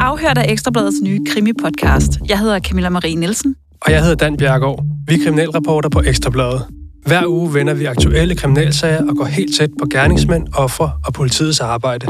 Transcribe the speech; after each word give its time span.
Afhørt 0.00 0.38
af 0.38 0.52
Ekstrabladets 0.52 0.96
nye 1.02 1.20
krimi-podcast. 1.28 2.18
Jeg 2.28 2.38
hedder 2.38 2.60
Camilla 2.60 2.88
Marie 2.88 3.14
Nielsen. 3.14 3.54
Og 3.80 3.92
jeg 3.92 4.00
hedder 4.00 4.14
Dan 4.14 4.36
Bjergård. 4.36 4.84
Vi 5.08 5.14
er 5.14 5.18
kriminalreporter 5.24 5.88
på 5.88 6.00
Ekstrabladet. 6.00 6.62
Hver 7.06 7.26
uge 7.26 7.54
vender 7.54 7.74
vi 7.74 7.84
aktuelle 7.84 8.34
kriminalsager 8.34 9.08
og 9.08 9.16
går 9.16 9.24
helt 9.24 9.56
tæt 9.56 9.70
på 9.80 9.86
gerningsmænd, 9.90 10.46
offer 10.56 10.90
og 11.06 11.12
politiets 11.12 11.60
arbejde. 11.60 12.06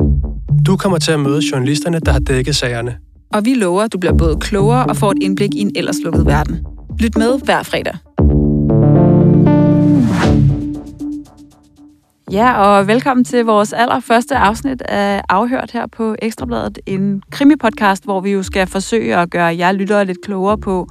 Du 0.66 0.76
kommer 0.76 0.98
til 0.98 1.12
at 1.12 1.20
møde 1.20 1.40
journalisterne, 1.52 2.00
der 2.00 2.12
har 2.12 2.18
dækket 2.18 2.56
sagerne. 2.56 2.94
Og 3.32 3.44
vi 3.44 3.54
lover, 3.54 3.82
at 3.82 3.92
du 3.92 3.98
bliver 3.98 4.16
både 4.16 4.36
klogere 4.40 4.86
og 4.86 4.96
får 4.96 5.10
et 5.10 5.18
indblik 5.22 5.54
i 5.54 5.60
en 5.60 5.70
ellers 5.76 5.96
lukket 6.04 6.26
verden. 6.26 6.66
Lyt 7.00 7.16
med 7.16 7.40
hver 7.44 7.62
fredag. 7.62 7.94
Ja, 12.32 12.62
og 12.62 12.86
velkommen 12.86 13.24
til 13.24 13.44
vores 13.44 13.72
allerførste 13.72 14.36
afsnit 14.36 14.82
af 14.82 15.22
Afhørt 15.28 15.70
her 15.70 15.86
på 15.86 16.16
Ekstrabladet. 16.22 16.78
En 16.86 17.22
krimipodcast, 17.30 18.04
hvor 18.04 18.20
vi 18.20 18.30
jo 18.30 18.42
skal 18.42 18.66
forsøge 18.66 19.16
at 19.16 19.30
gøre 19.30 19.56
jer 19.56 19.72
lyttere 19.72 20.04
lidt 20.04 20.18
klogere 20.24 20.58
på, 20.58 20.88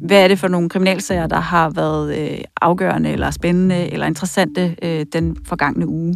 hvad 0.00 0.24
er 0.24 0.28
det 0.28 0.38
for 0.38 0.48
nogle 0.48 0.68
kriminalsager, 0.68 1.26
der 1.26 1.40
har 1.40 1.70
været 1.70 2.18
øh, 2.18 2.38
afgørende 2.60 3.10
eller 3.10 3.30
spændende 3.30 3.92
eller 3.92 4.06
interessante 4.06 4.76
øh, 4.82 5.06
den 5.12 5.36
forgangne 5.46 5.88
uge. 5.88 6.14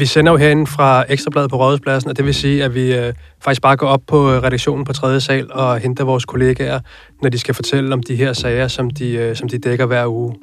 Vi 0.00 0.06
sender 0.06 0.32
jo 0.32 0.38
herinde 0.38 0.66
fra 0.66 1.04
Ekstrabladet 1.08 1.50
på 1.50 1.56
Rådhuspladsen, 1.56 2.10
og 2.10 2.16
det 2.16 2.24
vil 2.24 2.34
sige, 2.34 2.64
at 2.64 2.74
vi 2.74 2.94
øh, 2.94 3.12
faktisk 3.40 3.62
bare 3.62 3.76
går 3.76 3.86
op 3.86 4.00
på 4.06 4.32
øh, 4.32 4.42
redaktionen 4.42 4.84
på 4.84 4.92
3. 4.92 5.20
sal 5.20 5.52
og 5.52 5.78
henter 5.78 6.04
vores 6.04 6.24
kollegaer, 6.24 6.80
når 7.22 7.28
de 7.28 7.38
skal 7.38 7.54
fortælle 7.54 7.92
om 7.92 8.02
de 8.02 8.16
her 8.16 8.32
sager, 8.32 8.68
som 8.68 8.90
de, 8.90 9.12
øh, 9.12 9.36
som 9.36 9.48
de 9.48 9.58
dækker 9.58 9.86
hver 9.86 10.06
uge. 10.06 10.34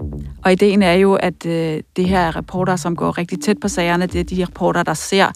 Og 0.43 0.51
ideen 0.51 0.83
er 0.83 0.93
jo, 0.93 1.13
at 1.13 1.45
øh, 1.45 1.79
det 1.95 2.09
her 2.09 2.19
er 2.19 2.35
reporter, 2.35 2.75
som 2.75 2.95
går 2.95 3.17
rigtig 3.17 3.41
tæt 3.41 3.57
på 3.61 3.67
sagerne. 3.67 4.05
Det 4.05 4.19
er 4.19 4.23
de 4.23 4.45
reporter, 4.45 4.83
der 4.83 4.93
ser 4.93 5.27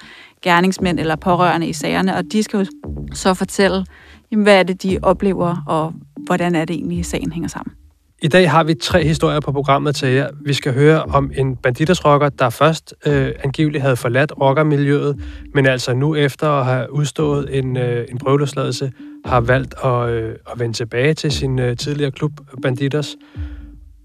gerningsmænd 0.44 1.00
eller 1.00 1.16
pårørende 1.16 1.68
i 1.68 1.74
sagerne, 1.74 2.16
og 2.16 2.24
de 2.32 2.44
skal 2.44 2.58
jo 2.60 2.66
så 3.14 3.34
fortælle, 3.34 3.86
jamen, 4.32 4.44
hvad 4.44 4.60
er 4.60 4.64
det, 4.64 4.84
de 4.84 5.00
oplever, 5.02 5.64
og 5.68 5.94
hvordan 6.26 6.56
er 6.56 6.66
det 6.66 6.74
egentlig, 6.74 7.06
sagen 7.06 7.32
hænger 7.32 7.50
sammen. 7.50 7.81
I 8.24 8.28
dag 8.28 8.52
har 8.52 8.64
vi 8.64 8.74
tre 8.74 9.04
historier 9.04 9.40
på 9.40 9.52
programmet 9.52 9.96
til 9.96 10.10
jer. 10.10 10.30
Vi 10.46 10.54
skal 10.54 10.74
høre 10.74 11.04
om 11.04 11.32
en 11.36 11.56
banditersrocker, 11.56 12.30
der 12.30 12.50
først 12.50 12.94
øh, 13.06 13.32
angiveligt 13.44 13.82
havde 13.82 13.96
forladt 13.96 14.34
rockermiljøet, 14.42 15.22
men 15.54 15.66
altså 15.66 15.94
nu 15.94 16.16
efter 16.16 16.50
at 16.50 16.66
have 16.66 16.94
udstået 16.94 17.58
en, 17.58 17.78
øh, 17.78 18.06
en 18.12 18.18
prøveløsladelse, 18.18 18.92
har 19.26 19.42
valgt 19.42 19.74
at, 19.84 20.10
øh, 20.10 20.36
at 20.52 20.60
vende 20.60 20.78
tilbage 20.78 21.14
til 21.14 21.32
sin 21.32 21.60
øh, 21.60 21.78
tidligere 21.78 22.12
klub 22.12 22.32
Banditers. 22.62 23.16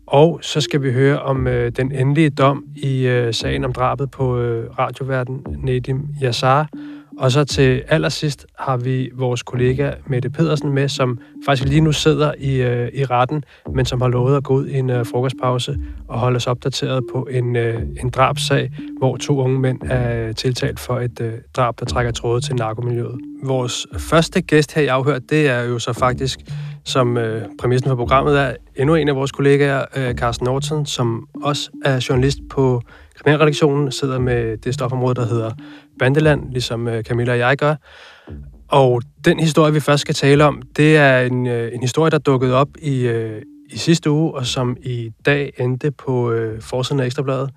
Og 0.06 0.38
så 0.42 0.60
skal 0.60 0.82
vi 0.82 0.92
høre 0.92 1.22
om 1.22 1.46
øh, 1.46 1.72
den 1.76 1.92
endelige 1.92 2.30
dom 2.30 2.64
i 2.76 3.06
øh, 3.06 3.34
sagen 3.34 3.64
om 3.64 3.72
drabet 3.72 4.10
på 4.10 4.38
øh, 4.38 4.70
radioverden 4.78 5.46
Nedim 5.62 6.08
Yassar, 6.22 6.68
og 7.18 7.32
så 7.32 7.44
til 7.44 7.82
allersidst 7.88 8.46
har 8.58 8.76
vi 8.76 9.10
vores 9.14 9.42
kollega 9.42 9.90
Mette 10.06 10.30
Pedersen 10.30 10.72
med, 10.72 10.88
som 10.88 11.18
faktisk 11.46 11.68
lige 11.68 11.80
nu 11.80 11.92
sidder 11.92 12.32
i, 12.38 12.62
øh, 12.62 12.88
i 12.94 13.04
retten, 13.04 13.44
men 13.74 13.84
som 13.84 14.00
har 14.00 14.08
lovet 14.08 14.36
at 14.36 14.44
gå 14.44 14.54
ud 14.54 14.66
i 14.66 14.78
en 14.78 14.90
øh, 14.90 15.06
frokostpause 15.06 15.76
og 16.08 16.18
holde 16.18 16.36
os 16.36 16.46
opdateret 16.46 17.04
på 17.12 17.28
en, 17.30 17.56
øh, 17.56 17.82
en 18.02 18.10
drabsag, 18.10 18.70
hvor 18.98 19.16
to 19.16 19.38
unge 19.38 19.60
mænd 19.60 19.80
er 19.82 20.32
tiltalt 20.32 20.80
for 20.80 21.00
et 21.00 21.20
øh, 21.20 21.32
drab, 21.56 21.80
der 21.80 21.86
trækker 21.86 22.12
tråde 22.12 22.40
til 22.40 22.54
narkomiljøet. 22.54 23.18
Vores 23.42 23.86
første 23.98 24.42
gæst 24.42 24.74
her 24.74 24.82
i 24.82 24.86
Afhør, 24.86 25.18
det 25.18 25.48
er 25.48 25.62
jo 25.62 25.78
så 25.78 25.92
faktisk, 25.92 26.40
som 26.84 27.16
øh, 27.16 27.42
præmissen 27.58 27.88
for 27.88 27.96
programmet 27.96 28.40
er, 28.40 28.54
endnu 28.76 28.94
en 28.94 29.08
af 29.08 29.16
vores 29.16 29.32
kollegaer, 29.32 29.84
øh, 29.96 30.14
Carsten 30.14 30.44
Norton, 30.44 30.86
som 30.86 31.28
også 31.42 31.70
er 31.84 32.06
journalist 32.08 32.38
på 32.50 32.82
Kriminalredaktionen, 33.16 33.92
sidder 33.92 34.18
med 34.18 34.56
det 34.56 34.74
stofområde, 34.74 35.14
der 35.14 35.26
hedder 35.26 35.50
Bandeland, 35.98 36.52
ligesom 36.52 36.88
øh, 36.88 37.04
Camilla 37.04 37.32
og 37.32 37.38
jeg 37.38 37.56
gør. 37.56 37.74
Og 38.68 39.02
den 39.24 39.40
historie, 39.40 39.72
vi 39.72 39.80
først 39.80 40.00
skal 40.00 40.14
tale 40.14 40.44
om, 40.44 40.62
det 40.76 40.96
er 40.96 41.18
en, 41.18 41.46
øh, 41.46 41.74
en 41.74 41.80
historie, 41.80 42.10
der 42.10 42.18
dukkede 42.18 42.54
op 42.54 42.68
i, 42.78 43.06
øh, 43.06 43.42
i 43.70 43.78
sidste 43.78 44.10
uge, 44.10 44.34
og 44.34 44.46
som 44.46 44.76
i 44.82 45.10
dag 45.26 45.52
endte 45.58 45.90
på 45.90 46.32
øh, 46.32 46.62
forsiden 46.62 47.00
af 47.00 47.06
Ekstrabladet. 47.06 47.50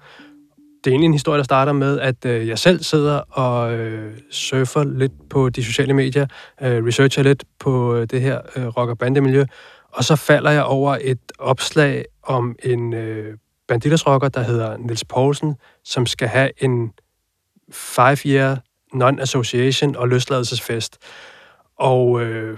Det 0.84 0.90
er 0.90 0.91
egentlig 0.91 1.06
en 1.06 1.13
historie, 1.13 1.38
der 1.38 1.44
starter 1.44 1.72
med, 1.72 2.00
at 2.00 2.25
øh, 2.25 2.47
jeg 2.47 2.59
selv 2.59 2.84
sidder 2.84 3.18
og 3.18 3.74
øh, 3.74 4.12
surfer 4.31 4.84
lidt 4.84 5.12
på 5.30 5.50
de 5.50 5.63
sociale 5.63 5.94
medier, 5.94 6.25
øh, 6.62 6.86
researcher 6.86 7.24
lidt 7.24 7.44
på 7.59 7.96
øh, 7.96 8.08
det 8.12 8.22
her 8.22 8.40
øh, 8.56 8.68
rock- 8.68 8.90
og 8.90 8.97
bandemiljø, 8.97 9.46
og 9.94 10.03
så 10.03 10.16
falder 10.16 10.52
jeg 10.52 10.63
over 10.63 10.97
et 11.02 11.19
opslag 11.40 12.06
om 12.24 12.56
en 12.63 12.94
øh, 12.94 13.38
banditersrocker, 13.68 14.30
der 14.30 14.42
hedder 14.42 14.78
Nils 14.78 15.06
Poulsen, 15.06 15.56
som 15.84 16.06
skal 16.06 16.28
have 16.28 16.50
en 16.58 16.92
five-year 17.72 18.57
non-association 18.94 19.96
og 19.96 20.07
løsladelsesfest. 20.07 20.97
Og 21.78 22.22
øh, 22.22 22.57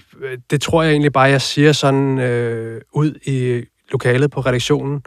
det 0.50 0.62
tror 0.62 0.84
jeg 0.84 0.92
egentlig 0.92 1.14
bare, 1.14 1.30
jeg 1.30 1.42
siger 1.42 1.72
sådan 1.72 2.20
øh, 2.20 2.82
ud 2.94 3.14
i 3.26 3.64
lokalet 3.92 4.32
på 4.32 4.40
redaktionen. 4.40 5.04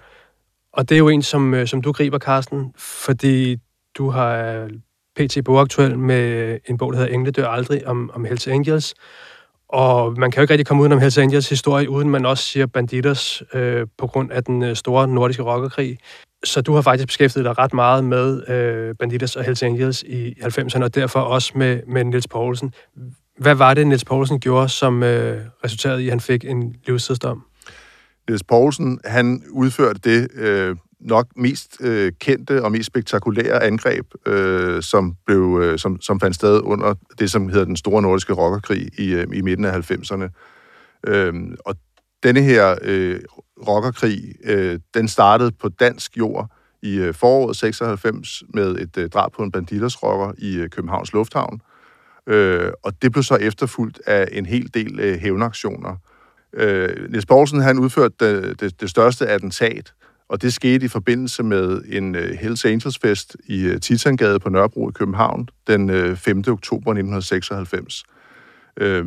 Og 0.73 0.89
det 0.89 0.95
er 0.95 0.99
jo 0.99 1.09
en, 1.09 1.23
som, 1.23 1.55
øh, 1.55 1.67
som 1.67 1.83
du 1.83 1.93
griber, 1.93 2.19
Carsten, 2.19 2.73
fordi 2.79 3.57
du 3.95 4.11
har 4.11 4.37
øh, 4.37 4.71
PT 5.17 5.45
bogaktuel 5.45 5.99
med 5.99 6.59
en 6.67 6.79
bog, 6.79 6.93
der 6.93 6.99
hedder 6.99 7.15
Engle 7.15 7.31
dør 7.31 7.49
aldrig, 7.49 7.87
om, 7.87 8.11
om 8.15 8.25
Hells 8.25 8.47
Angels. 8.47 8.95
Og 9.69 10.19
man 10.19 10.31
kan 10.31 10.41
jo 10.41 10.43
ikke 10.43 10.53
rigtig 10.53 10.67
komme 10.67 10.81
uden 10.81 10.93
om 10.93 10.99
Hells 10.99 11.19
Angels 11.19 11.49
historie, 11.49 11.91
uden 11.91 12.11
man 12.11 12.27
også 12.27 12.45
siger 12.45 12.67
banditers 12.67 13.43
øh, 13.55 13.87
på 13.99 14.07
grund 14.07 14.33
af 14.33 14.45
den 14.45 14.63
øh, 14.63 14.77
store 14.77 15.09
nordiske 15.09 15.43
rockerkrig. 15.43 15.99
Så 16.45 16.61
du 16.61 16.75
har 16.75 16.83
faktisk 16.83 17.07
beskæftiget 17.07 17.45
dig 17.45 17.59
ret 17.59 17.75
meget 17.75 18.05
med 18.05 18.49
øh, 18.49 18.95
Banditas 18.95 19.37
og 19.37 19.45
Hells 19.45 19.63
Angels 19.63 20.03
i 20.03 20.35
90'erne, 20.43 20.83
og 20.83 20.95
derfor 20.95 21.21
også 21.21 21.53
med, 21.55 21.81
med 21.87 22.05
Nils 22.05 22.29
Poulsen. 22.29 22.75
Hvad 23.39 23.55
var 23.55 23.75
det, 23.75 23.87
Nils 23.87 24.05
Poulsen 24.05 24.41
gjorde, 24.41 24.69
som 24.69 25.03
øh, 25.03 25.41
resulterede 25.65 26.03
i, 26.03 26.07
at 26.07 26.13
han 26.13 26.21
fik 26.21 26.45
en 26.45 26.77
livstidsdom? 26.87 27.45
Niels 28.29 28.43
Poulsen, 28.43 29.01
han 29.05 29.43
udførte 29.51 30.01
det 30.05 30.29
øh, 30.35 30.77
nok 31.01 31.27
mest 31.37 31.77
øh, 31.81 32.13
kendte 32.21 32.65
og 32.65 32.73
mest 32.73 32.87
spektakulære 32.87 33.63
angreb, 33.63 34.07
øh, 34.27 34.83
som, 34.83 35.17
blev, 35.27 35.61
øh, 35.63 35.79
som, 35.79 36.01
som 36.01 36.21
fandt 36.21 36.37
sted 36.37 36.61
under 36.63 36.95
det, 37.19 37.31
som 37.31 37.49
hedder 37.49 37.65
den 37.65 37.77
store 37.77 38.03
nordiske 38.03 38.33
rockerkrig 38.33 38.89
i, 38.99 39.13
øh, 39.13 39.27
i 39.35 39.41
midten 39.41 39.65
af 39.65 39.91
90'erne. 39.91 40.29
Øh, 41.07 41.35
og 41.65 41.75
denne 42.25 42.43
her 42.43 42.77
øh, 42.83 43.21
rockerkrig, 43.69 44.35
øh, 44.45 44.79
den 44.95 45.09
startede 45.09 45.53
på 45.53 45.69
dansk 45.69 46.17
jord 46.17 46.51
i 46.83 46.97
øh, 46.97 47.15
foråret 47.15 47.57
96 47.57 48.43
med 48.55 48.77
et 48.77 48.99
øh, 48.99 49.09
drab 49.09 49.33
på 49.33 49.43
en 49.43 49.53
banditersrocker 49.53 50.33
i 50.39 50.57
øh, 50.57 50.71
Københavns 50.71 51.13
Lufthavn. 51.13 51.61
Øh, 52.27 52.73
og 52.83 53.03
det 53.03 53.13
blev 53.13 53.23
så 53.23 53.35
efterfulgt 53.35 54.01
af 54.07 54.29
en 54.33 54.47
hel 54.47 54.75
del 54.75 55.01
øh, 55.01 55.19
hævnaktioner. 55.19 55.97
Øh, 56.53 57.11
Niels 57.11 57.27
Poulsen, 57.27 57.61
han 57.61 57.79
udførte 57.79 58.15
det, 58.21 58.61
det, 58.61 58.81
det 58.81 58.91
største 58.91 59.27
attentat, 59.27 59.93
og 60.29 60.43
det 60.43 60.55
skete 60.55 60.87
i 60.87 60.89
forbindelse 60.89 61.43
med 61.43 61.83
en 61.89 62.15
øh, 62.15 62.31
Hells 62.31 62.65
Angels 62.65 62.99
fest 62.99 63.37
i 63.47 63.65
øh, 63.65 63.81
Titangade 63.81 64.41
på 64.41 64.49
Nørrebro 64.49 64.89
i 64.89 64.93
København 64.93 65.49
den 65.67 65.91
øh, 65.91 66.17
5. 66.17 66.39
oktober 66.39 66.91
1996. 66.91 68.05
Øh, 68.77 69.07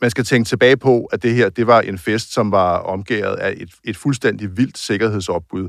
man 0.00 0.10
skal 0.10 0.24
tænke 0.24 0.48
tilbage 0.48 0.76
på, 0.76 1.04
at 1.04 1.22
det 1.22 1.34
her 1.34 1.48
det 1.48 1.66
var 1.66 1.80
en 1.80 1.98
fest, 1.98 2.32
som 2.32 2.50
var 2.50 2.78
omgået 2.78 3.36
af 3.36 3.54
et, 3.56 3.68
et 3.84 3.96
fuldstændig 3.96 4.56
vildt 4.56 4.78
sikkerhedsopbud. 4.78 5.68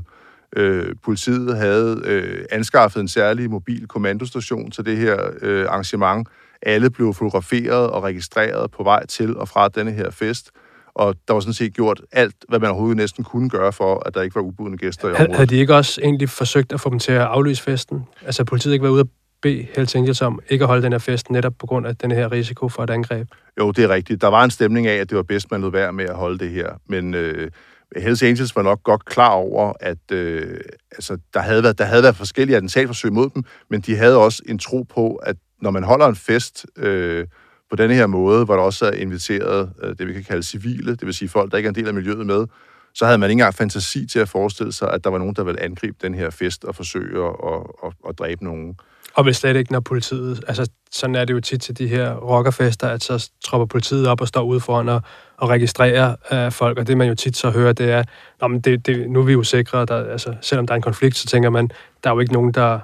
Øh, 0.56 0.94
politiet 1.04 1.56
havde 1.56 2.02
øh, 2.04 2.44
anskaffet 2.50 3.00
en 3.00 3.08
særlig 3.08 3.50
mobil 3.50 3.86
kommandostation 3.86 4.70
til 4.70 4.84
det 4.84 4.96
her 4.96 5.16
øh, 5.42 5.66
arrangement. 5.68 6.28
Alle 6.62 6.90
blev 6.90 7.14
fotograferet 7.14 7.90
og 7.90 8.02
registreret 8.02 8.70
på 8.70 8.82
vej 8.82 9.06
til 9.06 9.36
og 9.36 9.48
fra 9.48 9.68
denne 9.68 9.92
her 9.92 10.10
fest. 10.10 10.50
Og 10.94 11.14
der 11.28 11.34
var 11.34 11.40
sådan 11.40 11.54
set 11.54 11.74
gjort 11.74 12.02
alt, 12.12 12.34
hvad 12.48 12.58
man 12.58 12.70
overhovedet 12.70 12.96
næsten 12.96 13.24
kunne 13.24 13.50
gøre 13.50 13.72
for, 13.72 14.02
at 14.06 14.14
der 14.14 14.22
ikke 14.22 14.34
var 14.34 14.42
ubudne 14.42 14.76
gæster 14.76 15.08
i 15.08 15.12
området. 15.12 15.36
Havde 15.36 15.46
de 15.46 15.56
ikke 15.56 15.74
også 15.74 16.00
egentlig 16.00 16.28
forsøgt 16.28 16.72
at 16.72 16.80
få 16.80 16.90
dem 16.90 16.98
til 16.98 17.12
at 17.12 17.20
aflyse 17.20 17.62
festen? 17.62 18.04
Altså 18.26 18.44
politiet 18.44 18.72
ikke 18.72 18.82
var 18.82 18.90
ude 18.90 19.00
at 19.00 19.06
bede 19.42 19.66
Hells 19.76 19.94
Angels 19.94 20.22
om 20.22 20.40
ikke 20.48 20.62
at 20.62 20.68
holde 20.68 20.82
den 20.82 20.92
her 20.92 20.98
fest, 20.98 21.30
netop 21.30 21.52
på 21.58 21.66
grund 21.66 21.86
af 21.86 21.96
den 21.96 22.10
her 22.10 22.32
risiko 22.32 22.68
for 22.68 22.82
et 22.82 22.90
angreb? 22.90 23.28
Jo, 23.60 23.70
det 23.70 23.84
er 23.84 23.88
rigtigt. 23.88 24.20
Der 24.20 24.28
var 24.28 24.44
en 24.44 24.50
stemning 24.50 24.86
af, 24.86 24.96
at 24.96 25.10
det 25.10 25.16
var 25.16 25.22
bedst, 25.22 25.50
man 25.50 25.60
lød 25.60 25.70
være 25.70 25.92
med 25.92 26.04
at 26.04 26.14
holde 26.14 26.38
det 26.38 26.50
her. 26.50 26.72
Men 26.86 27.14
øh, 27.14 27.50
Hells 27.96 28.22
Angels 28.22 28.56
var 28.56 28.62
nok 28.62 28.82
godt 28.82 29.04
klar 29.04 29.30
over, 29.30 29.72
at 29.80 30.12
øh, 30.12 30.60
altså, 30.92 31.18
der, 31.34 31.40
havde 31.40 31.62
været, 31.62 31.78
der 31.78 31.84
havde 31.84 32.02
været 32.02 32.16
forskellige 32.16 32.56
attentatforsøg 32.56 33.12
mod 33.12 33.30
dem, 33.34 33.44
men 33.70 33.80
de 33.80 33.96
havde 33.96 34.16
også 34.16 34.42
en 34.46 34.58
tro 34.58 34.82
på, 34.82 35.14
at 35.14 35.36
når 35.62 35.70
man 35.70 35.84
holder 35.84 36.06
en 36.06 36.16
fest 36.16 36.66
øh, 36.76 37.26
på 37.70 37.76
denne 37.76 37.94
her 37.94 38.06
måde, 38.06 38.44
hvor 38.44 38.56
der 38.56 38.62
også 38.62 38.86
er 38.86 38.92
inviteret 38.92 39.72
øh, 39.82 39.96
det, 39.98 40.06
vi 40.06 40.12
kan 40.12 40.24
kalde 40.24 40.42
civile, 40.42 40.90
det 40.90 41.06
vil 41.06 41.14
sige 41.14 41.28
folk, 41.28 41.50
der 41.50 41.56
ikke 41.56 41.66
er 41.66 41.70
en 41.70 41.74
del 41.74 41.88
af 41.88 41.94
miljøet 41.94 42.26
med, 42.26 42.46
så 42.94 43.04
havde 43.04 43.18
man 43.18 43.30
ikke 43.30 43.40
engang 43.40 43.54
fantasi 43.54 44.06
til 44.06 44.18
at 44.18 44.28
forestille 44.28 44.72
sig, 44.72 44.92
at 44.92 45.04
der 45.04 45.10
var 45.10 45.18
nogen, 45.18 45.34
der 45.34 45.44
ville 45.44 45.62
angribe 45.62 45.96
den 46.02 46.14
her 46.14 46.30
fest 46.30 46.64
og 46.64 46.74
forsøge 46.74 47.24
at, 47.24 47.34
at, 47.46 47.62
at, 47.84 47.92
at 48.08 48.18
dræbe 48.18 48.44
nogen. 48.44 48.76
Og 49.18 49.24
vel 49.24 49.34
slet 49.34 49.56
ikke, 49.56 49.72
når 49.72 49.80
politiet... 49.80 50.44
Altså, 50.48 50.70
sådan 50.90 51.14
er 51.14 51.24
det 51.24 51.34
jo 51.34 51.40
tit 51.40 51.60
til 51.60 51.78
de 51.78 51.88
her 51.88 52.14
rockerfester, 52.14 52.88
at 52.88 53.02
så 53.02 53.30
tropper 53.44 53.66
politiet 53.66 54.08
op 54.08 54.20
og 54.20 54.28
står 54.28 54.42
ude 54.42 54.60
foran 54.60 54.88
og, 54.88 55.02
og 55.36 55.48
registrerer 55.48 56.14
uh, 56.32 56.52
folk, 56.52 56.78
og 56.78 56.86
det 56.86 56.96
man 56.96 57.08
jo 57.08 57.14
tit 57.14 57.36
så 57.36 57.50
hører, 57.50 57.72
det 57.72 57.90
er, 57.90 58.02
Nå, 58.40 58.48
men 58.48 58.60
det, 58.60 58.86
det, 58.86 59.10
nu 59.10 59.20
er 59.20 59.24
vi 59.24 59.32
jo 59.32 59.42
sikre, 59.42 59.84
der, 59.84 60.10
altså, 60.12 60.34
selvom 60.40 60.66
der 60.66 60.74
er 60.74 60.76
en 60.76 60.82
konflikt, 60.82 61.16
så 61.16 61.26
tænker 61.26 61.50
man, 61.50 61.70
der 62.04 62.10
er 62.10 62.14
jo 62.14 62.20
ikke 62.20 62.32
nogen, 62.32 62.52
der 62.52 62.80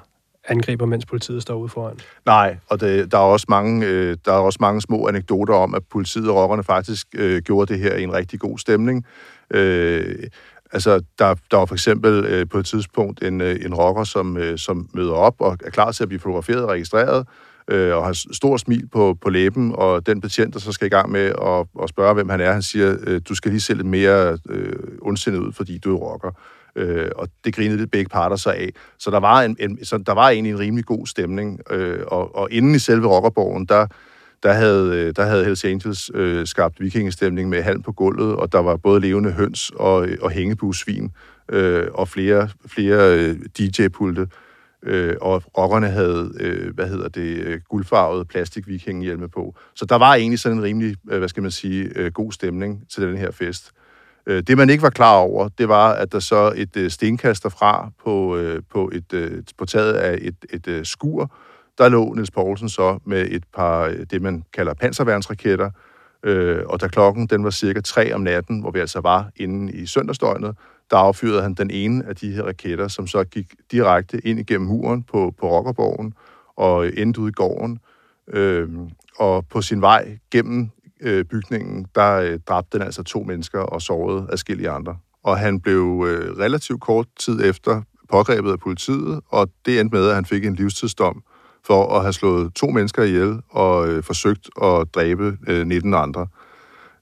angriber, 0.47 0.85
mens 0.85 1.05
politiet 1.05 1.41
står 1.41 1.55
ude 1.55 1.69
foran. 1.69 1.99
Nej, 2.25 2.57
og 2.69 2.79
det, 2.79 3.11
der, 3.11 3.17
er 3.17 3.21
også 3.21 3.45
mange, 3.49 3.85
øh, 3.85 4.17
der 4.25 4.31
er 4.31 4.37
også 4.37 4.57
mange 4.61 4.81
små 4.81 5.07
anekdoter 5.07 5.53
om, 5.53 5.75
at 5.75 5.81
politiet 5.91 6.29
og 6.29 6.35
rockerne 6.35 6.63
faktisk 6.63 7.07
øh, 7.13 7.41
gjorde 7.41 7.73
det 7.73 7.81
her 7.81 7.95
i 7.95 8.03
en 8.03 8.13
rigtig 8.13 8.39
god 8.39 8.57
stemning. 8.57 9.05
Øh, 9.51 10.15
altså, 10.75 11.01
der, 11.19 11.35
der 11.51 11.57
var 11.57 11.65
for 11.65 11.75
eksempel 11.75 12.25
øh, 12.25 12.49
på 12.49 12.57
et 12.57 12.65
tidspunkt 12.65 13.23
en, 13.23 13.41
øh, 13.41 13.65
en 13.65 13.73
rocker, 13.73 14.03
som, 14.03 14.37
øh, 14.37 14.57
som 14.57 14.89
møder 14.93 15.13
op 15.13 15.35
og 15.39 15.57
er 15.65 15.69
klar 15.69 15.91
til 15.91 16.03
at 16.03 16.09
blive 16.09 16.19
fotograferet 16.19 16.63
og 16.63 16.69
registreret, 16.69 17.27
øh, 17.67 17.95
og 17.95 18.05
har 18.05 18.33
stor 18.33 18.57
smil 18.57 18.87
på, 18.87 19.17
på 19.21 19.29
læben, 19.29 19.71
og 19.75 20.05
den 20.05 20.21
betjent, 20.21 20.53
der 20.53 20.59
så 20.59 20.71
skal 20.71 20.85
i 20.85 20.89
gang 20.89 21.11
med 21.11 21.25
at, 21.41 21.83
at 21.83 21.89
spørge, 21.89 22.13
hvem 22.13 22.29
han 22.29 22.41
er, 22.41 22.51
han 22.51 22.61
siger, 22.61 22.95
øh, 23.07 23.21
du 23.29 23.35
skal 23.35 23.51
lige 23.51 23.61
se 23.61 23.73
lidt 23.73 23.87
mere 23.87 24.37
øh, 24.49 24.73
ondsindet 25.01 25.39
ud, 25.39 25.51
fordi 25.51 25.77
du 25.77 25.95
er 25.95 25.99
rocker. 25.99 26.31
Øh, 26.75 27.09
og 27.15 27.27
det 27.45 27.55
grinede 27.55 27.77
lidt 27.77 27.91
begge 27.91 28.09
parter 28.09 28.35
sig 28.35 28.55
af. 28.55 28.69
Så 28.99 29.11
der 29.11 29.19
var, 29.19 29.41
en, 29.41 29.57
en, 29.59 29.85
så 29.85 29.97
der 29.97 30.13
var 30.13 30.29
egentlig 30.29 30.51
en 30.51 30.59
rimelig 30.59 30.85
god 30.85 31.07
stemning. 31.07 31.59
Øh, 31.69 31.99
og, 32.07 32.35
og 32.35 32.47
inden 32.51 32.75
i 32.75 32.79
selve 32.79 33.07
rockerborgen, 33.07 33.65
der, 33.65 33.87
der 34.43 34.53
havde, 34.53 34.99
øh, 34.99 35.13
der 35.15 35.25
havde 35.25 35.45
Hells 35.45 35.65
Angels 35.65 36.11
øh, 36.13 36.47
skabt 36.47 36.79
vikingestemning 36.79 37.49
med 37.49 37.61
halm 37.61 37.81
på 37.81 37.91
gulvet, 37.91 38.35
og 38.35 38.51
der 38.51 38.59
var 38.59 38.77
både 38.77 38.99
levende 38.99 39.31
høns 39.31 39.71
og, 39.75 40.07
øh, 40.07 40.17
og 40.21 40.31
hængebusvin 40.31 41.11
øh, 41.49 41.87
og 41.93 42.07
flere, 42.07 42.49
flere 42.67 43.19
øh, 43.19 43.35
DJ-pulte. 43.57 44.27
Øh, 44.83 45.15
og 45.21 45.43
rockerne 45.57 45.87
havde, 45.87 46.31
øh, 46.39 46.75
hvad 46.75 46.87
hedder 46.87 47.07
det, 47.07 47.37
øh, 47.37 47.59
guldfarvet 47.69 48.27
plastik 48.27 48.67
vikingehjelme 48.67 49.29
på. 49.29 49.55
Så 49.75 49.85
der 49.85 49.95
var 49.95 50.15
egentlig 50.15 50.39
sådan 50.39 50.57
en 50.57 50.63
rimelig, 50.63 50.95
øh, 51.09 51.17
hvad 51.17 51.29
skal 51.29 51.43
man 51.43 51.51
sige, 51.51 51.89
øh, 51.95 52.11
god 52.11 52.31
stemning 52.31 52.89
til 52.89 53.03
den 53.03 53.17
her 53.17 53.31
fest. 53.31 53.71
Øh, 54.27 54.43
det, 54.43 54.57
man 54.57 54.69
ikke 54.69 54.83
var 54.83 54.89
klar 54.89 55.15
over, 55.15 55.49
det 55.57 55.67
var, 55.67 55.93
at 55.93 56.11
der 56.11 56.19
så 56.19 56.53
et 56.55 56.77
øh, 56.77 56.91
stenkast 56.91 57.43
derfra 57.43 57.89
på, 58.03 58.37
øh, 58.37 58.61
på, 58.69 58.91
et, 58.93 59.13
øh, 59.13 59.43
på 59.57 59.65
taget 59.65 59.93
af 59.93 60.17
et, 60.21 60.65
et 60.67 60.87
skur, 60.87 61.31
der 61.77 61.89
lå 61.89 62.13
Niels 62.13 62.31
Poulsen 62.31 62.69
så 62.69 62.99
med 63.05 63.27
et 63.31 63.43
par, 63.53 63.85
øh, 63.85 64.05
det 64.11 64.21
man 64.21 64.43
kalder 64.53 64.73
panserværnsraketter, 64.73 65.69
øh, 66.23 66.63
og 66.65 66.81
da 66.81 66.87
klokken 66.87 67.27
den 67.27 67.43
var 67.43 67.49
cirka 67.49 67.81
3 67.81 68.13
om 68.13 68.21
natten, 68.21 68.59
hvor 68.59 68.71
vi 68.71 68.79
altså 68.79 68.99
var 68.99 69.29
inde 69.35 69.73
i 69.73 69.85
søndagsdøgnet, 69.85 70.55
der 70.91 70.97
affyrede 70.97 71.41
han 71.41 71.53
den 71.53 71.71
ene 71.71 72.05
af 72.05 72.15
de 72.15 72.31
her 72.31 72.43
raketter, 72.43 72.87
som 72.87 73.07
så 73.07 73.23
gik 73.23 73.53
direkte 73.71 74.27
ind 74.27 74.39
igennem 74.39 74.67
muren 74.67 75.03
på, 75.03 75.33
på 75.39 75.49
Rockerborgen 75.49 76.13
og 76.55 76.87
endte 76.97 77.21
ud 77.21 77.29
i 77.29 77.33
gården. 77.33 77.79
Øh, 78.27 78.69
og 79.17 79.47
på 79.47 79.61
sin 79.61 79.81
vej 79.81 80.17
gennem 80.31 80.69
øh, 81.01 81.25
bygningen, 81.25 81.85
der 81.95 82.15
øh, 82.15 82.39
dræbte 82.47 82.77
den 82.77 82.85
altså 82.85 83.03
to 83.03 83.23
mennesker 83.23 83.59
og 83.59 83.81
sårede 83.81 84.27
adskillige 84.31 84.69
andre. 84.69 84.97
Og 85.23 85.37
han 85.37 85.59
blev 85.59 86.05
øh, 86.07 86.37
relativt 86.37 86.81
kort 86.81 87.07
tid 87.19 87.45
efter 87.45 87.81
pågrebet 88.09 88.51
af 88.51 88.59
politiet, 88.59 89.21
og 89.29 89.49
det 89.65 89.79
endte 89.79 89.95
med, 89.95 90.07
at 90.07 90.15
han 90.15 90.25
fik 90.25 90.45
en 90.45 90.55
livstidsdom 90.55 91.23
for 91.65 91.97
at 91.97 92.01
have 92.01 92.13
slået 92.13 92.53
to 92.53 92.67
mennesker 92.67 93.03
ihjel 93.03 93.41
og 93.49 93.87
øh, 93.87 94.03
forsøgt 94.03 94.49
at 94.63 94.87
dræbe 94.95 95.37
øh, 95.47 95.67
19 95.67 95.93
andre. 95.93 96.27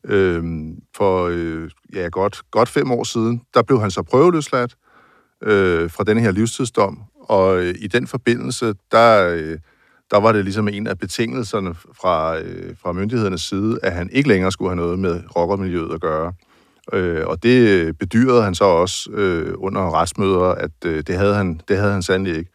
Øh, 0.03 0.43
for 0.95 1.27
øh, 1.31 1.69
ja, 1.93 2.07
godt, 2.11 2.41
godt 2.51 2.69
fem 2.69 2.91
år 2.91 3.03
siden, 3.03 3.41
der 3.53 3.61
blev 3.61 3.81
han 3.81 3.91
så 3.91 4.03
prøveløsladt 4.03 4.75
øh, 5.43 5.89
fra 5.89 6.03
denne 6.03 6.21
her 6.21 6.31
livstidsdom, 6.31 7.03
og 7.15 7.57
øh, 7.57 7.75
i 7.79 7.87
den 7.87 8.07
forbindelse, 8.07 8.73
der... 8.91 9.29
Øh, 9.35 9.57
der 10.11 10.19
var 10.19 10.31
det 10.31 10.43
ligesom 10.43 10.67
en 10.67 10.87
af 10.87 10.99
betingelserne 10.99 11.75
fra, 11.75 12.39
øh, 12.39 12.75
fra 12.81 12.91
myndighedernes 12.91 13.41
side, 13.41 13.79
at 13.83 13.91
han 13.91 14.09
ikke 14.11 14.29
længere 14.29 14.51
skulle 14.51 14.69
have 14.69 14.75
noget 14.75 14.99
med 14.99 15.21
rockermiljøet 15.35 15.93
at 15.93 16.01
gøre. 16.01 16.33
Øh, 16.93 17.27
og 17.27 17.43
det 17.43 17.97
bedyrede 17.97 18.43
han 18.43 18.55
så 18.55 18.63
også 18.63 19.11
øh, 19.11 19.53
under 19.57 19.93
retsmøder, 19.93 20.49
at 20.49 20.71
øh, 20.85 21.03
det, 21.07 21.15
havde 21.17 21.35
han, 21.35 21.61
det 21.67 21.77
havde 21.77 21.91
han 21.91 22.01
sandelig 22.01 22.37
ikke. 22.37 22.51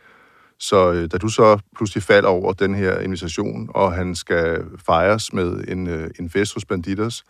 Så 0.60 0.93
øh, 0.93 1.10
da 1.12 1.19
du 1.19 1.28
så 1.28 1.58
pludselig 1.76 2.02
falder 2.02 2.28
over 2.28 2.52
den 2.52 2.75
her 2.75 2.99
invitation, 2.99 3.70
og 3.75 3.93
han 3.93 4.14
skal 4.14 4.64
fejres 4.87 5.32
med 5.32 5.64
en, 5.69 5.87
øh, 5.87 6.10
en 6.20 6.31
fest 6.31 6.55
hos 6.55 6.64
Banditers, 6.64 7.25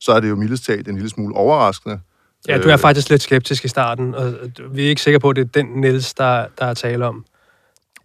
så 0.00 0.12
er 0.12 0.20
det 0.20 0.28
jo 0.28 0.36
mildest 0.36 0.64
talt 0.64 0.88
en 0.88 0.94
lille 0.94 1.10
smule 1.10 1.34
overraskende. 1.34 2.00
Ja, 2.48 2.58
du 2.58 2.68
er 2.68 2.72
øh, 2.72 2.78
faktisk 2.78 3.10
lidt 3.10 3.22
skeptisk 3.22 3.64
i 3.64 3.68
starten, 3.68 4.14
og 4.14 4.34
vi 4.70 4.84
er 4.84 4.88
ikke 4.88 5.02
sikre 5.02 5.20
på, 5.20 5.30
at 5.30 5.36
det 5.36 5.42
er 5.42 5.62
den 5.62 5.66
Niels, 5.66 6.14
der, 6.14 6.46
der 6.58 6.66
er 6.66 6.74
tale 6.74 7.06
om. 7.06 7.24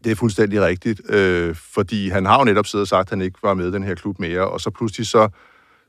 Det 0.03 0.11
er 0.11 0.15
fuldstændig 0.15 0.61
rigtigt, 0.61 1.01
øh, 1.09 1.55
fordi 1.73 2.09
han 2.09 2.25
har 2.25 2.37
jo 2.39 2.43
netop 2.43 2.67
siddet 2.67 2.83
og 2.83 2.87
sagt, 2.87 3.07
at 3.07 3.09
han 3.09 3.21
ikke 3.21 3.39
var 3.43 3.53
med 3.53 3.67
i 3.67 3.71
den 3.71 3.83
her 3.83 3.95
klub 3.95 4.19
mere, 4.19 4.47
og 4.47 4.61
så 4.61 4.69
pludselig 4.69 5.07
så, 5.07 5.29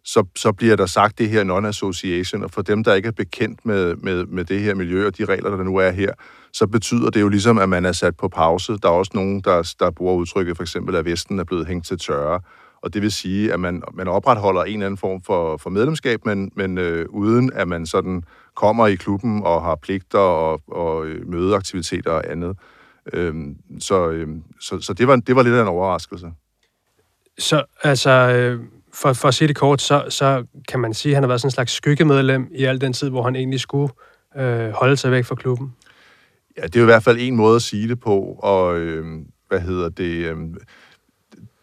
så, 0.05 0.25
så 0.37 0.53
bliver 0.53 0.77
der 0.77 0.87
sagt 0.87 1.19
det 1.19 1.29
her 1.29 1.45
non-association, 1.45 2.45
og 2.45 2.51
for 2.51 2.63
dem, 2.63 2.85
der 2.85 2.95
ikke 2.95 3.09
er 3.09 3.13
bekendt 3.13 3.67
med, 3.67 3.97
med, 3.97 4.27
med 4.27 4.45
det 4.45 4.61
her 4.61 4.75
miljø 4.75 5.07
og 5.07 5.19
de 5.19 5.25
regler, 5.25 5.57
der 5.57 5.65
nu 5.65 5.77
er 5.77 5.91
her, 5.91 6.13
så 6.53 6.67
betyder 6.67 7.11
det 7.11 7.21
jo 7.21 7.29
ligesom, 7.29 7.59
at 7.59 7.69
man 7.69 7.85
er 7.85 7.93
sat 7.93 8.17
på 8.17 8.29
pause. 8.29 8.73
Der 8.83 8.89
er 8.89 8.93
også 8.93 9.13
nogen, 9.15 9.41
der, 9.41 9.75
der 9.81 9.91
bruger 9.91 10.15
udtrykket 10.15 10.57
for 10.57 10.63
eksempel, 10.63 10.97
at 10.97 11.05
Vesten 11.05 11.39
er 11.39 11.45
blevet 11.45 11.67
hængt 11.67 11.87
til 11.87 11.99
tørre, 11.99 12.41
og 12.83 12.95
det 12.95 13.03
vil 13.03 13.13
sige, 13.13 13.53
at 13.53 13.61
man, 13.61 13.83
man 13.95 14.09
opretholder 14.09 14.65
en 14.65 14.73
eller 14.73 14.87
anden 14.87 14.99
form 14.99 15.23
for, 15.23 15.57
for 15.57 15.71
medlemskab, 15.71 16.25
men, 16.25 16.53
men 16.57 16.79
øh, 16.79 17.07
uden 17.09 17.53
at 17.55 17.69
man 17.69 17.87
sådan 17.87 18.23
kommer 18.55 18.87
i 18.87 18.95
klubben 18.95 19.43
og 19.43 19.63
har 19.63 19.77
pligter 19.77 20.19
og, 20.19 20.61
og 20.67 21.07
øh, 21.07 21.29
mødeaktiviteter 21.29 22.11
og 22.11 22.31
andet. 22.31 22.59
Øhm, 23.13 23.57
så, 23.81 24.11
øhm, 24.11 24.43
så, 24.61 24.81
så 24.81 24.93
det, 24.93 25.09
var, 25.09 25.17
det 25.17 25.37
var 25.37 25.43
lidt 25.43 25.55
af 25.55 25.63
en 25.63 25.69
overraskelse. 25.69 26.33
Så 27.39 27.65
altså, 27.83 28.11
øh, 28.11 28.61
for, 28.95 29.13
for 29.13 29.29
at 29.29 29.35
sige 29.35 29.49
det 29.49 29.57
kort, 29.57 29.83
så, 29.83 30.05
så 30.09 30.45
kan 30.69 30.81
man 30.81 30.95
sige, 30.95 31.13
at 31.13 31.17
han 31.17 31.23
har 31.23 31.29
været 31.29 31.41
sådan 31.41 31.49
en 31.49 31.53
slags 31.53 31.73
skyggemedlem 31.73 32.49
i 32.55 32.65
al 32.65 32.81
den 32.81 32.93
tid, 32.93 33.11
hvor 33.11 33.23
han 33.23 33.37
egentlig 33.37 33.61
skulle 33.61 33.93
øh, 34.37 34.71
holde 34.71 34.97
sig 34.97 35.11
væk 35.11 35.25
fra 35.25 35.35
klubben. 35.35 35.75
Ja, 36.57 36.63
det 36.63 36.77
er 36.77 36.81
jo 36.81 36.85
i 36.85 36.93
hvert 36.93 37.03
fald 37.03 37.19
en 37.21 37.37
måde 37.37 37.57
at 37.57 37.63
sige 37.63 37.89
det 37.89 38.01
på, 38.01 38.39
og 38.43 38.79
øh, 38.79 39.05
hvad 39.49 39.61
hedder 39.61 39.89
det... 39.89 40.27
Øh, 40.27 40.37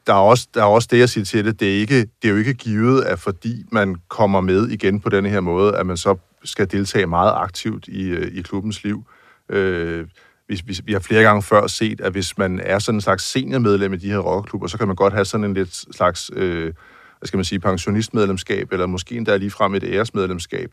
der 0.07 0.15
er, 0.15 0.19
også, 0.19 0.47
der 0.53 0.61
er 0.61 0.65
også 0.65 0.87
det, 0.91 0.99
jeg 0.99 1.09
siger 1.09 1.25
til 1.25 1.45
det, 1.45 1.59
det 1.59 1.75
er, 1.75 1.79
ikke, 1.79 1.99
det 1.99 2.09
er 2.23 2.29
jo 2.29 2.35
ikke 2.35 2.53
givet, 2.53 3.03
at 3.03 3.19
fordi 3.19 3.65
man 3.71 3.95
kommer 4.07 4.41
med 4.41 4.67
igen 4.67 4.99
på 4.99 5.09
denne 5.09 5.29
her 5.29 5.39
måde, 5.39 5.75
at 5.75 5.85
man 5.85 5.97
så 5.97 6.15
skal 6.43 6.71
deltage 6.71 7.05
meget 7.05 7.33
aktivt 7.35 7.87
i, 7.87 8.03
øh, 8.03 8.31
i 8.37 8.41
klubbens 8.41 8.83
liv. 8.83 9.03
Øh, 9.49 10.07
vi, 10.47 10.61
vi, 10.65 10.79
vi 10.83 10.93
har 10.93 10.99
flere 10.99 11.23
gange 11.23 11.43
før 11.43 11.67
set, 11.67 12.01
at 12.01 12.11
hvis 12.11 12.37
man 12.37 12.59
er 12.63 12.79
sådan 12.79 12.97
en 12.97 13.01
slags 13.01 13.23
seniormedlem 13.23 13.93
i 13.93 13.97
de 13.97 14.09
her 14.09 14.17
rockklubber, 14.17 14.67
så 14.67 14.77
kan 14.77 14.87
man 14.87 14.95
godt 14.95 15.13
have 15.13 15.25
sådan 15.25 15.43
en 15.43 15.53
lidt 15.53 15.95
slags, 15.95 16.31
øh, 16.33 16.73
hvad 17.19 17.27
skal 17.27 17.37
man 17.37 17.45
sige, 17.45 17.59
pensionistmedlemskab, 17.59 18.71
eller 18.71 18.85
måske 18.85 19.15
endda 19.15 19.37
ligefrem 19.37 19.75
et 19.75 19.83
æresmedlemskab, 19.83 20.71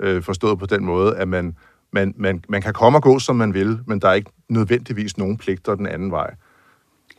øh, 0.00 0.22
forstået 0.22 0.58
på 0.58 0.66
den 0.66 0.84
måde, 0.84 1.16
at 1.16 1.28
man, 1.28 1.56
man, 1.92 2.14
man, 2.16 2.44
man 2.48 2.62
kan 2.62 2.72
komme 2.72 2.98
og 2.98 3.02
gå, 3.02 3.18
som 3.18 3.36
man 3.36 3.54
vil, 3.54 3.78
men 3.86 4.00
der 4.00 4.08
er 4.08 4.14
ikke 4.14 4.30
nødvendigvis 4.48 5.18
nogen 5.18 5.36
pligter 5.36 5.74
den 5.74 5.86
anden 5.86 6.10
vej. 6.10 6.34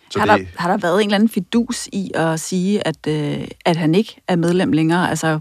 Så 0.09 0.19
har, 0.19 0.37
det... 0.37 0.47
der, 0.53 0.61
har 0.61 0.69
der 0.69 0.77
været 0.77 1.01
en 1.01 1.07
eller 1.07 1.15
anden 1.15 1.29
fidus 1.29 1.87
i 1.87 2.11
at 2.15 2.39
sige, 2.39 2.87
at, 2.87 3.07
øh, 3.07 3.47
at 3.65 3.77
han 3.77 3.95
ikke 3.95 4.21
er 4.27 4.35
medlem 4.35 4.71
længere? 4.71 5.09
Altså, 5.09 5.39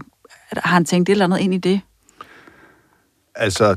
har 0.51 0.73
han 0.73 0.85
tænkt 0.85 1.09
et 1.09 1.11
eller 1.11 1.25
andet 1.25 1.39
ind 1.39 1.53
i 1.53 1.57
det? 1.57 1.81
Altså, 3.35 3.75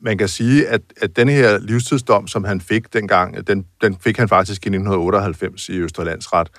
man 0.00 0.18
kan 0.18 0.28
sige, 0.28 0.68
at, 0.68 0.80
at 1.00 1.16
denne 1.16 1.32
her 1.32 1.58
livstidsdom, 1.58 2.28
som 2.28 2.44
han 2.44 2.60
fik 2.60 2.92
dengang, 2.92 3.46
den, 3.46 3.66
den 3.82 3.96
fik 4.00 4.16
han 4.18 4.28
faktisk 4.28 4.66
i 4.66 4.68
1998 4.68 5.68
i 5.68 5.78
Østerlandsret. 5.78 6.50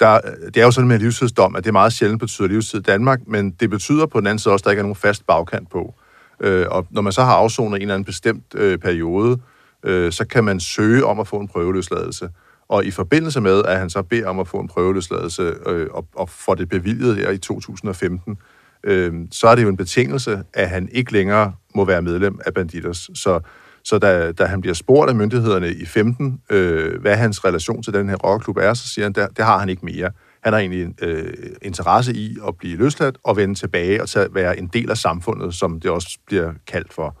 Der, 0.00 0.20
det 0.46 0.56
er 0.56 0.64
jo 0.64 0.70
sådan 0.70 0.88
med 0.88 0.96
en 0.96 1.02
livstidsdom, 1.02 1.56
at 1.56 1.64
det 1.64 1.68
er 1.68 1.72
meget 1.72 1.92
sjældent 1.92 2.20
betyder 2.20 2.48
livstid 2.48 2.78
i 2.78 2.82
Danmark, 2.82 3.20
men 3.26 3.50
det 3.50 3.70
betyder 3.70 4.06
på 4.06 4.20
den 4.20 4.26
anden 4.26 4.38
side 4.38 4.54
også, 4.54 4.62
at 4.62 4.64
der 4.64 4.70
ikke 4.70 4.80
er 4.80 4.84
nogen 4.84 4.96
fast 4.96 5.26
bagkant 5.26 5.70
på. 5.70 5.94
Øh, 6.40 6.66
og 6.70 6.86
når 6.90 7.02
man 7.02 7.12
så 7.12 7.22
har 7.22 7.34
afsonet 7.34 7.76
en 7.76 7.82
eller 7.82 7.94
anden 7.94 8.04
bestemt 8.04 8.44
øh, 8.54 8.78
periode, 8.78 9.40
øh, 9.84 10.12
så 10.12 10.24
kan 10.24 10.44
man 10.44 10.60
søge 10.60 11.04
om 11.04 11.20
at 11.20 11.28
få 11.28 11.36
en 11.36 11.48
prøveløsladelse. 11.48 12.28
Og 12.68 12.84
i 12.84 12.90
forbindelse 12.90 13.40
med, 13.40 13.62
at 13.64 13.78
han 13.78 13.90
så 13.90 14.02
beder 14.02 14.28
om 14.28 14.40
at 14.40 14.48
få 14.48 14.60
en 14.60 14.68
prøveløsladelse 14.68 15.54
øh, 15.66 15.86
og, 15.90 16.06
og 16.14 16.28
får 16.28 16.54
det 16.54 16.68
bevilget 16.68 17.16
her 17.16 17.30
i 17.30 17.38
2015, 17.38 18.38
øh, 18.84 19.12
så 19.30 19.48
er 19.48 19.54
det 19.54 19.62
jo 19.62 19.68
en 19.68 19.76
betingelse, 19.76 20.42
at 20.54 20.68
han 20.68 20.88
ikke 20.92 21.12
længere 21.12 21.52
må 21.74 21.84
være 21.84 22.02
medlem 22.02 22.40
af 22.46 22.54
Banditers. 22.54 23.10
Så, 23.14 23.40
så 23.84 23.98
da, 23.98 24.32
da 24.32 24.44
han 24.44 24.60
bliver 24.60 24.74
spurgt 24.74 25.10
af 25.10 25.16
myndighederne 25.16 25.72
i 25.72 25.84
15, 25.84 26.40
øh, 26.50 27.00
hvad 27.00 27.16
hans 27.16 27.44
relation 27.44 27.82
til 27.82 27.92
den 27.92 28.08
her 28.08 28.16
rockklub 28.16 28.56
er, 28.56 28.74
så 28.74 28.88
siger 28.88 29.04
han, 29.04 29.12
der, 29.12 29.26
det 29.26 29.44
har 29.44 29.58
han 29.58 29.68
ikke 29.68 29.84
mere. 29.84 30.10
Han 30.42 30.52
har 30.52 30.60
egentlig 30.60 31.02
øh, 31.02 31.32
interesse 31.62 32.14
i 32.14 32.36
at 32.48 32.56
blive 32.56 32.76
løsladt 32.76 33.18
og 33.24 33.36
vende 33.36 33.54
tilbage 33.54 34.02
og 34.02 34.08
tage, 34.08 34.34
være 34.34 34.58
en 34.58 34.66
del 34.66 34.90
af 34.90 34.96
samfundet, 34.96 35.54
som 35.54 35.80
det 35.80 35.90
også 35.90 36.18
bliver 36.26 36.52
kaldt 36.66 36.92
for. 36.92 37.16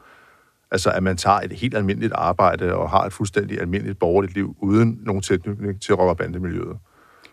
Altså, 0.70 0.90
at 0.90 1.02
man 1.02 1.16
tager 1.16 1.40
et 1.40 1.52
helt 1.52 1.76
almindeligt 1.76 2.12
arbejde 2.12 2.74
og 2.74 2.90
har 2.90 3.04
et 3.04 3.12
fuldstændig 3.12 3.60
almindeligt 3.60 3.98
borgerligt 3.98 4.34
liv, 4.34 4.56
uden 4.60 4.98
nogen 5.02 5.22
tilknytning 5.22 5.82
til 5.82 5.94
rock- 5.94 6.10
og 6.10 6.16
bandemiljøet. 6.16 6.76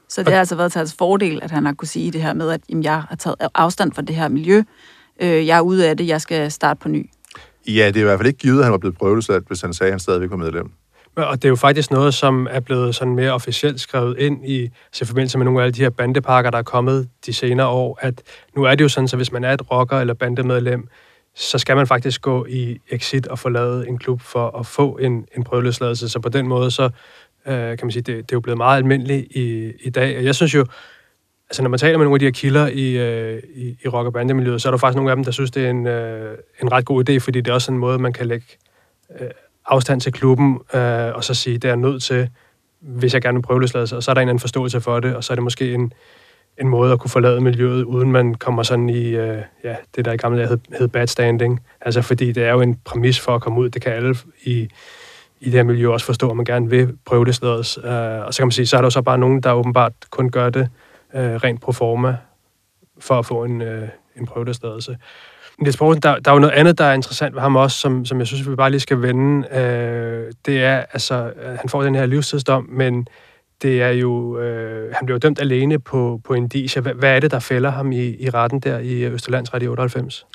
Så 0.10 0.24
det 0.24 0.34
har 0.34 0.40
altså 0.40 0.56
været 0.56 0.72
til 0.72 0.80
hans 0.80 0.94
fordel, 0.94 1.40
at 1.44 1.52
han 1.52 1.66
har 1.66 1.74
kunne 1.74 1.88
sige 1.88 2.12
det 2.12 2.22
her 2.22 2.34
med, 2.34 2.50
at 2.50 2.62
jamen, 2.70 2.84
jeg 2.84 3.02
har 3.02 3.16
taget 3.16 3.36
afstand 3.56 3.94
fra 3.94 4.02
det 4.02 4.16
her 4.16 4.28
miljø, 4.28 4.64
øh, 5.22 5.48
jeg 5.48 5.58
er 5.58 5.62
ude 5.62 5.90
af 5.90 5.98
det, 5.98 6.08
jeg 6.08 6.22
skal 6.22 6.52
starte 6.52 6.80
på 6.80 6.90
ny. 6.90 7.10
Ja, 7.68 7.88
det 7.88 7.98
er 7.98 8.02
i 8.02 8.04
hvert 8.04 8.20
fald 8.20 8.28
ikke 8.28 8.40
givet, 8.40 8.60
at 8.60 8.64
han 8.64 8.72
var 8.72 8.78
blevet 8.78 8.98
prøveløsladt, 8.98 9.44
hvis 9.48 9.62
han 9.62 9.74
sagde, 9.74 9.90
at 9.90 9.94
han 9.94 10.00
stadigvæk 10.00 10.30
var 10.30 10.38
medlem. 10.38 10.72
Og 11.16 11.36
det 11.36 11.46
er 11.46 11.50
jo 11.50 11.56
faktisk 11.56 11.92
noget, 11.92 12.14
som 12.14 12.48
er 12.50 12.60
blevet 12.60 12.96
sådan 12.96 13.16
mere 13.16 13.32
officielt 13.32 13.82
skrevet 13.82 14.18
ind 14.20 14.46
i, 14.50 14.62
altså 14.64 15.04
i 15.04 15.06
forbindelse 15.06 15.38
med 15.38 15.46
nogle 15.46 15.60
af 15.60 15.64
alle 15.64 15.74
de 15.74 15.82
her 15.82 15.90
bandepakker, 15.90 16.52
der 16.52 16.58
er 16.58 16.64
kommet 16.64 17.10
de 17.26 17.34
senere 17.34 17.68
år, 17.68 18.00
at 18.02 18.22
nu 18.56 18.64
er 18.64 18.76
det 18.76 18.84
jo 18.84 18.90
sådan, 18.90 19.08
så 19.08 19.16
hvis 19.18 19.32
man 19.32 19.44
er 19.44 19.54
et 19.54 19.72
rocker- 19.72 20.00
eller 20.00 20.14
bandemedlem, 20.14 20.88
så 21.36 21.58
skal 21.58 21.76
man 21.76 21.88
faktisk 21.88 22.22
gå 22.22 22.46
i 22.50 22.78
exit 22.90 23.28
og 23.28 23.40
forlade 23.40 23.88
en 23.88 23.98
klub 23.98 24.22
for 24.22 24.60
at 24.60 24.66
få 24.66 24.98
en, 24.98 25.26
en 25.38 25.44
prøveløsladelse. 25.44 26.10
Så 26.10 26.20
på 26.20 26.30
den 26.30 26.48
måde, 26.48 26.72
så 26.72 26.84
øh, 26.84 26.92
kan 27.54 27.80
man 27.82 27.92
sige, 27.92 28.04
det, 28.04 28.16
det 28.16 28.22
er 28.22 28.26
jo 28.34 28.40
blevet 28.40 28.58
meget 28.58 28.78
almindeligt 28.78 29.28
i, 29.32 29.72
i 29.84 29.90
dag. 29.90 30.18
Og 30.18 30.24
jeg 30.24 30.36
synes 30.36 30.56
jo, 30.56 30.66
altså 31.52 31.64
når 31.64 31.70
man 31.70 31.80
taler 31.80 31.98
med 31.98 32.06
nogle 32.06 32.16
af 32.16 32.20
de 32.20 32.26
her 32.26 32.32
kilder 32.32 32.68
i, 32.68 32.98
øh, 32.98 33.44
i, 33.56 33.78
i 33.86 33.88
rock- 33.88 34.08
og 34.08 34.14
bandemiljøet, 34.14 34.62
så 34.62 34.70
er 34.70 34.72
der 34.72 34.78
faktisk 34.78 34.96
nogle 34.96 35.12
af 35.12 35.16
dem, 35.16 35.24
der 35.24 35.32
synes, 35.32 35.52
det 35.52 35.66
er 35.66 35.70
en, 35.70 35.88
øh, 35.88 36.38
en 36.62 36.72
ret 36.72 36.86
god 36.86 37.10
idé, 37.10 37.18
fordi 37.18 37.42
det 37.42 37.52
er 37.52 37.54
også 37.54 37.72
en 37.72 37.78
måde, 37.78 38.00
man 38.00 38.14
kan 38.14 38.28
lægge 38.28 38.46
øh, 39.20 39.28
afstand 39.66 40.02
til 40.02 40.14
klubben, 40.14 40.60
øh, 40.74 41.16
og 41.16 41.24
så 41.24 41.34
sige, 41.34 41.58
det 41.58 41.70
er 41.70 41.76
nødt 41.76 42.04
til, 42.04 42.30
hvis 42.80 43.14
jeg 43.14 43.22
gerne 43.22 43.36
vil 43.36 43.42
prøve 43.42 43.64
og 43.64 43.88
så 43.88 44.06
er 44.10 44.14
der 44.14 44.22
en 44.22 44.30
anden 44.30 44.40
forståelse 44.40 44.82
for 44.82 45.00
det, 45.00 45.16
og 45.16 45.24
så 45.24 45.34
er 45.34 45.36
det 45.36 45.44
måske 45.44 45.74
en, 45.74 45.94
en 46.62 46.68
måde 46.68 46.94
at 46.94 47.00
kunne 47.00 47.10
forlade 47.10 47.42
miljøet, 47.42 47.84
uden 47.84 48.12
man 48.12 48.36
kommer 48.36 48.64
sådan 48.64 48.90
i, 48.90 49.08
øh, 49.08 49.38
ja, 49.64 49.76
det 49.96 50.06
der 50.06 50.12
i 50.12 50.18
gamle 50.18 50.38
dage 50.40 50.50
hed, 50.50 50.60
hed 50.80 50.88
bad 50.88 51.08
standing. 51.08 51.62
Altså 51.82 52.02
fordi 52.02 52.32
det 52.32 52.44
er 52.44 52.52
jo 52.52 52.62
en 52.62 52.80
præmis 52.86 53.20
for 53.20 53.36
at 53.36 53.42
komme 53.42 53.60
ud, 53.60 53.70
det 53.70 53.82
kan 53.82 53.92
alle 53.92 54.16
i, 54.44 54.68
i 55.40 55.46
det 55.46 55.54
her 55.54 55.64
miljø 55.64 55.90
også 55.90 56.06
forstå, 56.06 56.30
at 56.30 56.36
man 56.36 56.46
gerne 56.46 56.70
vil 56.70 56.98
prøve 57.06 57.26
det 57.26 57.36
slags. 57.36 57.78
Uh, 57.78 57.84
øh, 57.86 58.26
og 58.26 58.34
så 58.34 58.38
kan 58.38 58.48
man 58.48 58.52
sige, 58.52 58.68
så 58.68 58.78
er 58.78 58.82
der 58.82 58.86
jo 58.86 58.90
så 58.90 59.02
bare 59.02 59.18
nogen, 59.18 59.42
der 59.42 59.52
åbenbart 59.54 59.94
kun 60.10 60.30
gør 60.30 60.50
det 60.50 60.70
øh, 61.16 61.36
rent 61.36 61.62
pro 61.62 61.72
forma, 61.72 62.18
for 63.00 63.20
at 63.20 63.26
få 63.26 63.44
en, 63.44 63.62
øh, 63.62 63.88
en 64.16 64.26
prøvedestedelse. 64.26 64.98
Niels 65.60 65.78
Poulsen, 65.78 66.02
der, 66.02 66.20
der 66.20 66.32
er 66.32 66.36
jo 66.36 66.40
noget 66.40 66.54
andet, 66.54 66.78
der 66.78 66.86
er 66.86 66.94
interessant 66.94 67.36
ved 67.36 67.42
ham 67.42 67.56
også, 67.56 67.78
som, 67.78 68.06
som 68.06 68.20
jeg 68.20 68.28
synes, 68.28 68.50
vi 68.50 68.56
bare 68.56 68.70
lige 68.70 68.80
skal 68.82 69.02
vende. 69.02 69.48
Øh, 69.58 70.32
det 70.46 70.64
er, 70.64 70.86
altså, 70.94 71.34
øh, 71.42 71.58
han 71.60 71.70
får 71.70 71.84
den 71.84 71.96
her 71.96 72.06
livstidsdom, 72.06 72.70
men 72.70 73.08
det 73.62 73.82
er 73.82 73.90
jo, 73.90 74.40
øh, 74.40 74.94
han 74.96 75.06
bliver 75.06 75.16
jo 75.16 75.20
dømt 75.20 75.40
alene 75.40 75.80
på, 75.80 76.22
på 76.24 76.34
indicia. 76.34 76.82
Hvad, 76.82 76.94
hvad 76.94 77.16
er 77.16 77.20
det, 77.20 77.32
der 77.32 77.40
fælder 77.40 77.70
ham 77.70 77.92
i, 77.92 78.16
i 78.20 78.30
retten 78.30 78.60
der 78.60 78.80
i 78.80 79.06
Østerlands 79.06 79.50
i 79.62 79.68
98? 79.68 80.26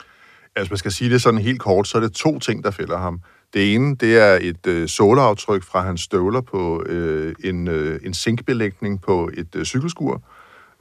Altså, 0.57 0.73
man 0.73 0.79
skal 0.79 0.93
sige 0.93 1.11
det 1.11 1.23
sådan 1.23 1.41
helt 1.41 1.61
kort, 1.61 1.89
så 1.89 1.99
er 1.99 2.03
det 2.03 2.13
to 2.13 2.39
ting, 2.39 2.65
der 2.65 2.71
fælder 2.71 2.99
ham. 2.99 3.21
Det 3.55 3.75
ene, 3.75 3.97
det 3.97 4.19
er 4.19 4.39
et 4.41 4.67
øh, 4.67 4.89
såleaftryk 4.89 5.63
fra 5.63 5.81
hans 5.81 6.01
støvler 6.01 6.41
på 6.41 6.83
øh, 6.87 7.35
en, 7.45 7.69
øh, 7.69 8.01
en 8.05 8.15
sinkbelægning 8.15 9.03
på 9.03 9.31
et 9.35 9.57
øh, 9.57 9.65
cykelskur. 9.65 10.23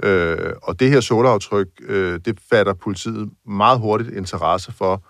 Øh, 0.04 0.54
og 0.64 0.80
det 0.80 0.90
her 0.90 1.00
solaftryk, 1.00 1.68
øh, 1.88 2.20
det 2.25 2.40
fatter 2.50 2.74
politiet 2.74 3.30
meget 3.48 3.80
hurtigt 3.80 4.16
interesse 4.16 4.72
for, 4.72 5.04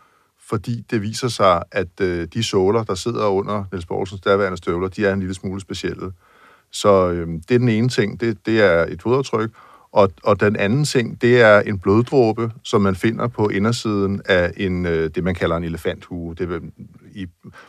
fordi 0.50 0.86
det 0.92 1.02
viser 1.02 1.28
sig, 1.28 1.64
at 1.72 2.02
øh, 2.02 2.28
de 2.34 2.44
såler, 2.44 2.84
der 2.84 2.96
sidder 2.96 3.28
under 3.28 3.64
Niels 3.72 3.86
Borgsens 3.86 4.22
derværende 4.22 4.58
støvler, 4.58 4.88
de 4.88 5.06
er 5.06 5.14
en 5.14 5.20
lille 5.20 5.34
smule 5.34 5.62
specielle. 5.62 6.12
Så 6.72 7.10
øh, 7.10 7.28
det 7.28 7.56
er 7.56 7.60
den 7.60 7.70
ene 7.70 7.90
ting, 7.90 8.20
det, 8.20 8.38
det 8.46 8.62
er 8.62 8.86
et 8.88 9.02
fodaftryk. 9.02 9.52
Og, 9.92 10.12
og 10.24 10.40
den 10.40 10.56
anden 10.56 10.86
ting, 10.86 11.22
det 11.22 11.42
er 11.42 11.60
en 11.60 11.80
bloddråbe, 11.80 12.52
som 12.64 12.82
man 12.82 12.96
finder 12.96 13.28
på 13.28 13.50
indersiden 13.50 14.22
af 14.26 14.52
en, 14.58 14.86
øh, 14.86 15.10
det, 15.16 15.24
man 15.24 15.36
kalder 15.36 15.58
en 15.58 15.64
elefanthue. 15.64 16.36
Det, 16.36 16.62
i, 17.14 17.26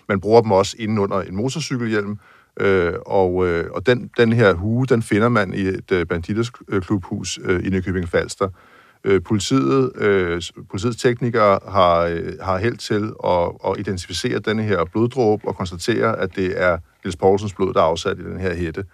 man 0.09 0.21
bruger 0.21 0.41
dem 0.41 0.51
også 0.51 0.77
inden 0.79 0.99
under 0.99 1.21
en 1.21 1.37
motorcykelhjelm, 1.37 2.19
øh, 2.61 2.95
og, 3.07 3.49
øh, 3.49 3.71
og 3.71 3.87
den, 3.87 4.11
den 4.17 4.33
her 4.33 4.55
hue, 4.55 4.87
den 4.87 5.03
finder 5.03 5.29
man 5.29 5.55
i 5.55 5.61
et 5.61 5.93
øh, 5.93 6.07
banditersklubhus 6.07 7.39
øh, 7.45 7.67
i 7.67 7.71
Nykøbing 7.71 8.09
Falster. 8.09 8.49
Øh, 9.05 9.23
politiet, 9.23 9.93
øh, 9.97 10.43
politiets 10.71 11.03
teknikere 11.03 11.59
har, 11.69 12.01
øh, 12.01 12.33
har 12.41 12.59
held 12.59 12.77
til 12.77 13.13
at, 13.25 13.71
at 13.71 13.79
identificere 13.79 14.39
denne 14.39 14.63
her 14.63 14.85
bloddråbe 14.85 15.49
og 15.49 15.57
konstatere, 15.57 16.19
at 16.19 16.37
det 16.37 16.63
er 16.63 16.79
Niels 17.05 17.17
Poulsens 17.17 17.55
blod, 17.55 17.75
der 17.75 17.81
er 17.81 17.85
afsat 17.85 18.19
i 18.19 18.23
den 18.23 18.41
her 18.41 18.55
hætte. 18.55 18.85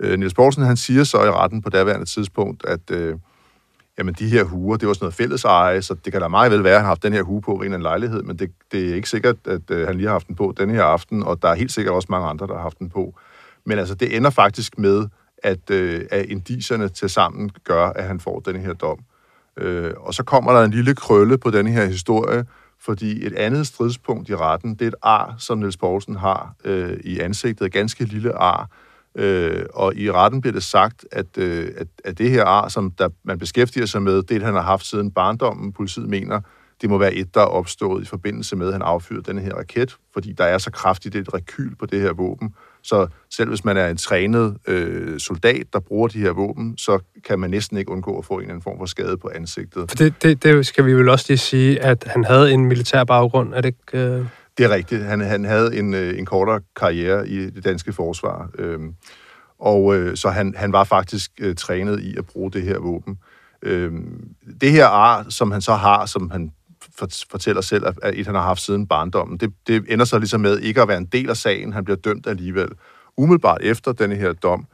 Øh, 0.00 0.18
Niels 0.18 0.34
Poulsen, 0.34 0.62
han 0.62 0.76
siger 0.76 1.04
så 1.04 1.24
i 1.24 1.30
retten 1.30 1.62
på 1.62 1.70
daværende 1.70 2.06
tidspunkt, 2.06 2.64
at 2.66 2.90
øh, 2.90 3.14
jamen, 3.98 4.14
de 4.14 4.28
her 4.28 4.44
huer, 4.44 4.76
det 4.76 4.88
var 4.88 4.94
sådan 4.94 5.04
noget 5.04 5.14
fælleseje, 5.14 5.82
så 5.82 5.94
det 5.94 6.12
kan 6.12 6.20
da 6.22 6.28
meget 6.28 6.52
vel 6.52 6.64
være, 6.64 6.72
at 6.72 6.78
han 6.78 6.84
har 6.84 6.90
haft 6.90 7.02
den 7.02 7.12
her 7.12 7.22
hue 7.22 7.40
på 7.40 7.62
i 7.62 7.66
en 7.66 7.72
eller 7.72 7.78
lejlighed, 7.78 8.22
men 8.22 8.38
det, 8.38 8.50
det 8.72 8.90
er 8.90 8.94
ikke 8.94 9.08
sikkert, 9.08 9.36
at 9.44 9.70
øh, 9.70 9.86
han 9.86 9.96
lige 9.96 10.06
har 10.06 10.14
haft 10.14 10.28
den 10.28 10.36
på 10.36 10.54
denne 10.58 10.72
her 10.72 10.84
aften, 10.84 11.22
og 11.22 11.42
der 11.42 11.48
er 11.48 11.54
helt 11.54 11.72
sikkert 11.72 11.94
også 11.94 12.08
mange 12.10 12.28
andre, 12.28 12.46
der 12.46 12.54
har 12.54 12.62
haft 12.62 12.78
den 12.78 12.90
på. 12.90 13.14
Men 13.64 13.78
altså, 13.78 13.94
det 13.94 14.16
ender 14.16 14.30
faktisk 14.30 14.78
med, 14.78 15.06
at, 15.42 15.70
øh, 15.70 16.04
at 16.10 16.26
indiserne 16.26 16.88
til 16.88 17.10
sammen 17.10 17.50
gør, 17.64 17.86
at 17.86 18.04
han 18.04 18.20
får 18.20 18.40
den 18.40 18.56
her 18.56 18.72
dom. 18.72 18.98
Øh, 19.56 19.92
og 19.96 20.14
så 20.14 20.22
kommer 20.22 20.52
der 20.52 20.64
en 20.64 20.70
lille 20.70 20.94
krølle 20.94 21.38
på 21.38 21.50
denne 21.50 21.70
her 21.70 21.84
historie, 21.84 22.46
fordi 22.80 23.26
et 23.26 23.32
andet 23.32 23.66
stridspunkt 23.66 24.28
i 24.28 24.36
retten, 24.36 24.74
det 24.74 24.82
er 24.82 24.88
et 24.88 24.94
ar, 25.02 25.34
som 25.38 25.58
Niels 25.58 25.76
Poulsen 25.76 26.16
har 26.16 26.54
øh, 26.64 26.96
i 27.04 27.20
ansigtet, 27.20 27.66
et 27.66 27.72
ganske 27.72 28.04
lille 28.04 28.32
ar, 28.32 28.68
Øh, 29.18 29.66
og 29.74 29.96
i 29.96 30.12
retten 30.12 30.40
bliver 30.40 30.52
det 30.52 30.62
sagt, 30.62 31.04
at, 31.12 31.26
øh, 31.38 31.68
at, 31.76 31.86
at 32.04 32.18
det 32.18 32.30
her 32.30 32.44
ar, 32.44 32.68
som 32.68 32.90
der, 32.90 33.08
man 33.24 33.38
beskæftiger 33.38 33.86
sig 33.86 34.02
med, 34.02 34.22
det 34.22 34.42
han 34.42 34.54
har 34.54 34.60
haft 34.62 34.86
siden 34.86 35.10
barndommen, 35.10 35.72
politiet 35.72 36.08
mener, 36.08 36.40
det 36.82 36.90
må 36.90 36.98
være 36.98 37.14
et, 37.14 37.34
der 37.34 37.40
er 37.40 37.44
opstået 37.44 38.02
i 38.02 38.06
forbindelse 38.06 38.56
med, 38.56 38.66
at 38.66 38.72
han 38.72 38.82
affyrede 38.82 39.22
den 39.22 39.38
her 39.38 39.54
raket, 39.54 39.96
fordi 40.12 40.32
der 40.32 40.44
er 40.44 40.58
så 40.58 40.70
kraftigt 40.70 41.14
et 41.14 41.34
rekyl 41.34 41.74
på 41.76 41.86
det 41.86 42.00
her 42.00 42.12
våben. 42.12 42.54
Så 42.82 43.06
selv 43.30 43.48
hvis 43.48 43.64
man 43.64 43.76
er 43.76 43.88
en 43.88 43.96
trænet 43.96 44.56
øh, 44.66 45.20
soldat, 45.20 45.66
der 45.72 45.80
bruger 45.80 46.08
de 46.08 46.18
her 46.18 46.30
våben, 46.30 46.76
så 46.76 46.98
kan 47.24 47.38
man 47.38 47.50
næsten 47.50 47.76
ikke 47.76 47.90
undgå 47.90 48.18
at 48.18 48.24
få 48.24 48.34
en 48.34 48.40
eller 48.40 48.50
anden 48.50 48.62
form 48.62 48.78
for 48.78 48.86
skade 48.86 49.16
på 49.16 49.30
ansigtet. 49.34 49.90
For 49.90 49.96
det, 49.96 50.22
det, 50.22 50.42
det 50.42 50.66
skal 50.66 50.86
vi 50.86 50.94
vel 50.94 51.08
også 51.08 51.24
lige 51.28 51.38
sige, 51.38 51.82
at 51.82 52.04
han 52.06 52.24
havde 52.24 52.52
en 52.52 52.64
militær 52.64 53.04
baggrund, 53.04 53.54
er 53.54 53.60
det 53.60 53.68
ikke... 53.68 54.06
Øh... 54.06 54.26
Det 54.58 54.64
er 54.64 54.70
rigtigt. 54.70 55.04
Han, 55.04 55.20
han 55.20 55.44
havde 55.44 55.78
en, 55.78 55.94
øh, 55.94 56.18
en 56.18 56.26
kortere 56.26 56.60
karriere 56.76 57.28
i 57.28 57.50
det 57.50 57.64
danske 57.64 57.92
forsvar. 57.92 58.50
Øhm, 58.58 58.94
og 59.58 59.96
øh, 59.96 60.16
så 60.16 60.28
han, 60.28 60.54
han 60.56 60.72
var 60.72 60.84
faktisk 60.84 61.30
øh, 61.40 61.56
trænet 61.56 62.00
i 62.00 62.16
at 62.16 62.26
bruge 62.26 62.50
det 62.50 62.62
her 62.62 62.78
våben. 62.78 63.18
Øhm, 63.62 64.28
det 64.60 64.70
her 64.70 64.86
ar, 64.86 65.26
som 65.28 65.50
han 65.50 65.60
så 65.60 65.74
har, 65.74 66.06
som 66.06 66.30
han 66.30 66.52
fortæller 67.30 67.62
selv, 67.62 67.84
at 68.02 68.14
et 68.14 68.26
han 68.26 68.34
har 68.34 68.42
haft 68.42 68.60
siden 68.60 68.86
barndommen, 68.86 69.38
det, 69.38 69.52
det 69.66 69.84
ender 69.88 70.04
så 70.04 70.18
ligesom 70.18 70.40
med 70.40 70.58
ikke 70.58 70.82
at 70.82 70.88
være 70.88 70.98
en 70.98 71.06
del 71.06 71.30
af 71.30 71.36
sagen. 71.36 71.72
Han 71.72 71.84
bliver 71.84 71.96
dømt 71.96 72.26
alligevel. 72.26 72.68
Umiddelbart 73.16 73.60
efter 73.62 73.92
denne 73.92 74.14
her 74.14 74.32
dom, 74.32 74.66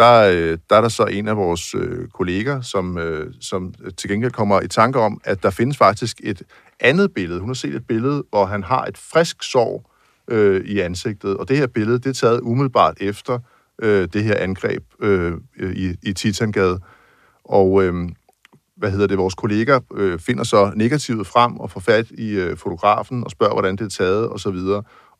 der, 0.00 0.30
øh, 0.32 0.58
der 0.70 0.76
er 0.76 0.80
der 0.80 0.88
så 0.88 1.04
en 1.04 1.28
af 1.28 1.36
vores 1.36 1.74
øh, 1.74 2.08
kolleger, 2.08 2.60
som, 2.60 2.98
øh, 2.98 3.32
som 3.40 3.74
øh, 3.84 3.92
til 3.96 4.10
gengæld 4.10 4.32
kommer 4.32 4.60
i 4.60 4.68
tanke 4.68 5.00
om, 5.00 5.20
at 5.24 5.42
der 5.42 5.50
findes 5.50 5.76
faktisk 5.76 6.20
et 6.22 6.42
andet 6.80 7.14
billede. 7.14 7.40
Hun 7.40 7.48
har 7.48 7.54
set 7.54 7.74
et 7.74 7.86
billede, 7.86 8.24
hvor 8.30 8.44
han 8.44 8.62
har 8.62 8.84
et 8.84 8.98
frisk 8.98 9.42
sår 9.42 9.94
øh, 10.28 10.64
i 10.64 10.80
ansigtet, 10.80 11.36
og 11.36 11.48
det 11.48 11.56
her 11.56 11.66
billede, 11.66 11.98
det 11.98 12.06
er 12.06 12.12
taget 12.12 12.40
umiddelbart 12.40 12.96
efter 13.00 13.38
øh, 13.82 14.08
det 14.12 14.24
her 14.24 14.36
angreb 14.36 14.82
øh, 15.00 15.32
i, 15.60 15.94
i 16.02 16.12
Titangade. 16.12 16.80
Og 17.44 17.84
øh, 17.84 17.94
hvad 18.76 18.90
hedder 18.90 19.06
det, 19.06 19.18
vores 19.18 19.34
kolleger 19.34 19.80
øh, 19.94 20.18
finder 20.18 20.44
så 20.44 20.72
negativet 20.76 21.26
frem 21.26 21.56
og 21.56 21.70
får 21.70 21.80
fat 21.80 22.06
i 22.10 22.30
øh, 22.30 22.56
fotografen 22.56 23.24
og 23.24 23.30
spørger, 23.30 23.52
hvordan 23.52 23.76
det 23.76 23.84
er 23.84 23.88
taget 23.88 24.28
osv. 24.32 24.58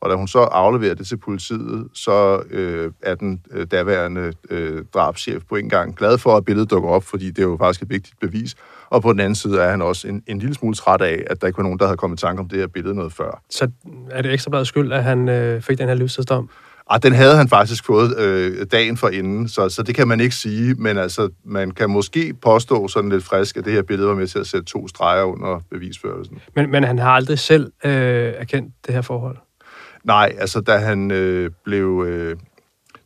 Og, 0.01 0.09
da 0.09 0.15
hun 0.15 0.27
så 0.27 0.39
afleverer 0.39 0.93
det 0.93 1.07
til 1.07 1.17
politiet, 1.17 1.87
så 1.93 2.43
øh, 2.49 2.91
er 3.01 3.15
den 3.15 3.41
øh, 3.51 3.67
daværende 3.67 4.33
øh, 4.49 4.83
drabschef 4.93 5.43
på 5.49 5.55
en 5.55 5.69
gang 5.69 5.95
glad 5.95 6.17
for, 6.17 6.37
at 6.37 6.45
billedet 6.45 6.71
dukker 6.71 6.89
op, 6.89 7.03
fordi 7.03 7.29
det 7.29 7.39
er 7.39 7.43
jo 7.43 7.57
faktisk 7.57 7.81
et 7.81 7.89
vigtigt 7.89 8.19
bevis. 8.19 8.55
Og 8.89 9.01
på 9.01 9.13
den 9.13 9.19
anden 9.19 9.35
side 9.35 9.61
er 9.61 9.69
han 9.69 9.81
også 9.81 10.07
en, 10.07 10.23
en 10.27 10.39
lille 10.39 10.55
smule 10.55 10.75
træt 10.75 11.01
af, 11.01 11.23
at 11.29 11.41
der 11.41 11.47
ikke 11.47 11.57
var 11.57 11.63
nogen, 11.63 11.79
der 11.79 11.85
havde 11.85 11.97
kommet 11.97 12.17
i 12.17 12.21
tanke 12.21 12.39
om 12.39 12.49
det 12.49 12.59
her 12.59 12.67
billede 12.67 12.95
noget 12.95 13.13
før. 13.13 13.41
Så 13.49 13.71
er 14.11 14.21
det 14.21 14.33
ekstrabladet 14.33 14.67
skyld, 14.67 14.91
at 14.91 15.03
han 15.03 15.29
øh, 15.29 15.61
fik 15.61 15.77
den 15.77 15.87
her 15.87 15.95
livstidsdom? 15.95 16.49
Ah, 16.89 17.03
den 17.03 17.13
havde 17.13 17.35
han 17.35 17.47
faktisk 17.47 17.85
fået 17.85 18.19
øh, 18.19 18.65
dagen 18.71 18.97
for 18.97 19.09
inden, 19.09 19.47
så, 19.47 19.69
så 19.69 19.83
det 19.83 19.95
kan 19.95 20.07
man 20.07 20.19
ikke 20.19 20.35
sige, 20.35 20.73
men 20.73 20.97
altså, 20.97 21.29
man 21.43 21.71
kan 21.71 21.89
måske 21.89 22.33
påstå 22.33 22.87
sådan 22.87 23.09
lidt 23.09 23.23
frisk, 23.23 23.57
at 23.57 23.65
det 23.65 23.73
her 23.73 23.81
billede 23.81 24.09
var 24.09 24.15
med 24.15 24.27
til 24.27 24.39
at 24.39 24.47
sætte 24.47 24.65
to 24.65 24.87
streger 24.87 25.23
under 25.23 25.61
bevisførelsen. 25.69 26.39
Men, 26.55 26.71
men 26.71 26.83
han 26.83 26.99
har 26.99 27.11
aldrig 27.11 27.39
selv 27.39 27.71
øh, 27.85 27.91
erkendt 28.37 28.73
det 28.87 28.93
her 28.93 29.01
forhold? 29.01 29.37
Nej, 30.03 30.35
altså 30.37 30.61
da 30.61 30.77
han 30.77 31.11
øh, 31.11 31.51
blev... 31.65 32.05
Øh, 32.07 32.37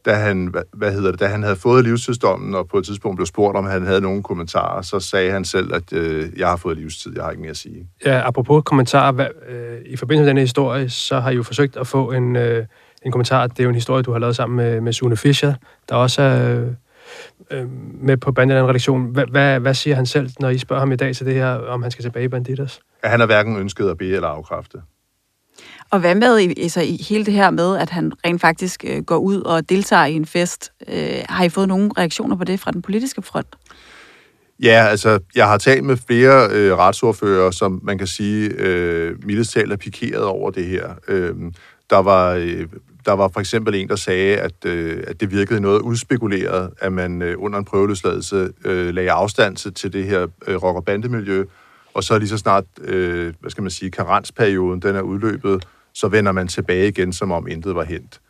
da 0.05 0.13
han, 0.13 0.45
hvad, 0.45 0.61
hvad 0.73 0.91
hedder 0.91 1.11
det, 1.11 1.19
da 1.19 1.27
han 1.27 1.43
havde 1.43 1.55
fået 1.55 1.83
livstidsdommen, 1.83 2.55
og 2.55 2.67
på 2.67 2.77
et 2.77 2.85
tidspunkt 2.85 3.17
blev 3.17 3.25
spurgt, 3.25 3.57
om 3.57 3.65
han 3.65 3.85
havde 3.85 4.01
nogle 4.01 4.23
kommentarer, 4.23 4.81
så 4.81 4.99
sagde 4.99 5.31
han 5.31 5.45
selv, 5.45 5.73
at 5.73 5.93
øh, 5.93 6.29
jeg 6.37 6.47
har 6.47 6.55
fået 6.55 6.77
livstid, 6.77 7.11
jeg 7.15 7.23
har 7.23 7.31
ikke 7.31 7.41
mere 7.41 7.51
at 7.51 7.57
sige. 7.57 7.87
Ja, 8.05 8.27
apropos 8.27 8.63
kommentarer, 8.65 9.11
hvad, 9.11 9.27
øh, 9.49 9.77
i 9.85 9.95
forbindelse 9.95 10.21
med 10.23 10.27
denne 10.27 10.41
historie, 10.41 10.89
så 10.89 11.19
har 11.19 11.31
I 11.31 11.35
jo 11.35 11.43
forsøgt 11.43 11.77
at 11.77 11.87
få 11.87 12.11
en, 12.11 12.35
øh, 12.35 12.65
en 13.05 13.11
kommentar. 13.11 13.47
Det 13.47 13.59
er 13.59 13.63
jo 13.63 13.69
en 13.69 13.75
historie, 13.75 14.03
du 14.03 14.11
har 14.11 14.19
lavet 14.19 14.35
sammen 14.35 14.57
med, 14.57 14.81
med 14.81 14.93
Sune 14.93 15.17
Fischer, 15.17 15.53
der 15.89 15.95
også 15.95 16.21
er 16.21 16.65
øh, 17.51 17.67
med 18.01 18.17
på 18.17 18.31
Banditterne 18.31 18.69
redaktion. 18.69 19.05
Hvad, 19.05 19.25
hvad, 19.25 19.59
hvad 19.59 19.73
siger 19.73 19.95
han 19.95 20.05
selv, 20.05 20.29
når 20.39 20.49
I 20.49 20.57
spørger 20.57 20.79
ham 20.79 20.91
i 20.91 20.95
dag 20.95 21.15
til 21.15 21.25
det 21.25 21.33
her, 21.33 21.47
om 21.47 21.81
han 21.81 21.91
skal 21.91 22.03
tilbage 22.03 22.25
i 22.25 22.27
Banditters? 22.27 22.79
At 23.03 23.09
han 23.09 23.19
har 23.19 23.27
hverken 23.27 23.57
ønsket 23.57 23.89
at 23.89 23.97
bede 23.97 24.15
eller 24.15 24.27
afkræfte. 24.27 24.81
Og 25.91 25.99
hvad 25.99 26.15
med 26.15 26.53
altså, 26.57 26.81
i 26.81 27.05
hele 27.09 27.25
det 27.25 27.33
her 27.33 27.49
med, 27.49 27.77
at 27.77 27.89
han 27.89 28.11
rent 28.25 28.41
faktisk 28.41 28.85
øh, 28.87 29.03
går 29.03 29.17
ud 29.17 29.41
og 29.41 29.69
deltager 29.69 30.05
i 30.05 30.13
en 30.13 30.25
fest? 30.25 30.71
Øh, 30.87 31.19
har 31.29 31.43
I 31.43 31.49
fået 31.49 31.67
nogle 31.67 31.91
reaktioner 31.97 32.35
på 32.35 32.43
det 32.43 32.59
fra 32.59 32.71
den 32.71 32.81
politiske 32.81 33.21
front? 33.21 33.47
Ja, 34.63 34.87
altså, 34.89 35.19
jeg 35.35 35.47
har 35.47 35.57
talt 35.57 35.83
med 35.83 35.97
flere 36.07 36.49
øh, 36.51 36.77
retsordfører, 36.77 37.51
som 37.51 37.79
man 37.83 37.97
kan 37.97 38.07
sige, 38.07 38.49
øh, 38.57 39.25
mildest 39.25 39.53
talt 39.53 39.71
er 39.71 39.77
pikeret 39.77 40.23
over 40.23 40.51
det 40.51 40.65
her. 40.65 40.89
Øh, 41.07 41.35
der 41.89 41.97
var, 41.97 42.33
øh, 42.33 42.67
der 43.05 43.11
var 43.11 43.27
for 43.27 43.39
eksempel 43.39 43.75
en, 43.75 43.87
der 43.87 43.95
sagde, 43.95 44.37
at, 44.37 44.65
øh, 44.65 45.03
at 45.07 45.19
det 45.19 45.31
virkede 45.31 45.59
noget 45.59 45.81
udspekuleret, 45.81 46.69
at 46.79 46.93
man 46.93 47.21
øh, 47.21 47.35
under 47.37 47.59
en 47.59 47.65
prøveløsladelse 47.65 48.49
øh, 48.65 48.93
lagde 48.93 49.11
afstand 49.11 49.55
til, 49.75 49.93
det 49.93 50.03
her 50.05 50.27
øh, 50.47 50.55
rock- 50.55 50.75
og 50.75 50.85
bandemiljø, 50.85 51.45
og 51.93 52.03
så 52.03 52.19
lige 52.19 52.29
så 52.29 52.37
snart, 52.37 52.63
øh, 52.81 53.33
hvad 53.39 53.51
skal 53.51 53.61
man 53.61 53.71
sige, 53.71 53.91
karensperioden, 53.91 54.81
den 54.81 54.95
er 54.95 55.01
udløbet, 55.01 55.65
så 55.95 56.07
vender 56.07 56.31
man 56.31 56.47
tilbage 56.47 56.87
igen, 56.87 57.13
som 57.13 57.31
om 57.31 57.47
intet 57.47 57.75
var 57.75 57.83
hent. 57.83 58.21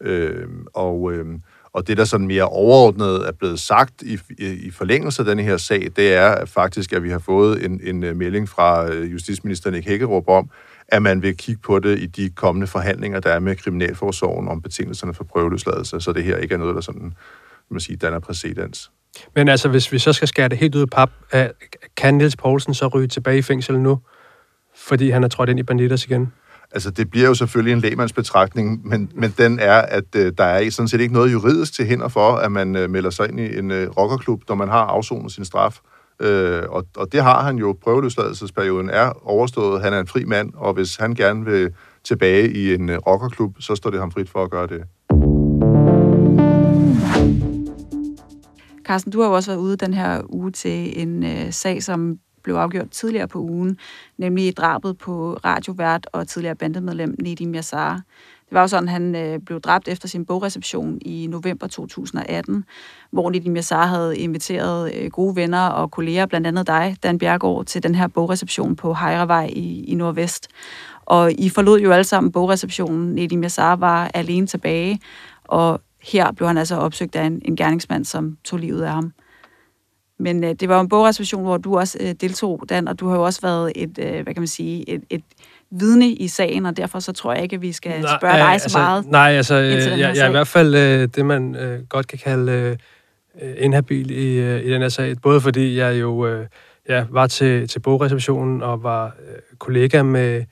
Øh, 0.00 0.48
og, 0.74 1.12
øh, 1.12 1.26
Og 1.74 1.86
det, 1.86 1.96
der 1.96 2.04
sådan 2.04 2.26
mere 2.26 2.44
overordnet 2.44 3.28
er 3.28 3.32
blevet 3.32 3.60
sagt 3.60 4.02
i, 4.02 4.18
i, 4.38 4.46
i 4.46 4.70
forlængelse 4.70 5.22
af 5.22 5.26
denne 5.26 5.42
her 5.42 5.56
sag, 5.56 5.88
det 5.96 6.14
er 6.14 6.44
faktisk, 6.44 6.92
at 6.92 7.02
vi 7.02 7.10
har 7.10 7.18
fået 7.18 7.64
en, 7.64 7.80
en 7.84 8.04
øh, 8.04 8.16
melding 8.16 8.48
fra 8.48 8.92
øh, 8.92 9.12
justitsminister 9.12 9.70
Nick 9.70 9.86
Hækkerup 9.86 10.28
om, 10.28 10.50
at 10.88 11.02
man 11.02 11.22
vil 11.22 11.36
kigge 11.36 11.60
på 11.62 11.78
det 11.78 11.98
i 11.98 12.06
de 12.06 12.30
kommende 12.30 12.66
forhandlinger, 12.66 13.20
der 13.20 13.30
er 13.30 13.38
med 13.38 13.56
Kriminalforsorgen 13.56 14.48
om 14.48 14.62
betingelserne 14.62 15.14
for 15.14 15.24
prøveløsladelse, 15.24 16.00
så 16.00 16.12
det 16.12 16.24
her 16.24 16.36
ikke 16.36 16.54
er 16.54 16.58
noget, 16.58 16.74
der 16.74 16.80
sådan, 16.80 17.14
man 17.70 17.80
sige, 17.80 17.96
danner 17.96 18.18
præcedens. 18.18 18.90
Men 19.34 19.48
altså, 19.48 19.68
hvis 19.68 19.92
vi 19.92 19.98
så 19.98 20.12
skal 20.12 20.28
skære 20.28 20.48
det 20.48 20.58
helt 20.58 20.74
ud 20.74 20.80
af 20.80 20.90
pap, 20.90 21.10
kan 21.96 22.14
Niels 22.14 22.36
Poulsen 22.36 22.74
så 22.74 22.86
ryge 22.86 23.08
tilbage 23.08 23.38
i 23.38 23.42
fængsel 23.42 23.80
nu, 23.80 23.98
fordi 24.76 25.10
han 25.10 25.24
er 25.24 25.28
trådt 25.28 25.48
ind 25.48 25.58
i 25.58 25.62
Banditers 25.62 26.04
igen? 26.04 26.32
Altså, 26.74 26.90
det 26.90 27.10
bliver 27.10 27.28
jo 27.28 27.34
selvfølgelig 27.34 27.72
en 27.72 27.80
lægmandsbetragtning, 27.80 28.88
men, 28.88 29.10
men 29.14 29.34
den 29.38 29.58
er, 29.58 29.80
at 29.80 30.04
øh, 30.16 30.32
der 30.38 30.44
er 30.44 30.70
sådan 30.70 30.88
set 30.88 31.00
ikke 31.00 31.14
noget 31.14 31.32
juridisk 31.32 31.74
til 31.74 31.86
hinder 31.86 32.08
for, 32.08 32.32
at 32.32 32.52
man 32.52 32.76
øh, 32.76 32.90
melder 32.90 33.10
sig 33.10 33.28
ind 33.28 33.40
i 33.40 33.58
en 33.58 33.70
øh, 33.70 33.88
rockerklub, 33.88 34.42
når 34.48 34.54
man 34.54 34.68
har 34.68 34.84
afsonet 34.84 35.32
sin 35.32 35.44
straf. 35.44 35.78
Øh, 36.20 36.62
og, 36.68 36.84
og 36.96 37.12
det 37.12 37.22
har 37.22 37.42
han 37.42 37.56
jo. 37.56 37.76
Prøveløsladelsesperioden 37.82 38.90
er 38.90 39.28
overstået. 39.28 39.82
Han 39.82 39.92
er 39.92 40.00
en 40.00 40.06
fri 40.06 40.24
mand, 40.24 40.52
og 40.54 40.74
hvis 40.74 40.96
han 40.96 41.14
gerne 41.14 41.44
vil 41.44 41.74
tilbage 42.04 42.52
i 42.52 42.74
en 42.74 42.88
øh, 42.88 42.98
rockerklub, 42.98 43.56
så 43.60 43.74
står 43.74 43.90
det 43.90 44.00
ham 44.00 44.12
frit 44.12 44.30
for 44.30 44.44
at 44.44 44.50
gøre 44.50 44.66
det. 44.66 44.82
Carsten, 48.84 49.12
du 49.12 49.20
har 49.20 49.28
jo 49.28 49.34
også 49.34 49.50
været 49.50 49.60
ude 49.60 49.76
den 49.76 49.94
her 49.94 50.20
uge 50.28 50.50
til 50.50 51.02
en 51.02 51.24
øh, 51.24 51.52
sag, 51.52 51.82
som 51.82 52.18
blev 52.42 52.54
afgjort 52.54 52.90
tidligere 52.90 53.28
på 53.28 53.38
ugen, 53.38 53.78
nemlig 54.18 54.56
drabet 54.56 54.98
på 54.98 55.34
radiovært 55.44 56.08
og 56.12 56.28
tidligere 56.28 56.56
bandemedlem 56.56 57.14
Nedim 57.18 57.54
Yassar. 57.54 58.00
Det 58.52 58.56
var 58.56 58.60
jo 58.60 58.68
sådan, 58.68 58.88
at 58.88 58.92
han 58.92 59.14
øh, 59.14 59.38
blev 59.38 59.60
dræbt 59.60 59.88
efter 59.88 60.08
sin 60.08 60.26
bogreception 60.26 60.98
i 61.00 61.26
november 61.26 61.66
2018, 61.66 62.64
hvor 63.10 63.30
Nedim 63.30 63.56
Yassar 63.56 63.86
havde 63.86 64.18
inviteret 64.18 64.94
øh, 64.94 65.10
gode 65.10 65.36
venner 65.36 65.66
og 65.66 65.90
kolleger, 65.90 66.26
blandt 66.26 66.46
andet 66.46 66.66
dig, 66.66 66.96
Dan 67.02 67.18
Bjergård, 67.18 67.64
til 67.64 67.82
den 67.82 67.94
her 67.94 68.06
bogreception 68.06 68.76
på 68.76 68.94
Hejrevej 68.94 69.50
i, 69.52 69.84
i 69.84 69.94
Nordvest. 69.94 70.48
Og 71.04 71.32
I 71.32 71.48
forlod 71.48 71.80
jo 71.80 71.92
alle 71.92 72.04
sammen 72.04 72.32
bogreceptionen. 72.32 73.14
Nedim 73.14 73.42
Yassar 73.42 73.76
var 73.76 74.10
alene 74.14 74.46
tilbage, 74.46 75.00
og 75.44 75.80
her 76.02 76.32
blev 76.32 76.46
han 76.46 76.58
altså 76.58 76.76
opsøgt 76.76 77.16
af 77.16 77.24
en, 77.24 77.42
en 77.44 77.56
gerningsmand, 77.56 78.04
som 78.04 78.36
tog 78.44 78.58
livet 78.58 78.82
af 78.82 78.92
ham. 78.92 79.12
Men 80.22 80.44
øh, 80.44 80.54
det 80.60 80.68
var 80.68 80.80
en 80.80 80.88
bogreservation, 80.88 81.42
hvor 81.42 81.56
du 81.56 81.78
også 81.78 81.98
øh, 82.00 82.14
deltog, 82.20 82.64
Dan, 82.70 82.88
og 82.88 83.00
du 83.00 83.08
har 83.08 83.16
jo 83.16 83.22
også 83.22 83.40
været 83.40 83.72
et, 83.74 83.98
øh, 83.98 84.22
hvad 84.22 84.34
kan 84.34 84.40
man 84.40 84.46
sige, 84.46 84.90
et, 84.90 85.02
et 85.10 85.22
vidne 85.70 86.08
i 86.08 86.28
sagen, 86.28 86.66
og 86.66 86.76
derfor 86.76 87.00
så 87.00 87.12
tror 87.12 87.32
jeg 87.32 87.42
ikke, 87.42 87.56
at 87.56 87.62
vi 87.62 87.72
skal 87.72 88.00
nej, 88.00 88.18
spørge 88.20 88.34
dig 88.34 88.60
så 88.60 88.64
altså, 88.64 88.78
meget. 88.78 89.06
Nej, 89.06 89.30
altså, 89.30 89.54
øh, 89.54 89.70
jeg, 89.70 89.98
jeg 89.98 90.24
er 90.24 90.28
i 90.28 90.30
hvert 90.30 90.48
fald 90.48 90.74
øh, 90.74 91.08
det, 91.16 91.26
man 91.26 91.56
øh, 91.56 91.82
godt 91.88 92.06
kan 92.06 92.18
kalde 92.18 92.52
øh, 93.42 93.54
inhabil 93.58 94.10
i, 94.10 94.38
øh, 94.38 94.64
i 94.64 94.70
den 94.70 94.82
her 94.82 94.88
sag. 94.88 95.16
Både 95.22 95.40
fordi 95.40 95.76
jeg 95.78 96.00
jo 96.00 96.26
øh, 96.26 96.46
ja, 96.88 97.04
var 97.10 97.26
til, 97.26 97.68
til 97.68 97.78
bogreceptionen 97.80 98.62
og 98.62 98.82
var 98.82 99.06
øh, 99.06 99.56
kollega 99.58 100.02
med 100.02 100.44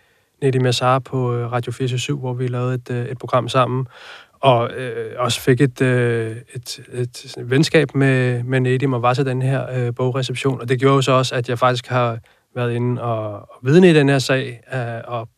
Nedim 0.43 0.63
Massar 0.63 0.99
på 0.99 1.35
øh, 1.35 1.53
Radio 1.53 1.73
47, 1.73 2.17
hvor 2.17 2.33
vi 2.33 2.47
lavede 2.47 2.75
et, 2.75 2.91
øh, 2.91 3.07
et 3.07 3.19
program 3.19 3.49
sammen 3.49 3.87
og 4.41 4.71
øh, 4.71 5.15
også 5.19 5.41
fik 5.41 5.61
et, 5.61 5.83
øh, 5.83 6.37
et, 6.55 6.81
et, 6.93 7.35
et 7.39 7.51
venskab 7.51 7.95
med, 7.95 8.43
med 8.43 8.61
Nedim 8.61 8.93
og 8.93 9.03
var 9.03 9.15
til 9.15 9.27
den 9.27 9.43
her 9.43 9.67
øh, 9.77 9.95
bogreception. 9.95 10.61
Og 10.61 10.69
det 10.69 10.81
gjorde 10.81 10.95
jo 10.95 11.03
så 11.03 11.13
også, 11.13 11.35
at 11.35 11.49
jeg 11.49 11.59
faktisk 11.59 11.87
har 11.87 12.19
været 12.55 12.73
inde 12.73 13.03
og, 13.03 13.33
og 13.33 13.59
vidne 13.63 13.91
i 13.91 13.95
den 13.95 14.09
her 14.09 14.19
sag, 14.19 14.61
øh, 14.75 14.81
og 15.05 15.29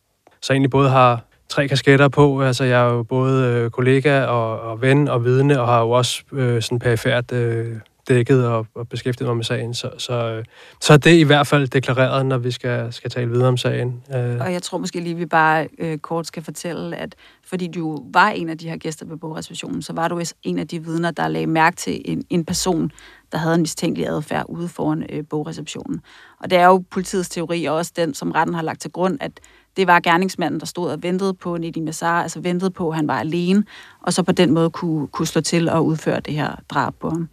så 0.41 0.53
egentlig 0.53 0.71
både 0.71 0.89
har 0.89 1.21
tre 1.49 1.67
kasketter 1.67 2.07
på. 2.07 2.41
Altså, 2.41 2.63
jeg 2.63 2.81
er 2.81 2.93
jo 2.93 3.03
både 3.03 3.47
øh, 3.47 3.69
kollega 3.69 4.23
og, 4.23 4.59
og 4.59 4.81
ven 4.81 5.07
og 5.07 5.25
vidne, 5.25 5.61
og 5.61 5.67
har 5.67 5.81
jo 5.81 5.89
også 5.89 6.23
øh, 6.31 6.61
sådan 6.61 6.79
perifært 6.79 7.31
øh, 7.31 7.75
dækket 8.07 8.47
og, 8.47 8.67
og 8.75 8.87
beskæftiget 8.87 9.27
mig 9.27 9.35
med 9.35 9.43
sagen. 9.43 9.73
Så, 9.73 9.89
så, 9.97 10.43
så 10.81 10.93
er 10.93 10.97
det 10.97 11.13
i 11.13 11.23
hvert 11.23 11.47
fald 11.47 11.67
deklareret, 11.67 12.25
når 12.25 12.37
vi 12.37 12.51
skal, 12.51 12.93
skal 12.93 13.11
tale 13.11 13.29
videre 13.29 13.47
om 13.47 13.57
sagen. 13.57 14.03
Øh. 14.15 14.37
Og 14.39 14.53
jeg 14.53 14.61
tror 14.61 14.77
måske 14.77 14.99
lige, 14.99 15.15
vi 15.15 15.25
bare 15.25 15.67
øh, 15.79 15.97
kort 15.97 16.27
skal 16.27 16.43
fortælle, 16.43 16.97
at 16.97 17.15
fordi 17.45 17.67
du 17.67 18.05
var 18.13 18.29
en 18.29 18.49
af 18.49 18.57
de 18.57 18.69
her 18.69 18.77
gæster 18.77 19.05
på 19.05 19.17
bogreservationen, 19.17 19.81
så 19.81 19.93
var 19.93 20.07
du 20.07 20.21
en 20.43 20.59
af 20.59 20.67
de 20.67 20.83
vidner, 20.83 21.11
der 21.11 21.27
lagde 21.27 21.47
mærke 21.47 21.75
til 21.75 22.01
en, 22.05 22.23
en 22.29 22.45
person, 22.45 22.91
der 23.31 23.37
havde 23.37 23.55
en 23.55 23.61
mistænkelig 23.61 24.07
adfærd 24.07 24.45
ude 24.49 24.67
foran 24.67 25.05
øh, 25.09 25.23
bogreceptionen. 25.29 26.01
Og 26.39 26.49
det 26.49 26.57
er 26.57 26.65
jo 26.65 26.83
politiets 26.91 27.29
teori, 27.29 27.65
og 27.65 27.75
også 27.75 27.91
den, 27.95 28.13
som 28.13 28.31
retten 28.31 28.55
har 28.55 28.61
lagt 28.61 28.81
til 28.81 28.91
grund, 28.91 29.17
at 29.21 29.31
det 29.77 29.87
var 29.87 29.99
gerningsmanden, 29.99 30.59
der 30.59 30.65
stod 30.65 30.89
og 30.89 31.03
ventede 31.03 31.33
på 31.33 31.57
Nedim 31.57 31.83
Massar, 31.83 32.21
altså 32.21 32.39
ventede 32.39 32.71
på, 32.71 32.89
at 32.89 32.95
han 32.95 33.07
var 33.07 33.19
alene, 33.19 33.63
og 34.01 34.13
så 34.13 34.23
på 34.23 34.31
den 34.31 34.51
måde 34.51 34.69
kunne, 34.69 35.07
kunne 35.07 35.27
slå 35.27 35.41
til 35.41 35.69
og 35.69 35.85
udføre 35.85 36.19
det 36.19 36.33
her 36.33 36.55
drab 36.69 36.93
på 36.99 37.09
ham. 37.09 37.29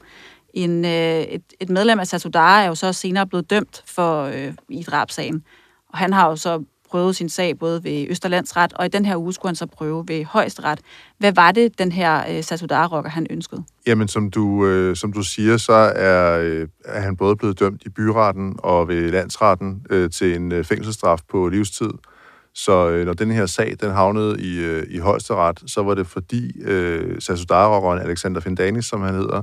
En, 0.54 0.84
øh, 0.84 1.20
et, 1.20 1.42
et 1.60 1.70
medlem 1.70 1.98
af 1.98 2.06
Satudara 2.06 2.62
er 2.62 2.66
jo 2.66 2.74
så 2.74 2.92
senere 2.92 3.26
blevet 3.26 3.50
dømt 3.50 3.82
for 3.86 4.22
øh, 4.22 4.52
i 4.68 4.82
drabsagen, 4.82 5.44
og 5.88 5.98
han 5.98 6.12
har 6.12 6.28
jo 6.28 6.36
så 6.36 6.64
prøvet 6.90 7.16
sin 7.16 7.28
sag 7.28 7.58
både 7.58 7.84
ved 7.84 8.06
Østerlandsret, 8.08 8.72
og 8.72 8.86
i 8.86 8.88
den 8.88 9.04
her 9.04 9.16
uge 9.16 9.32
skulle 9.32 9.50
han 9.50 9.56
så 9.56 9.66
prøve 9.66 10.04
ved 10.08 10.24
Højesteret. 10.24 10.80
Hvad 11.18 11.32
var 11.32 11.52
det, 11.52 11.78
den 11.78 11.92
her 11.92 12.24
øh, 12.30 12.44
Satudara-rocker, 12.44 13.10
han 13.10 13.26
ønskede? 13.30 13.64
Jamen, 13.86 14.08
som 14.08 14.30
du, 14.30 14.66
øh, 14.66 14.96
som 14.96 15.12
du 15.12 15.22
siger, 15.22 15.56
så 15.56 15.72
er, 15.72 16.40
øh, 16.40 16.68
er 16.84 17.00
han 17.00 17.16
både 17.16 17.36
blevet 17.36 17.60
dømt 17.60 17.82
i 17.86 17.88
byretten 17.88 18.56
og 18.58 18.88
ved 18.88 19.10
landsretten 19.10 19.86
øh, 19.90 20.10
til 20.10 20.36
en 20.36 20.52
øh, 20.52 20.64
fængselsstraf 20.64 21.18
på 21.30 21.48
livstid. 21.48 21.90
Så 22.54 22.90
øh, 22.90 23.06
når 23.06 23.12
den 23.12 23.30
her 23.30 23.46
sag 23.46 23.74
den 23.80 23.90
havnede 23.90 24.40
i, 24.40 24.58
øh, 24.58 24.86
i 24.90 24.98
højesteret, 24.98 25.62
så 25.66 25.82
var 25.82 25.94
det 25.94 26.06
fordi 26.06 26.60
øh, 26.62 27.16
Satudara-rockeren 27.20 27.98
Alexander 27.98 28.40
Findanis, 28.40 28.84
som 28.84 29.00
han 29.00 29.14
hedder, 29.14 29.42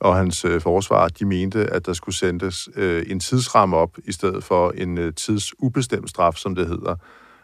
og 0.00 0.16
hans 0.16 0.44
øh, 0.44 0.60
forsvar, 0.60 1.08
de 1.08 1.24
mente, 1.24 1.66
at 1.66 1.86
der 1.86 1.92
skulle 1.92 2.16
sendes 2.16 2.68
øh, 2.76 3.06
en 3.08 3.20
tidsramme 3.20 3.76
op, 3.76 3.98
i 4.04 4.12
stedet 4.12 4.44
for 4.44 4.70
en 4.70 4.98
øh, 4.98 5.14
tidsubestemt 5.14 6.10
straf, 6.10 6.34
som 6.34 6.54
det 6.54 6.68
hedder. 6.68 6.94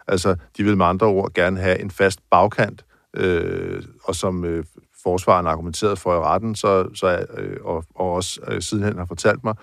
Altså, 0.08 0.36
de 0.56 0.64
vil 0.64 0.76
med 0.76 0.86
andre 0.86 1.06
ord 1.06 1.32
gerne 1.32 1.60
have 1.60 1.80
en 1.80 1.90
fast 1.90 2.20
bagkant, 2.30 2.84
øh, 3.16 3.82
og 4.04 4.14
som 4.14 4.44
øh, 4.44 4.64
forsvaren 5.02 5.46
argumenteret 5.46 5.98
for 5.98 6.14
i 6.14 6.18
retten, 6.18 6.54
så, 6.54 6.88
så, 6.94 7.26
øh, 7.38 7.56
og, 7.64 7.84
og 7.94 8.12
også 8.12 8.40
øh, 8.48 8.62
sidenhen 8.62 8.98
har 8.98 9.04
fortalt 9.04 9.44
mig, 9.44 9.54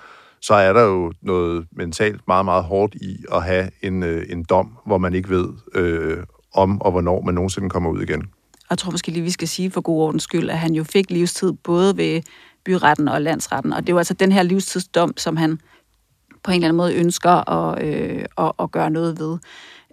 så 0.42 0.54
er 0.54 0.74
der 0.74 0.82
jo 0.82 1.14
noget 1.22 1.68
mentalt 1.72 2.22
meget, 2.28 2.46
meget 2.46 2.64
hårdt 2.64 2.96
i 2.96 3.18
at 3.32 3.44
have 3.44 3.70
en, 3.82 4.04
øh, 4.04 4.26
en 4.30 4.44
dom, 4.44 4.78
hvor 4.86 4.98
man 4.98 5.14
ikke 5.14 5.30
ved 5.30 5.48
øh, 5.76 6.24
om 6.54 6.82
og 6.82 6.92
hvornår 6.92 7.22
man 7.22 7.34
nogensinde 7.34 7.70
kommer 7.70 7.90
ud 7.90 8.02
igen. 8.02 8.22
Og 8.70 8.72
jeg 8.74 8.78
tror 8.78 8.92
måske 8.92 9.12
lige, 9.12 9.24
vi 9.24 9.32
skal 9.32 9.48
sige 9.48 9.72
for 9.72 9.82
god 9.82 10.02
ordens 10.02 10.24
skyld, 10.24 10.50
at 10.50 10.58
han 10.58 10.74
jo 10.74 10.84
fik 10.84 11.12
livstid 11.12 11.54
både 11.64 11.98
ved 11.98 12.22
byretten 12.66 13.08
og 13.08 13.22
landsretten. 13.22 13.74
Og 13.74 13.82
det 13.82 13.90
er 13.90 13.94
jo 13.94 13.98
altså 13.98 14.14
den 14.14 14.32
her 14.32 14.44
livstidsdom, 14.44 15.18
som 15.18 15.38
han 15.38 15.60
på 16.44 16.52
en 16.52 16.56
eller 16.56 16.68
anden 16.68 16.78
måde 16.78 16.96
ønsker 16.96 17.50
at, 17.50 17.84
øh, 17.84 18.26
at, 18.38 18.52
at 18.60 18.72
gøre 18.72 18.90
noget 18.90 19.20
ved. 19.20 19.38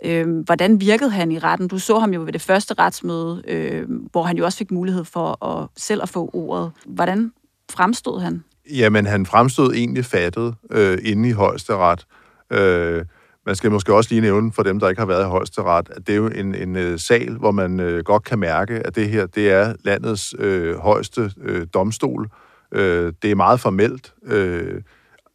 Øh, 0.04 0.38
hvordan 0.44 0.80
virkede 0.80 1.10
han 1.10 1.32
i 1.32 1.38
retten? 1.38 1.68
Du 1.68 1.78
så 1.78 1.98
ham 1.98 2.14
jo 2.14 2.20
ved 2.22 2.32
det 2.32 2.42
første 2.42 2.74
retsmøde, 2.78 3.42
øh, 3.48 3.86
hvor 4.12 4.22
han 4.22 4.36
jo 4.36 4.44
også 4.44 4.58
fik 4.58 4.70
mulighed 4.70 5.04
for 5.04 5.44
at 5.44 5.68
selv 5.76 6.02
at 6.02 6.08
få 6.08 6.30
ordet. 6.32 6.72
Hvordan 6.86 7.32
fremstod 7.70 8.20
han? 8.20 8.44
Jamen, 8.70 9.06
han 9.06 9.26
fremstod 9.26 9.74
egentlig 9.74 10.04
fattet 10.04 10.54
øh, 10.70 10.98
inde 11.02 11.28
i 11.28 11.32
højesteret. 11.32 12.06
Øh, 12.52 13.04
man 13.46 13.56
skal 13.56 13.70
måske 13.70 13.94
også 13.94 14.10
lige 14.10 14.20
nævne 14.20 14.52
for 14.52 14.62
dem, 14.62 14.80
der 14.80 14.88
ikke 14.88 15.00
har 15.00 15.06
været 15.06 15.24
i 15.24 15.28
højesteret, 15.28 15.88
at 15.90 16.06
det 16.06 16.12
er 16.12 16.16
jo 16.16 16.26
en, 16.26 16.54
en 16.54 16.76
øh, 16.76 16.98
sal, 16.98 17.36
hvor 17.36 17.50
man 17.50 17.80
øh, 17.80 18.04
godt 18.04 18.24
kan 18.24 18.38
mærke, 18.38 18.86
at 18.86 18.96
det 18.96 19.08
her 19.08 19.26
det 19.26 19.50
er 19.50 19.74
landets 19.84 20.34
øh, 20.38 20.76
højeste 20.76 21.30
øh, 21.42 21.66
domstol, 21.74 22.22
Øh, 22.22 22.45
Øh, 22.76 23.12
det 23.22 23.30
er 23.30 23.34
meget 23.34 23.60
formelt. 23.60 24.14
Øh, 24.26 24.82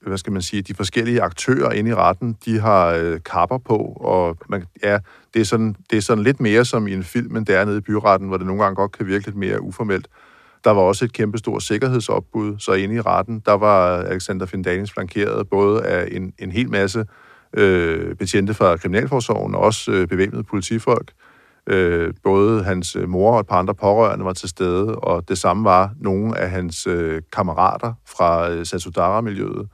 hvad 0.02 0.18
skal 0.18 0.34
man 0.34 0.42
sige, 0.42 0.62
de 0.62 0.74
forskellige 0.74 1.22
aktører 1.22 1.72
inde 1.72 1.90
i 1.90 1.94
retten, 1.94 2.38
de 2.46 2.60
har 2.60 2.88
øh, 2.88 3.20
kapper 3.26 3.58
på, 3.58 3.78
og 4.00 4.38
man, 4.50 4.64
ja, 4.84 5.00
det, 5.34 5.40
er 5.40 5.46
sådan, 5.46 5.76
det 5.90 5.98
er 5.98 6.02
sådan 6.02 6.24
lidt 6.24 6.40
mere 6.40 6.66
som 6.66 6.88
i 6.88 6.94
en 6.94 7.04
film, 7.04 7.36
end 7.36 7.46
det 7.46 7.56
er 7.56 7.66
nede 7.66 7.78
i 7.78 7.82
byretten, 7.82 8.28
hvor 8.28 8.38
det 8.38 8.48
nogle 8.48 8.64
gange 8.64 8.76
godt 8.76 8.92
kan 8.92 9.08
virke 9.08 9.26
lidt 9.26 9.36
mere 9.36 9.62
uformelt. 9.62 10.08
Der 10.64 10.72
var 10.72 10.82
også 10.82 11.06
et 11.06 11.14
kæmpestort 11.14 11.64
sikkerhedsopbud, 11.64 12.56
så 12.60 12.74
inde 12.74 12.96
i 12.96 13.02
retten, 13.02 13.42
der 13.46 13.54
var 13.54 13.98
Alexander 13.98 14.46
Findanis 14.46 14.92
flankeret 14.92 15.50
både 15.50 15.84
af 15.84 16.08
en, 16.12 16.34
en 16.40 16.52
hel 16.52 16.70
masse 16.70 17.06
øh, 17.54 18.16
betjente 18.16 18.54
fra 18.54 18.78
Kriminalforsorgen, 18.78 19.56
og 19.56 19.62
også 19.62 19.92
øh, 19.92 20.08
bevæbnede 20.08 20.44
politifolk. 20.44 21.12
Øh, 21.12 21.31
Øh, 21.68 22.14
både 22.24 22.64
hans 22.64 22.96
øh, 22.96 23.10
mor 23.10 23.34
og 23.34 23.40
et 23.40 23.48
par 23.48 23.60
andre 23.60 23.76
pårørende 23.76 24.26
var 24.26 24.34
til 24.34 24.50
stede, 24.50 24.96
og 24.96 25.30
det 25.30 25.38
samme 25.38 25.64
var 25.64 25.92
nogle 26.00 26.38
af 26.38 26.50
hans 26.50 26.88
øh, 26.88 27.22
kammerater 27.34 27.94
fra 28.08 28.50
øh, 28.52 28.66
Satsudara-miljøet. 28.66 29.68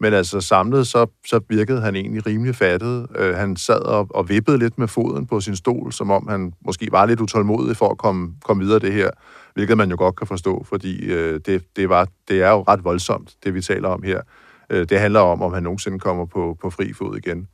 Men 0.00 0.14
altså 0.14 0.40
samlet, 0.40 0.86
så, 0.86 1.06
så 1.26 1.40
virkede 1.48 1.80
han 1.80 1.96
egentlig 1.96 2.26
rimelig 2.26 2.54
fattet. 2.54 3.06
Øh, 3.16 3.34
han 3.34 3.56
sad 3.56 3.80
og, 3.80 4.06
og 4.10 4.28
vippede 4.28 4.58
lidt 4.58 4.78
med 4.78 4.88
foden 4.88 5.26
på 5.26 5.40
sin 5.40 5.56
stol, 5.56 5.92
som 5.92 6.10
om 6.10 6.28
han 6.28 6.52
måske 6.66 6.88
var 6.92 7.06
lidt 7.06 7.20
utålmodig 7.20 7.76
for 7.76 7.88
at 7.88 7.98
komme, 7.98 8.34
komme 8.44 8.64
videre 8.64 8.78
det 8.78 8.92
her, 8.92 9.10
hvilket 9.54 9.76
man 9.76 9.90
jo 9.90 9.96
godt 9.98 10.16
kan 10.16 10.26
forstå, 10.26 10.64
fordi 10.68 11.04
øh, 11.04 11.40
det, 11.46 11.64
det, 11.76 11.88
var, 11.88 12.08
det 12.28 12.42
er 12.42 12.50
jo 12.50 12.62
ret 12.62 12.84
voldsomt, 12.84 13.34
det 13.44 13.54
vi 13.54 13.62
taler 13.62 13.88
om 13.88 14.02
her. 14.02 14.20
Øh, 14.70 14.88
det 14.88 15.00
handler 15.00 15.20
om, 15.20 15.42
om 15.42 15.52
han 15.52 15.62
nogensinde 15.62 15.98
kommer 15.98 16.26
på, 16.26 16.56
på 16.60 16.70
fri 16.70 16.92
fod 16.92 17.16
igen. 17.16 17.48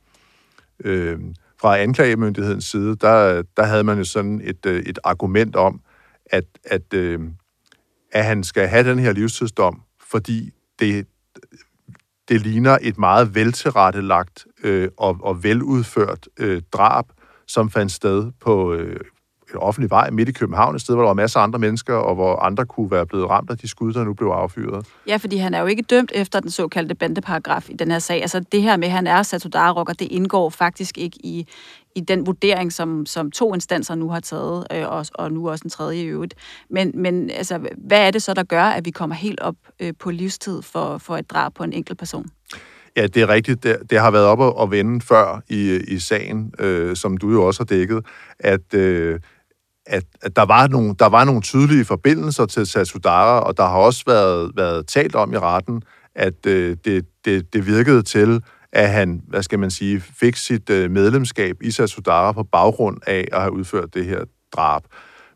Øh, 0.85 1.19
fra 1.61 1.77
anklagemyndighedens 1.77 2.65
side, 2.65 2.95
der, 2.95 3.43
der 3.57 3.63
havde 3.63 3.83
man 3.83 3.97
jo 3.97 4.03
sådan 4.03 4.41
et, 4.43 4.65
øh, 4.65 4.83
et 4.83 4.99
argument 5.03 5.55
om, 5.55 5.81
at, 6.25 6.45
at, 6.63 6.93
øh, 6.93 7.19
at 8.11 8.25
han 8.25 8.43
skal 8.43 8.67
have 8.67 8.89
den 8.89 8.99
her 8.99 9.13
livstidsdom, 9.13 9.81
fordi 10.11 10.51
det, 10.79 11.07
det 12.29 12.41
ligner 12.41 12.77
et 12.81 12.97
meget 12.97 13.35
veltilrettelagt 13.35 14.45
øh, 14.63 14.89
og, 14.97 15.17
og 15.23 15.43
veludført 15.43 16.27
øh, 16.39 16.61
drab, 16.71 17.05
som 17.47 17.69
fandt 17.69 17.91
sted 17.91 18.31
på 18.39 18.73
øh, 18.73 18.99
en 19.53 19.59
offentlig 19.59 19.89
vej 19.89 20.09
midt 20.09 20.29
i 20.29 20.31
København, 20.31 20.75
et 20.75 20.81
sted, 20.81 20.95
hvor 20.95 21.03
der 21.03 21.09
var 21.09 21.13
masser 21.13 21.39
af 21.39 21.43
andre 21.43 21.59
mennesker, 21.59 21.93
og 21.93 22.15
hvor 22.15 22.35
andre 22.35 22.65
kunne 22.65 22.91
være 22.91 23.05
blevet 23.05 23.29
ramt 23.29 23.49
af 23.49 23.57
de 23.57 23.67
skud, 23.67 23.93
der 23.93 24.03
nu 24.03 24.13
blev 24.13 24.27
affyret. 24.27 24.85
Ja, 25.07 25.17
fordi 25.17 25.37
han 25.37 25.53
er 25.53 25.59
jo 25.59 25.65
ikke 25.65 25.81
dømt 25.81 26.11
efter 26.15 26.39
den 26.39 26.51
såkaldte 26.51 26.95
bandeparagraf 26.95 27.69
i 27.69 27.73
den 27.73 27.91
her 27.91 27.99
sag. 27.99 28.21
Altså 28.21 28.39
det 28.51 28.61
her 28.61 28.77
med, 28.77 28.87
at 28.87 28.93
han 28.93 29.07
er 29.07 29.23
Satudara-rocker, 29.23 29.93
det 29.93 30.07
indgår 30.11 30.49
faktisk 30.49 30.97
ikke 30.97 31.17
i, 31.23 31.47
i 31.95 31.99
den 31.99 32.25
vurdering, 32.25 32.73
som, 32.73 33.05
som 33.05 33.31
to 33.31 33.53
instanser 33.53 33.95
nu 33.95 34.09
har 34.09 34.19
taget, 34.19 34.67
øh, 34.73 34.89
og, 34.89 35.05
og 35.13 35.31
nu 35.31 35.49
også 35.49 35.61
en 35.65 35.69
tredje 35.69 36.01
i 36.01 36.05
øvrigt. 36.05 36.33
Men, 36.69 36.91
men 36.95 37.29
altså, 37.29 37.59
hvad 37.87 38.07
er 38.07 38.11
det 38.11 38.21
så, 38.21 38.33
der 38.33 38.43
gør, 38.43 38.63
at 38.63 38.85
vi 38.85 38.91
kommer 38.91 39.15
helt 39.15 39.39
op 39.39 39.55
øh, 39.79 39.93
på 39.99 40.11
livstid 40.11 40.61
for, 40.61 40.97
for 40.97 41.17
et 41.17 41.29
drab 41.29 41.53
på 41.53 41.63
en 41.63 41.73
enkelt 41.73 41.99
person? 41.99 42.25
Ja, 42.95 43.07
det 43.07 43.21
er 43.21 43.29
rigtigt. 43.29 43.63
Det, 43.63 43.77
det 43.89 43.99
har 43.99 44.11
været 44.11 44.25
op 44.25 44.41
at, 44.41 44.63
at 44.63 44.71
vende 44.71 45.01
før 45.01 45.41
i, 45.49 45.79
i 45.87 45.99
sagen, 45.99 46.53
øh, 46.59 46.95
som 46.95 47.17
du 47.17 47.31
jo 47.31 47.47
også 47.47 47.59
har 47.59 47.65
dækket, 47.65 48.05
at, 48.39 48.73
øh, 48.73 49.19
at, 49.85 50.03
at 50.21 50.35
der, 50.35 50.45
var 50.45 50.67
nogle, 50.67 50.95
der 50.99 51.05
var 51.05 51.23
nogle 51.23 51.41
tydelige 51.41 51.85
forbindelser 51.85 52.45
til 52.45 52.65
Satsudara, 52.65 53.39
og 53.39 53.57
der 53.57 53.63
har 53.63 53.77
også 53.77 54.03
været, 54.07 54.51
været 54.55 54.87
talt 54.87 55.15
om 55.15 55.33
i 55.33 55.37
retten, 55.37 55.83
at 56.15 56.45
øh, 56.45 56.77
det, 56.85 57.05
det, 57.25 57.53
det 57.53 57.65
virkede 57.65 58.03
til, 58.03 58.43
at 58.71 58.89
han, 58.89 59.21
hvad 59.27 59.43
skal 59.43 59.59
man 59.59 59.71
sige, 59.71 59.99
fik 59.99 60.35
sit 60.35 60.69
øh, 60.69 60.91
medlemskab 60.91 61.55
i 61.61 61.71
Satsudara 61.71 62.31
på 62.31 62.43
baggrund 62.43 62.97
af 63.07 63.27
at 63.31 63.41
have 63.41 63.53
udført 63.53 63.93
det 63.93 64.05
her 64.05 64.23
drab. 64.55 64.81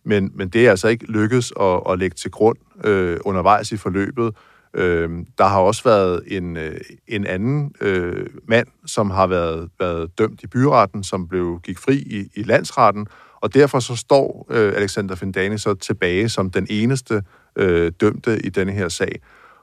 Men, 0.05 0.31
men 0.36 0.49
det 0.49 0.65
er 0.65 0.69
altså 0.69 0.88
ikke 0.88 1.05
lykkedes 1.05 1.53
at, 1.60 1.81
at 1.89 1.99
lægge 1.99 2.15
til 2.15 2.31
grund 2.31 2.58
øh, 2.84 3.17
undervejs 3.25 3.71
i 3.71 3.77
forløbet. 3.77 4.36
Øh, 4.73 5.10
der 5.38 5.45
har 5.45 5.60
også 5.60 5.84
været 5.84 6.21
en, 6.27 6.58
øh, 6.58 6.79
en 7.08 7.25
anden 7.25 7.71
øh, 7.81 8.27
mand, 8.47 8.67
som 8.86 9.10
har 9.10 9.27
været, 9.27 9.69
været 9.79 10.17
dømt 10.17 10.43
i 10.43 10.47
byretten, 10.47 11.03
som 11.03 11.27
blev 11.27 11.60
gik 11.63 11.77
fri 11.77 11.95
i, 11.95 12.27
i 12.36 12.43
landsretten, 12.43 13.08
og 13.45 13.53
derfor 13.53 13.79
så 13.79 13.95
står 13.95 14.47
øh, 14.49 14.73
Alexander 14.75 15.15
Findani 15.15 15.58
så 15.58 15.73
tilbage 15.73 16.29
som 16.29 16.49
den 16.49 16.67
eneste 16.69 17.23
øh, 17.55 17.91
dømte 18.01 18.45
i 18.45 18.49
denne 18.49 18.71
her 18.71 18.89
sag. 18.89 19.19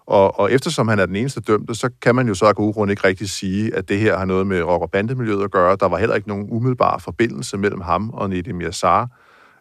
Og, 0.07 0.41
og 0.41 0.53
eftersom 0.53 0.89
han 0.89 0.99
er 0.99 1.07
den 1.07 1.17
eneste 1.17 1.41
dømte, 1.41 1.75
så 1.75 1.91
kan 2.03 2.15
man 2.15 2.29
jo 2.29 2.35
så 2.35 2.45
af 2.45 2.55
gode 2.55 2.73
grunde 2.73 2.93
ikke 2.93 3.05
rigtig 3.05 3.31
sige, 3.31 3.77
at 3.77 3.89
det 3.89 3.99
her 3.99 4.19
har 4.19 4.25
noget 4.25 4.47
med 4.47 4.63
rock- 4.63 4.83
og 4.83 4.91
bandemiljøet 4.91 5.45
at 5.45 5.51
gøre. 5.51 5.77
Der 5.81 5.89
var 5.89 5.99
heller 5.99 6.17
ikke 6.17 6.29
nogen 6.29 6.47
umiddelbar 6.51 6.99
forbindelse 6.99 7.57
mellem 7.57 7.81
ham 7.81 8.11
og 8.11 8.31
Nedim 8.31 8.61
Yassar. 8.61 9.09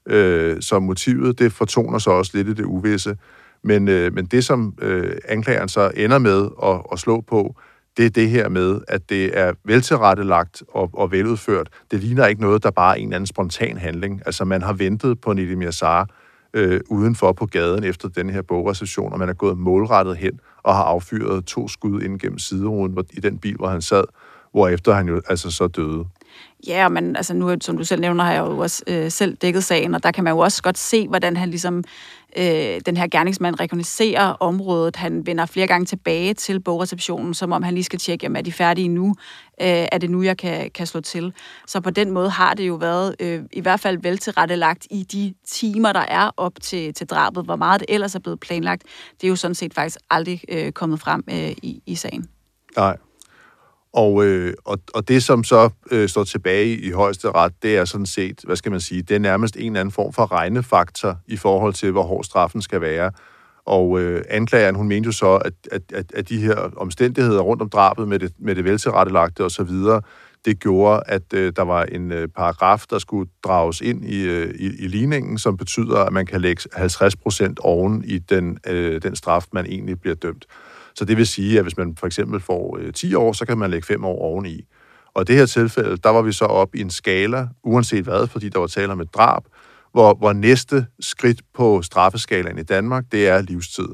Øh, 0.06 0.62
så 0.62 0.80
motivet, 0.80 1.40
det 1.40 1.54
fortoner 1.54 2.00
sig 2.00 2.14
også 2.14 2.32
lidt 2.34 2.48
i 2.48 2.54
det 2.54 2.66
uvisse. 2.66 3.18
Men, 3.64 3.88
øh, 3.88 4.14
men 4.14 4.26
det, 4.26 4.46
som 4.46 4.74
øh, 4.82 5.16
anklageren 5.28 5.70
så 5.70 5.92
ender 5.96 6.18
med 6.18 6.50
at, 6.64 6.82
at 6.92 7.00
slå 7.00 7.22
på, 7.22 7.56
det 7.98 8.06
er 8.06 8.10
det 8.10 8.30
her 8.30 8.50
med, 8.50 8.82
at 8.88 9.10
det 9.10 9.40
er 9.40 9.54
veltilrettelagt 9.64 10.64
og, 10.68 10.90
og 10.94 11.12
veludført. 11.12 11.70
Det 11.92 12.00
ligner 12.00 12.26
ikke 12.26 12.42
noget, 12.42 12.64
der 12.64 12.72
bare 12.72 12.98
er 12.98 13.02
en 13.02 13.08
eller 13.08 13.16
anden 13.16 13.28
spontan 13.28 13.78
handling. 13.78 14.22
Altså, 14.26 14.46
man 14.46 14.62
har 14.62 14.74
ventet 14.74 15.22
på 15.22 15.34
Nedim 15.34 15.62
Yassar 15.62 16.10
øh, 16.54 16.80
udenfor 16.90 17.32
på 17.32 17.46
gaden 17.46 17.84
efter 17.84 18.08
den 18.10 18.30
her 18.30 18.42
bogrecession, 18.42 19.14
og 19.14 19.20
man 19.20 19.30
er 19.30 19.34
gået 19.34 19.58
målrettet 19.58 20.18
hen 20.18 20.40
og 20.64 20.76
har 20.76 20.84
affyret 20.84 21.46
to 21.46 21.68
skud 21.68 22.02
ind 22.02 22.20
gennem 22.20 22.40
sideruden 22.40 22.98
i 23.14 23.20
den 23.20 23.38
bil, 23.38 23.56
hvor 23.56 23.68
han 23.68 23.82
sad, 23.82 24.04
hvorefter 24.52 24.94
han 24.94 25.08
jo 25.08 25.22
altså 25.30 25.52
så 25.52 25.68
døde. 25.68 26.06
Ja, 26.67 26.89
men 26.89 27.15
altså 27.15 27.34
nu, 27.34 27.56
som 27.62 27.78
du 27.78 27.84
selv 27.84 28.02
nævner, 28.02 28.24
har 28.24 28.34
jeg 28.34 28.39
jo 28.39 28.58
også 28.58 28.84
øh, 28.88 29.12
selv 29.12 29.36
dækket 29.36 29.63
sagen, 29.63 29.96
og 29.96 30.04
der 30.04 30.12
kan 30.12 30.24
man 30.24 30.34
jo 30.34 30.39
også 30.39 30.63
godt 30.63 30.78
se, 30.78 31.08
hvordan 31.08 31.38
han 31.38 31.50
ligesom, 31.50 31.84
øh, 32.38 32.82
den 32.86 32.98
her 32.98 33.08
gerningsmand 33.08 33.60
rekogniserer 33.60 34.26
området. 34.39 34.96
Han 34.96 35.26
vender 35.26 35.46
flere 35.46 35.67
gange 35.67 35.86
tilbage 35.86 36.34
til 36.34 36.60
bogreceptionen, 36.60 37.34
som 37.34 37.52
om 37.52 37.63
han 37.63 37.74
lige 37.74 37.84
skal 37.84 38.00
tjekke, 38.00 38.28
om 38.28 38.36
er 38.36 38.41
de 38.41 38.52
færdige 38.52 38.88
nu? 38.88 39.15
Øh, 39.62 39.88
er 39.91 39.98
det 39.98 40.10
nu, 40.10 40.22
jeg 40.22 40.38
kan, 40.38 40.72
kan 40.72 40.88
slå 40.88 41.02
til? 41.02 41.34
Så 41.67 41.82
på 41.82 41.89
den 41.89 42.12
måde 42.12 42.30
har 42.30 42.54
det 42.54 42.67
jo 42.67 42.76
været 42.76 43.15
øh, 43.20 43.44
i 43.54 43.62
hvert 43.62 43.80
fald 43.80 43.98
vel 44.02 44.17
tilrettelagt 44.17 44.88
i 44.91 45.04
de 45.04 45.34
timer, 45.48 45.94
der 45.94 46.06
er 46.08 46.32
op 46.38 46.54
til, 46.62 46.94
til 46.94 47.08
drabet. 47.08 47.46
Hvor 47.46 47.56
meget 47.56 47.80
det 47.80 47.86
ellers 47.89 48.15
er 48.15 48.20
blevet 48.20 48.39
planlagt, 48.39 48.84
det 49.22 49.28
er 49.28 49.30
jo 49.30 49.36
sådan 49.36 49.56
set 49.56 49.74
faktisk 49.74 49.98
aldrig 50.10 50.41
øh, 50.50 50.72
kommet 50.72 51.00
frem 51.00 51.24
øh, 51.30 51.52
i, 51.52 51.82
i 51.86 51.96
sagen. 51.96 52.26
Nej, 52.78 52.98
og, 53.94 54.26
øh, 54.26 54.54
og, 54.66 54.80
og 54.94 55.08
det, 55.08 55.24
som 55.24 55.44
så 55.44 55.70
øh, 55.92 56.10
står 56.10 56.24
tilbage 56.24 56.66
i, 56.66 56.88
i 56.88 56.92
højeste 56.92 57.32
ret, 57.32 57.54
det 57.64 57.78
er 57.78 57.86
sådan 57.86 58.06
set, 58.06 58.42
hvad 58.44 58.56
skal 58.56 58.72
man 58.72 58.82
sige, 58.82 59.02
det 59.02 59.16
er 59.16 59.20
nærmest 59.20 59.56
en 59.56 59.66
eller 59.66 59.80
anden 59.80 59.92
form 59.92 60.14
for 60.14 60.32
regnefaktor 60.32 61.18
i 61.28 61.38
forhold 61.38 61.74
til, 61.74 61.92
hvor 61.92 62.04
hård 62.04 62.24
straffen 62.24 62.62
skal 62.62 62.82
være. 62.82 63.12
Og 63.66 64.00
øh, 64.00 64.24
anklageren, 64.30 64.76
hun 64.76 64.88
mente 64.88 65.08
jo 65.08 65.12
så, 65.12 65.36
at, 65.36 65.54
at, 65.72 65.82
at, 65.94 66.12
at 66.16 66.30
de 66.30 66.38
her 66.38 66.56
omstændigheder 66.78 67.42
rundt 67.42 67.62
om 67.62 67.70
drabet 67.70 68.08
med 68.08 68.20
det, 68.20 68.34
med 68.40 68.56
det 68.56 68.64
veltilrettelagte 68.64 69.46
osv., 69.46 69.70
det 70.46 70.60
gjorde, 70.60 71.04
at 71.06 71.34
øh, 71.34 71.54
der 71.56 71.62
var 71.62 71.84
en 71.84 72.12
øh, 72.12 72.28
paragraf, 72.28 72.86
der 72.90 73.00
skulle 73.00 73.30
drages 73.44 73.82
ind 73.82 74.06
i, 74.06 74.22
øh, 74.22 74.56
i, 74.60 74.66
i 74.66 74.88
ligningen, 74.88 75.38
som 75.38 75.58
betyder, 75.58 76.00
at 76.00 76.14
man 76.14 76.26
kan 76.26 76.42
lægge 76.42 76.62
50 76.74 77.16
procent 77.16 77.60
oven 77.60 78.04
i 78.06 78.20
den, 78.20 78.58
øh, 78.68 79.02
den 79.02 79.16
straf, 79.16 79.46
man 79.54 79.66
egentlig 79.66 80.02
bliver 80.02 80.16
dømt. 80.16 80.46
Så 80.96 81.06
det 81.06 81.18
vil 81.18 81.28
sige, 81.28 81.58
at 81.58 81.64
hvis 81.64 81.78
man 81.78 81.96
for 82.00 82.08
eksempel 82.08 82.40
får 82.40 82.78
øh, 82.82 82.94
10 82.94 83.14
år, 83.14 83.34
så 83.34 83.46
kan 83.46 83.58
man 83.58 83.72
lægge 83.72 83.86
5 83.86 84.06
år 84.06 84.20
oveni. 84.22 84.66
Og 85.14 85.22
i 85.22 85.26
det 85.26 85.36
her 85.36 85.46
tilfælde, 85.46 85.98
der 85.98 86.10
var 86.10 86.22
vi 86.22 86.32
så 86.32 86.46
op 86.46 86.76
i 86.76 86.82
en 86.82 86.90
skala, 86.90 87.48
uanset 87.64 88.04
hvad, 88.04 88.28
fordi 88.28 88.50
der 88.50 88.60
var 88.60 88.68
tale 88.68 88.92
om 88.92 89.02
et 89.02 89.14
drab, 89.14 89.44
hvor, 89.92 90.14
hvor 90.14 90.34
næste 90.34 90.86
skridt 91.00 91.42
på 91.54 91.82
straffeskalaen 91.82 92.58
i 92.58 92.64
Danmark, 92.64 93.06
det 93.12 93.28
er 93.28 93.42
livstid. 93.42 93.88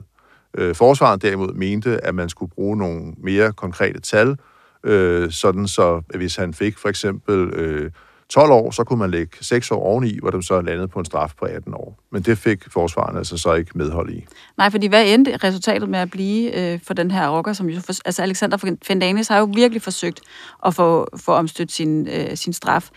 Øh, 0.58 0.76
forsvaren 0.76 1.20
derimod 1.20 1.54
mente, 1.54 2.06
at 2.06 2.16
man 2.16 2.30
skulle 2.30 2.52
bruge 2.52 2.78
nogle 2.78 3.14
mere 3.18 3.54
konkrete 3.54 4.00
tal, 4.00 4.38
øh, 4.84 5.32
sådan 5.32 5.68
så 5.68 6.02
hvis 6.16 6.36
han 6.36 6.54
fik 6.54 6.78
for 6.78 6.90
eksempel 6.90 7.50
øh, 7.54 7.92
12 8.30 8.52
år, 8.52 8.72
så 8.72 8.84
kunne 8.84 9.00
man 9.00 9.12
lægge 9.12 9.38
6 9.42 9.72
år 9.72 9.84
oveni, 9.84 10.20
hvor 10.20 10.32
de 10.32 10.44
så 10.44 10.62
landede 10.62 10.88
på 10.88 11.00
en 11.00 11.06
straf 11.06 11.32
på 11.40 11.46
18 11.46 11.74
år. 11.74 12.00
Men 12.12 12.22
det 12.22 12.38
fik 12.38 12.72
forsvaren 12.72 13.18
altså 13.18 13.38
så 13.38 13.54
ikke 13.54 13.72
medhold 13.76 14.10
i. 14.14 14.26
Nej, 14.58 14.70
fordi 14.70 14.88
hvad 14.88 15.08
endte 15.08 15.38
resultatet 15.38 15.90
med 15.90 16.00
at 16.00 16.12
blive 16.12 16.74
øh, 16.74 16.80
for 16.84 16.94
den 16.94 17.12
her 17.12 17.30
rocker, 17.30 17.54
som 17.54 17.70
jo, 17.70 17.82
for, 17.82 17.94
altså 18.06 18.22
Alexander 18.22 18.76
Fendanis 18.84 19.28
har 19.28 19.40
jo 19.40 19.50
virkelig 19.56 19.82
forsøgt 19.82 20.22
at 20.66 20.76
få, 20.76 21.08
få 21.18 21.32
omstødt 21.32 21.72
sin, 21.72 22.08
øh, 22.08 22.38
sin 22.38 22.54
straf. 22.54 22.90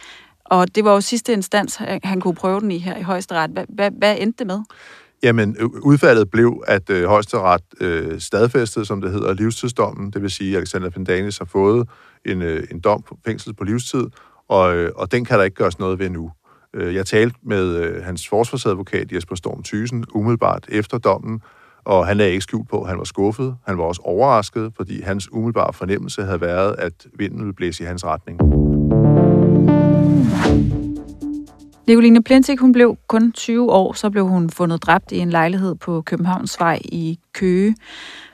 Og 0.44 0.74
det 0.74 0.84
var 0.84 0.92
jo 0.92 1.00
sidste 1.00 1.32
instans, 1.32 1.76
han 2.04 2.20
kunne 2.20 2.34
prøve 2.34 2.60
den 2.60 2.70
i 2.70 2.78
her 2.78 2.96
i 2.96 3.02
højesteret. 3.02 3.50
Hvad, 3.50 3.64
hvad, 3.68 3.90
hvad 3.98 4.16
endte 4.18 4.38
det 4.38 4.46
med? 4.46 4.60
Jamen, 5.22 5.56
udfaldet 5.82 6.30
blev, 6.30 6.62
at 6.66 6.90
øh, 6.90 7.04
højesteret 7.04 7.62
øh, 7.80 8.20
stadfæstede, 8.20 8.84
som 8.84 9.00
det 9.00 9.12
hedder, 9.12 9.34
livstidsdommen. 9.34 10.10
Det 10.10 10.22
vil 10.22 10.30
sige, 10.30 10.50
at 10.50 10.56
Alexander 10.56 10.90
Pendanis 10.90 11.38
har 11.38 11.44
fået 11.44 11.88
en, 12.24 12.42
øh, 12.42 12.66
en 12.70 12.80
dom 12.80 13.02
på 13.02 13.18
fængsel 13.24 13.54
på 13.54 13.64
livstid, 13.64 14.06
og, 14.50 14.76
øh, 14.76 14.92
og 14.96 15.12
den 15.12 15.24
kan 15.24 15.38
der 15.38 15.44
ikke 15.44 15.54
gøres 15.54 15.78
noget 15.78 15.98
ved 15.98 16.10
nu. 16.10 16.30
Øh, 16.74 16.94
jeg 16.94 17.06
talte 17.06 17.36
med 17.42 17.76
øh, 17.76 18.04
hans 18.04 18.28
forsvarsadvokat 18.28 19.12
Jesper 19.12 19.34
Storm 19.34 19.62
Thysen 19.62 20.04
umiddelbart 20.14 20.66
efter 20.68 20.98
dommen, 20.98 21.40
og 21.84 22.06
han 22.06 22.16
lagde 22.16 22.32
ikke 22.32 22.42
skjult 22.42 22.68
på, 22.68 22.82
at 22.82 22.88
han 22.88 22.98
var 22.98 23.04
skuffet. 23.04 23.56
Han 23.66 23.78
var 23.78 23.84
også 23.84 24.00
overrasket, 24.04 24.72
fordi 24.76 25.02
hans 25.02 25.32
umiddelbare 25.32 25.72
fornemmelse 25.72 26.22
havde 26.22 26.40
været, 26.40 26.74
at 26.78 27.06
vinden 27.14 27.38
ville 27.38 27.54
blæse 27.54 27.84
i 27.84 27.86
hans 27.86 28.04
retning. 28.04 28.40
Nicoline 31.86 32.22
Plentik, 32.22 32.60
hun 32.60 32.72
blev 32.72 32.96
kun 33.06 33.32
20 33.32 33.72
år, 33.72 33.92
så 33.92 34.10
blev 34.10 34.26
hun 34.26 34.50
fundet 34.50 34.82
dræbt 34.82 35.12
i 35.12 35.18
en 35.18 35.30
lejlighed 35.30 35.74
på 35.74 36.02
Københavnsvej 36.02 36.80
i 36.84 37.18
Køge. 37.32 37.74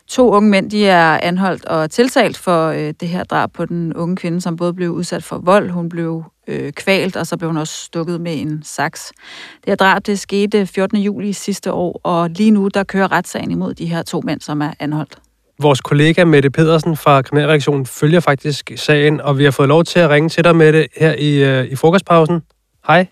To 0.09 0.31
unge 0.31 0.51
mænd 0.51 0.71
de 0.71 0.87
er 0.87 1.19
anholdt 1.23 1.65
og 1.65 1.91
tiltalt 1.91 2.37
for 2.37 2.69
øh, 2.69 2.95
det 3.01 3.09
her 3.09 3.25
drab 3.25 3.53
på 3.53 3.65
den 3.65 3.95
unge 3.95 4.17
kvinde, 4.17 4.41
som 4.41 4.57
både 4.57 4.75
blev 4.75 4.91
udsat 4.91 5.25
for 5.25 5.39
vold, 5.39 5.71
hun 5.71 5.89
blev 5.89 6.25
øh, 6.47 6.73
kvalt, 6.73 7.17
og 7.17 7.27
så 7.27 7.37
blev 7.37 7.49
hun 7.49 7.57
også 7.57 7.85
stukket 7.85 8.21
med 8.21 8.41
en 8.41 8.63
saks. 8.65 9.13
Det 9.57 9.67
her 9.67 9.75
drab 9.75 10.07
det 10.07 10.19
skete 10.19 10.67
14. 10.67 10.99
juli 10.99 11.33
sidste 11.33 11.73
år, 11.73 12.01
og 12.05 12.31
lige 12.31 12.51
nu 12.51 12.69
der 12.69 12.85
kører 12.85 13.13
retssagen 13.13 13.51
imod 13.51 13.75
de 13.75 13.87
her 13.87 14.03
to 14.03 14.21
mænd, 14.25 14.41
som 14.41 14.63
er 14.63 14.73
anholdt. 14.79 15.19
Vores 15.59 15.81
kollega 15.81 16.25
Mette 16.25 16.51
Pedersen 16.51 16.97
fra 16.97 17.23
Kriminalreaktionen 17.23 17.87
følger 17.87 18.21
faktisk 18.21 18.73
sagen, 18.77 19.21
og 19.21 19.39
vi 19.39 19.45
har 19.45 19.51
fået 19.51 19.69
lov 19.69 19.85
til 19.85 19.99
at 19.99 20.11
ringe 20.11 20.29
til 20.29 20.45
dig, 20.45 20.57
Mette, 20.57 20.89
her 20.97 21.15
i, 21.19 21.45
øh, 21.45 21.65
i 21.65 21.77
frokostpausen. 21.77 22.43
Hej. 22.87 23.07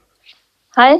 Hej. 0.77 0.93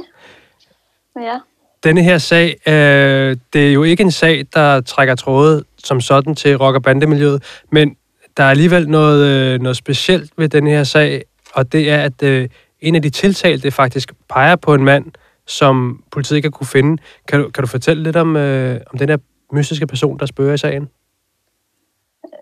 Ja. 1.21 1.39
Denne 1.83 2.03
her 2.03 2.17
sag, 2.17 2.55
øh, 2.67 3.37
det 3.53 3.67
er 3.67 3.73
jo 3.73 3.83
ikke 3.83 4.03
en 4.03 4.11
sag, 4.11 4.45
der 4.53 4.81
trækker 4.81 5.15
tråde 5.15 5.63
som 5.85 6.01
sådan 6.01 6.35
til 6.35 6.57
rock- 6.57 6.75
og 6.75 6.83
bandemiljøet, 6.83 7.43
men 7.71 7.95
der 8.37 8.43
er 8.43 8.49
alligevel 8.49 8.89
noget, 8.89 9.27
øh, 9.27 9.61
noget 9.61 9.77
specielt 9.77 10.31
ved 10.37 10.49
den 10.49 10.67
her 10.67 10.83
sag, 10.83 11.23
og 11.53 11.71
det 11.71 11.91
er, 11.91 12.01
at 12.01 12.23
øh, 12.23 12.49
en 12.79 12.95
af 12.95 13.01
de 13.01 13.09
tiltalte 13.09 13.71
faktisk 13.71 14.13
peger 14.29 14.55
på 14.55 14.73
en 14.73 14.83
mand, 14.83 15.05
som 15.47 16.03
politiet 16.11 16.37
ikke 16.37 16.45
har 16.45 16.51
kunne 16.51 16.67
finde. 16.67 17.01
Kan 17.27 17.41
du, 17.41 17.49
kan 17.49 17.61
du 17.61 17.67
fortælle 17.67 18.03
lidt 18.03 18.15
om, 18.15 18.35
øh, 18.35 18.79
om 18.93 18.97
den 18.97 19.09
her 19.09 19.17
mystiske 19.51 19.87
person, 19.87 20.19
der 20.19 20.25
spørger 20.25 20.53
i 20.53 20.57
sagen? 20.57 20.89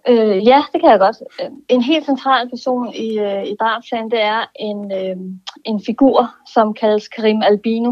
Øh, 0.09 0.47
ja, 0.47 0.63
det 0.73 0.81
kan 0.81 0.89
jeg 0.89 0.99
godt. 0.99 1.17
En 1.69 1.81
helt 1.81 2.05
central 2.05 2.49
person 2.49 2.93
i, 2.93 3.19
øh, 3.19 3.43
i 3.43 3.55
drabsagen, 3.59 4.11
det 4.11 4.21
er 4.21 4.41
en, 4.59 4.91
øh, 4.91 5.15
en 5.65 5.81
figur, 5.85 6.29
som 6.53 6.73
kaldes 6.73 7.07
Karim 7.07 7.41
Albino. 7.43 7.91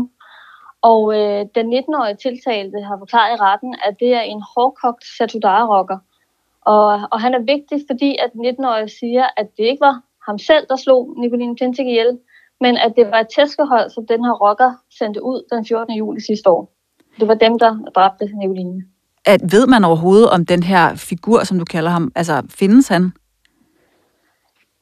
Og 0.81 1.01
øh, 1.17 1.45
den 1.55 1.73
19-årige 1.73 2.15
tiltalte 2.15 2.77
har 2.81 2.97
forklaret 2.97 3.33
i 3.33 3.41
retten, 3.41 3.75
at 3.83 3.95
det 3.99 4.13
er 4.13 4.21
en 4.21 4.41
hårdkogt 4.55 5.03
satudara-rocker. 5.17 5.97
Og, 6.61 6.87
og 7.11 7.21
han 7.21 7.33
er 7.33 7.39
vigtig, 7.39 7.77
fordi 7.89 8.17
at 8.23 8.31
19-årige 8.35 8.89
siger, 8.99 9.25
at 9.37 9.47
det 9.57 9.63
ikke 9.63 9.81
var 9.81 10.01
ham 10.27 10.39
selv, 10.39 10.67
der 10.69 10.75
slog 10.75 11.13
Nicoline 11.17 11.55
Plintik 11.55 11.87
ihjel, 11.87 12.19
men 12.61 12.77
at 12.77 12.93
det 12.97 13.11
var 13.11 13.19
et 13.19 13.27
tæskehold, 13.35 13.89
som 13.89 14.07
den 14.07 14.25
her 14.25 14.31
rocker 14.31 14.71
sendte 14.99 15.23
ud 15.23 15.39
den 15.51 15.65
14. 15.65 15.95
juli 15.95 16.21
sidste 16.21 16.49
år. 16.49 16.73
Det 17.19 17.27
var 17.27 17.33
dem, 17.33 17.59
der 17.59 17.71
dræbte 17.95 18.25
Nicoline. 18.25 18.83
At, 19.25 19.41
ved 19.51 19.67
man 19.67 19.83
overhovedet 19.83 20.29
om 20.29 20.45
den 20.45 20.63
her 20.63 20.95
figur, 20.95 21.43
som 21.43 21.59
du 21.59 21.65
kalder 21.65 21.89
ham, 21.89 22.11
altså 22.15 22.43
findes 22.49 22.87
han? 22.87 23.11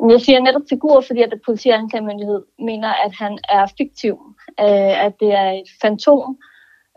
Jeg 0.10 0.22
siger 0.22 0.40
netop 0.40 0.62
figur, 0.70 1.04
fordi 1.08 1.22
at 1.22 1.34
politi 1.46 1.70
og 1.70 1.78
anklagemyndighed 1.78 2.42
mener, 2.60 2.88
at 3.06 3.14
han 3.20 3.38
er 3.50 3.66
fiktiv, 3.78 4.16
øh, 4.60 5.06
at 5.06 5.14
det 5.20 5.32
er 5.34 5.50
et 5.52 5.70
fantom. 5.82 6.38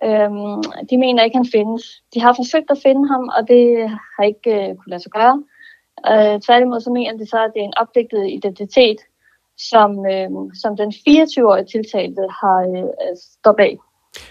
Øhm, 0.05 0.63
de 0.91 0.97
mener 1.05 1.25
ikke, 1.25 1.37
han 1.37 1.53
findes. 1.57 1.83
De 2.15 2.21
har 2.21 2.33
forsøgt 2.33 2.71
at 2.71 2.83
finde 2.87 3.09
ham, 3.13 3.25
og 3.37 3.49
det 3.49 3.65
har 4.15 4.25
ikke 4.25 4.51
øh, 4.51 4.69
kunne 4.77 4.93
lade 4.93 5.03
sig 5.03 5.13
gøre. 5.13 5.37
Øh, 6.11 6.41
tværtimod 6.47 6.81
så 6.81 6.91
mener 6.91 7.13
de 7.17 7.27
så, 7.27 7.39
at 7.45 7.51
det 7.55 7.61
er 7.61 7.65
en 7.65 7.81
opdigtet 7.83 8.23
identitet, 8.39 9.01
som, 9.71 9.91
øh, 10.13 10.31
som 10.63 10.77
den 10.77 10.91
24-årige 11.09 11.67
tiltalte 11.75 12.23
har 12.41 12.59
øh, 12.71 12.83
øh 12.83 13.15
står 13.41 13.55
bag. 13.63 13.79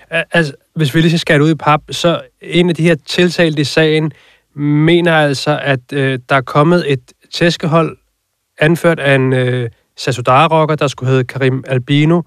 Altså, 0.10 0.54
hvis 0.74 0.96
vi 0.96 1.02
lige 1.02 1.20
skal 1.20 1.42
ud 1.42 1.52
i 1.52 1.56
pap, 1.56 1.82
så 1.92 2.22
en 2.42 2.70
af 2.70 2.76
de 2.76 2.84
her 2.84 2.96
tiltalte 2.96 3.62
i 3.62 3.64
sagen 3.64 4.12
mener 4.56 5.14
altså, 5.18 5.60
at 5.64 5.94
øh, 5.94 6.20
der 6.30 6.36
er 6.36 6.42
kommet 6.42 6.92
et 6.92 7.14
tæskehold 7.34 7.98
anført 8.60 9.00
af 9.00 9.16
en 9.16 9.34
øh, 9.34 9.70
Sasudara-rocker, 9.98 10.76
der 10.76 10.88
skulle 10.88 11.10
hedde 11.10 11.24
Karim 11.24 11.64
Albino, 11.68 12.22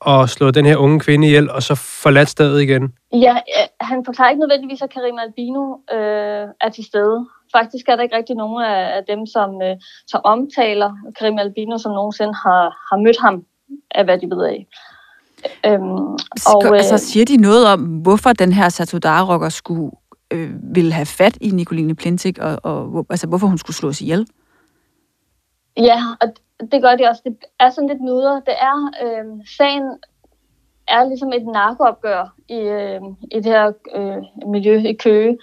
og 0.00 0.28
slå 0.28 0.50
den 0.50 0.66
her 0.66 0.76
unge 0.76 1.00
kvinde 1.00 1.26
ihjel, 1.26 1.50
og 1.50 1.62
så 1.62 1.74
forladt 1.74 2.28
stedet 2.28 2.62
igen? 2.62 2.94
Ja, 3.12 3.36
han 3.80 4.04
forklarer 4.04 4.30
ikke 4.30 4.40
nødvendigvis, 4.40 4.82
at 4.82 4.90
Karim 4.90 5.18
Albino 5.18 5.74
øh, 5.92 6.48
er 6.60 6.70
til 6.74 6.84
stede. 6.84 7.26
Faktisk 7.56 7.88
er 7.88 7.96
der 7.96 8.02
ikke 8.02 8.16
rigtig 8.16 8.36
nogen 8.36 8.64
af, 8.64 8.96
af 8.96 9.02
dem, 9.08 9.26
som, 9.26 9.62
øh, 9.62 9.76
som 10.06 10.20
omtaler 10.24 10.90
Karim 11.18 11.38
Albino, 11.38 11.78
som 11.78 11.92
nogensinde 11.92 12.34
har, 12.34 12.62
har 12.90 12.96
mødt 13.04 13.20
ham, 13.20 13.44
af 13.90 14.04
hvad 14.04 14.18
de 14.18 14.30
ved 14.30 14.44
af. 14.44 14.66
Øhm, 15.66 16.16
og, 16.54 16.64
øh, 16.64 16.72
altså, 16.72 16.98
siger 16.98 17.24
de 17.24 17.36
noget 17.36 17.66
om, 17.66 17.80
hvorfor 17.80 18.32
den 18.32 18.52
her 18.52 18.68
Satudara-rocker 18.68 19.48
skulle 19.48 19.90
øh, 20.30 20.50
ville 20.74 20.92
have 20.92 21.06
fat 21.06 21.38
i 21.40 21.50
Nicoline 21.50 21.94
Plintik, 21.94 22.38
og, 22.38 22.58
og 22.62 23.06
altså, 23.10 23.26
hvorfor 23.26 23.46
hun 23.46 23.58
skulle 23.58 23.76
slås 23.76 24.00
ihjel? 24.00 24.26
Ja, 25.76 26.02
og 26.20 26.28
det 26.72 26.82
gør 26.82 26.94
de 26.96 27.08
også. 27.08 27.22
Det 27.24 27.36
er 27.60 27.70
sådan 27.70 27.88
lidt 27.88 28.00
nuder. 28.00 28.40
Det 28.40 28.54
er, 28.60 28.90
øh, 29.04 29.46
sagen 29.58 29.98
er 30.88 31.08
ligesom 31.08 31.32
et 31.32 31.46
narkoopgør 31.46 32.34
i, 32.48 32.58
øh, 32.58 33.00
i 33.30 33.36
det 33.36 33.44
her 33.44 33.72
øh, 33.94 34.48
miljø 34.48 34.76
i 34.76 34.92
Køge. 34.92 35.38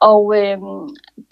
Og 0.00 0.36
øh, 0.36 0.58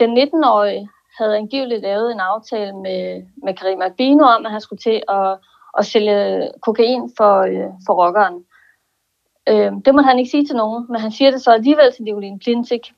den 0.00 0.18
19-årige 0.18 0.88
havde 1.18 1.36
angiveligt 1.36 1.82
lavet 1.82 2.12
en 2.12 2.20
aftale 2.20 2.72
med, 2.72 3.22
med 3.44 3.54
Karim 3.54 3.82
Albino 3.82 4.24
om, 4.24 4.46
at 4.46 4.52
han 4.52 4.60
skulle 4.60 4.80
til 4.80 5.02
at, 5.08 5.38
at 5.78 5.86
sælge 5.86 6.50
kokain 6.62 7.10
for, 7.16 7.40
øh, 7.40 7.70
for 7.86 7.94
rockeren. 8.04 8.44
Øh, 9.48 9.72
det 9.84 9.94
må 9.94 10.02
han 10.02 10.18
ikke 10.18 10.30
sige 10.30 10.46
til 10.46 10.56
nogen, 10.56 10.86
men 10.88 11.00
han 11.00 11.12
siger 11.12 11.30
det 11.30 11.40
så 11.42 11.50
alligevel 11.50 11.92
til 11.92 12.04
Nicoline 12.04 12.38
Plintik. 12.38 12.92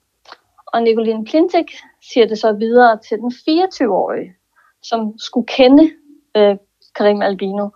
Og 0.67 0.83
Nicoline 0.83 1.25
Plintik 1.25 1.71
siger 2.13 2.27
det 2.27 2.39
så 2.39 2.53
videre 2.53 2.99
til 3.09 3.19
den 3.19 3.33
24-årige, 3.33 4.35
som 4.83 5.19
skulle 5.19 5.47
kende 5.47 5.91
øh, 6.39 6.57
Karim 6.95 7.23
Albino. 7.23 7.69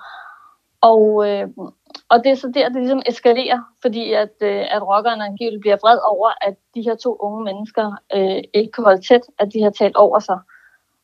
Og, 0.80 1.28
øh, 1.28 1.48
og 2.08 2.24
det 2.24 2.30
er 2.30 2.34
så 2.34 2.50
der, 2.54 2.68
det 2.68 2.76
ligesom 2.76 3.02
eskalerer, 3.06 3.60
fordi 3.82 4.12
at, 4.12 4.34
øh, 4.42 4.64
at 4.74 4.82
rockeren 4.82 5.20
angiveligt 5.20 5.60
bliver 5.60 5.76
vred 5.82 5.98
over, 6.04 6.30
at 6.40 6.54
de 6.74 6.82
her 6.82 6.94
to 6.94 7.16
unge 7.20 7.44
mennesker 7.44 7.92
øh, 8.16 8.42
ikke 8.54 8.72
kan 8.72 8.84
holde 8.84 9.02
tæt, 9.08 9.20
at 9.38 9.52
de 9.52 9.62
har 9.62 9.70
talt 9.70 9.96
over 9.96 10.18
sig. 10.18 10.38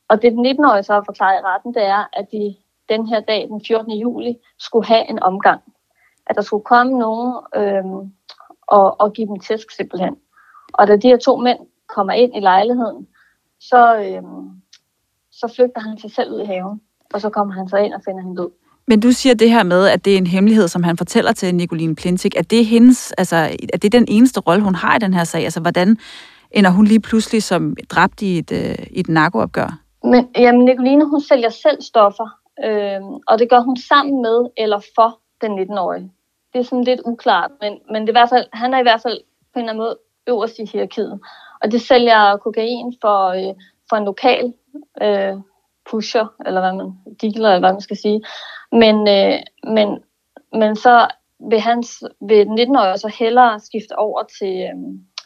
Og 0.08 0.22
det 0.22 0.32
den 0.32 0.46
19-årige 0.46 0.82
så 0.82 0.92
har 0.92 1.02
forklaret 1.06 1.40
i 1.40 1.44
retten, 1.44 1.74
det 1.74 1.82
er, 1.82 2.08
at 2.12 2.26
de 2.32 2.56
den 2.88 3.06
her 3.06 3.20
dag, 3.20 3.48
den 3.48 3.64
14. 3.66 3.92
juli, 3.92 4.38
skulle 4.58 4.86
have 4.86 5.10
en 5.10 5.22
omgang. 5.22 5.60
At 6.26 6.36
der 6.36 6.42
skulle 6.42 6.64
komme 6.64 6.98
nogen 6.98 7.36
øh, 7.56 7.84
og, 8.66 9.00
og 9.00 9.12
give 9.12 9.26
dem 9.26 9.40
tæsk 9.40 9.70
simpelthen. 9.70 10.16
Og 10.72 10.86
da 10.86 10.96
de 10.96 11.08
her 11.08 11.16
to 11.16 11.36
mænd 11.36 11.58
kommer 11.86 12.12
ind 12.12 12.36
i 12.36 12.40
lejligheden, 12.40 13.08
så, 13.60 13.96
øh, 13.96 14.22
så 15.30 15.52
flygter 15.56 15.80
han 15.80 15.98
sig 15.98 16.10
selv 16.10 16.34
ud 16.34 16.40
i 16.40 16.44
haven, 16.44 16.80
og 17.14 17.20
så 17.20 17.30
kommer 17.30 17.54
han 17.54 17.68
så 17.68 17.76
ind 17.76 17.94
og 17.94 18.00
finder 18.04 18.22
hende 18.22 18.42
død. 18.42 18.50
Men 18.86 19.00
du 19.00 19.12
siger 19.12 19.34
det 19.34 19.50
her 19.50 19.62
med, 19.62 19.86
at 19.88 20.04
det 20.04 20.14
er 20.14 20.18
en 20.18 20.26
hemmelighed, 20.26 20.68
som 20.68 20.82
han 20.82 20.96
fortæller 20.96 21.32
til 21.32 21.54
Nicoline 21.54 21.96
Plintik. 21.96 22.36
Er 22.36 22.42
det, 22.42 22.66
hendes, 22.66 23.12
altså, 23.12 23.36
er 23.72 23.78
det 23.78 23.92
den 23.92 24.04
eneste 24.08 24.40
rolle, 24.40 24.64
hun 24.64 24.74
har 24.74 24.96
i 24.96 24.98
den 24.98 25.14
her 25.14 25.24
sag? 25.24 25.44
Altså, 25.44 25.60
hvordan 25.60 25.96
ender 26.50 26.70
hun 26.70 26.84
lige 26.84 27.00
pludselig 27.00 27.42
som 27.42 27.76
dræbt 27.90 28.22
i 28.22 28.38
et, 28.38 28.52
øh, 28.52 28.86
i 28.90 29.00
et 29.00 29.08
narkoopgør? 29.08 29.78
Men, 30.04 30.28
jamen, 30.36 30.64
Nicoline, 30.64 31.04
hun 31.04 31.20
sælger 31.20 31.48
selv 31.48 31.82
stoffer, 31.82 32.28
øh, 32.64 33.00
og 33.28 33.38
det 33.38 33.50
gør 33.50 33.60
hun 33.60 33.76
sammen 33.76 34.22
med 34.22 34.46
eller 34.56 34.80
for 34.94 35.20
den 35.40 35.58
19-årige. 35.58 36.12
Det 36.52 36.58
er 36.58 36.62
sådan 36.62 36.84
lidt 36.84 37.00
uklart, 37.04 37.50
men, 37.60 37.78
men 37.92 38.02
det 38.02 38.08
er 38.08 38.12
i 38.12 38.20
hvert 38.20 38.28
fald, 38.28 38.46
han 38.52 38.74
er 38.74 38.78
i 38.78 38.82
hvert 38.82 39.02
fald 39.02 39.18
på 39.52 39.58
en 39.58 39.60
eller 39.60 39.72
anden 39.72 39.84
måde 39.84 39.98
øverst 40.28 40.58
i 40.58 40.64
hierarkiet. 40.72 41.20
Og 41.62 41.72
det 41.72 41.80
sælger 41.80 42.36
kokain 42.36 42.94
for, 43.00 43.28
øh, 43.28 43.54
for 43.88 43.96
en 43.96 44.04
lokal 44.04 44.52
øh, 45.02 45.34
pusher, 45.90 46.26
eller 46.46 46.60
hvad 46.60 46.72
man, 46.72 46.92
dealer, 47.22 47.48
eller 47.48 47.58
hvad 47.58 47.72
man 47.72 47.80
skal 47.80 47.96
sige. 47.96 48.22
Men, 48.72 49.08
øh, 49.08 49.38
men, 49.74 49.88
men 50.52 50.76
så 50.76 51.08
vil, 51.50 51.60
hans, 51.60 52.04
vil 52.20 52.44
19-årige 52.44 52.98
så 52.98 53.08
hellere 53.18 53.60
skifte 53.60 53.98
over 53.98 54.22
til 54.38 54.54
øh, 54.62 54.76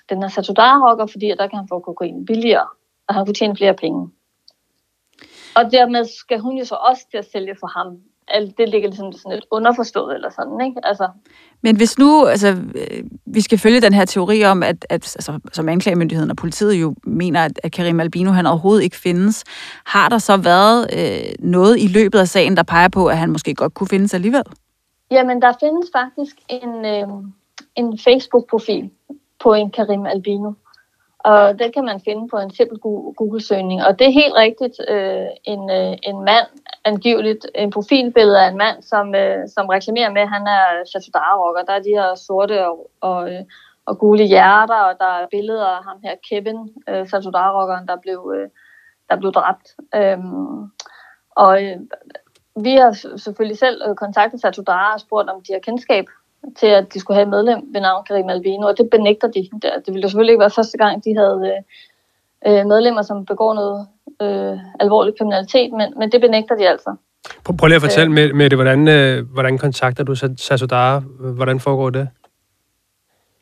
den 0.09 0.23
her 0.23 0.29
Satudar-rocker, 0.29 1.07
fordi 1.07 1.29
der 1.29 1.47
kan 1.47 1.59
han 1.59 1.69
få 1.69 1.81
kokain 1.81 2.27
billigere, 2.27 2.67
og 3.09 3.15
han 3.15 3.25
kunne 3.25 3.35
tjene 3.35 3.57
flere 3.57 3.75
penge. 3.75 4.11
Og 5.57 5.73
dermed 5.73 6.05
skal 6.05 6.39
hun 6.39 6.59
jo 6.59 6.65
så 6.65 6.75
også 6.75 7.07
til 7.11 7.19
at 7.19 7.31
sælge 7.33 7.57
for 7.61 7.67
ham 7.67 7.99
alt 8.33 8.59
det 8.59 8.69
ligger 8.69 8.89
ligesom 8.89 9.13
sådan 9.13 9.33
lidt 9.33 9.47
underforstået 9.51 10.15
eller 10.15 10.31
sådan, 10.31 10.67
ikke? 10.67 10.81
Altså. 10.85 11.09
Men 11.63 11.77
hvis 11.77 11.99
nu, 11.99 12.27
altså, 12.27 12.49
øh, 12.49 13.05
vi 13.27 13.41
skal 13.41 13.59
følge 13.59 13.81
den 13.81 13.93
her 13.93 14.05
teori 14.05 14.45
om, 14.45 14.63
at, 14.63 14.87
at 14.91 15.17
altså, 15.17 15.39
som 15.53 15.69
anklagemyndigheden 15.69 16.31
og 16.31 16.37
politiet 16.37 16.75
jo 16.75 16.95
mener, 17.05 17.45
at, 17.45 17.61
at 17.63 17.73
Karim 17.73 18.01
Albino 18.01 18.31
han 18.31 18.47
overhovedet 18.47 18.83
ikke 18.83 18.97
findes, 18.97 19.45
har 19.87 20.09
der 20.09 20.19
så 20.19 20.37
været 20.37 20.87
øh, 20.99 21.35
noget 21.39 21.79
i 21.79 21.87
løbet 21.87 22.19
af 22.19 22.29
sagen, 22.29 22.57
der 22.57 22.63
peger 22.63 22.89
på, 22.89 23.07
at 23.07 23.19
han 23.19 23.31
måske 23.31 23.55
godt 23.55 23.75
kunne 23.75 23.89
findes 23.89 24.15
alligevel? 24.15 24.45
Jamen, 25.11 25.43
der 25.43 25.53
findes 25.61 25.91
faktisk 25.97 26.37
en, 26.49 26.85
øh, 26.85 27.09
en 27.77 27.99
Facebook-profil 27.99 28.91
på 29.41 29.55
en 29.55 29.71
Karim 29.71 30.07
Albino. 30.07 30.53
Og 31.25 31.59
den 31.59 31.73
kan 31.73 31.85
man 31.85 32.01
finde 32.01 32.29
på 32.29 32.37
en 32.37 32.55
simpel 32.55 32.79
Google-søgning. 33.19 33.85
Og 33.85 33.99
det 33.99 34.07
er 34.07 34.21
helt 34.23 34.35
rigtigt 34.35 34.77
øh, 34.89 35.27
en, 35.45 35.71
øh, 35.71 35.93
en 36.03 36.19
mand, 36.25 36.49
angiveligt 36.85 37.47
en 37.55 37.71
profilbillede 37.71 38.43
af 38.45 38.49
en 38.49 38.57
mand, 38.57 38.83
som, 38.83 39.15
øh, 39.15 39.49
som 39.55 39.67
reklamerer 39.67 40.11
med, 40.11 40.23
at 40.23 40.29
han 40.37 40.47
er 40.47 40.65
Chatudara-rocker. 40.91 41.63
Der 41.63 41.73
er 41.73 41.83
de 41.83 41.97
her 41.99 42.15
sorte 42.15 42.67
og, 42.69 42.91
og, 43.01 43.33
øh, 43.33 43.43
og 43.87 43.99
gule 43.99 44.25
hjerter, 44.25 44.81
og 44.89 44.95
der 44.99 45.11
er 45.21 45.27
billeder 45.31 45.67
af 45.67 45.85
ham 45.85 45.99
her, 46.05 46.15
Kevin, 46.29 46.59
øh, 46.89 47.07
Chatudara-rockeren, 47.07 47.87
der 47.89 47.97
blev, 48.03 48.33
øh, 48.37 48.49
der 49.11 49.17
blev 49.17 49.33
dræbt. 49.33 49.67
Øhm, 49.95 50.71
og 51.37 51.65
øh, 51.65 51.77
vi 52.65 52.73
har 52.75 52.93
selvfølgelig 53.17 53.59
selv 53.59 53.83
øh, 53.89 53.95
kontaktet 53.95 54.41
Satudara 54.41 54.95
og 54.95 55.01
spurgt, 55.01 55.31
om 55.31 55.43
de 55.43 55.53
har 55.53 55.61
kendskab 55.61 56.05
til, 56.57 56.67
at 56.67 56.95
de 56.95 57.01
skulle 57.01 57.15
have 57.15 57.23
et 57.23 57.29
medlem 57.29 57.61
ved 57.73 57.81
navn 57.81 58.05
Karim 58.09 58.29
Albino, 58.29 58.67
og 58.67 58.79
det 58.79 58.91
benægter 58.91 59.29
de. 59.29 59.49
Det 59.63 59.87
ville 59.87 60.03
jo 60.03 60.09
selvfølgelig 60.09 60.33
ikke 60.33 60.41
være 60.41 60.51
første 60.51 60.79
gang, 60.79 61.05
de 61.05 61.17
havde 61.17 61.63
øh, 62.47 62.67
medlemmer, 62.67 63.03
som 63.03 63.27
begår 63.27 63.55
noget 63.55 63.87
øh, 64.23 64.59
alvorlig 64.81 65.19
kriminalitet, 65.19 65.73
men, 65.73 65.95
men 65.97 66.13
det 66.13 66.21
benægter 66.21 66.57
de 66.57 66.69
altså. 66.69 66.95
Prøv, 67.45 67.57
prøv 67.57 67.67
lige 67.67 67.77
at 67.77 67.83
fortælle 67.83 68.13
med, 68.13 68.33
med 68.33 68.51
det, 68.51 68.59
hvordan, 68.59 68.89
øh, 68.89 69.33
hvordan 69.33 69.59
kontakter 69.59 70.05
du 70.05 70.15
Sasodara? 70.15 70.99
Hvordan 71.35 71.61
foregår 71.61 71.91
det? 71.91 72.09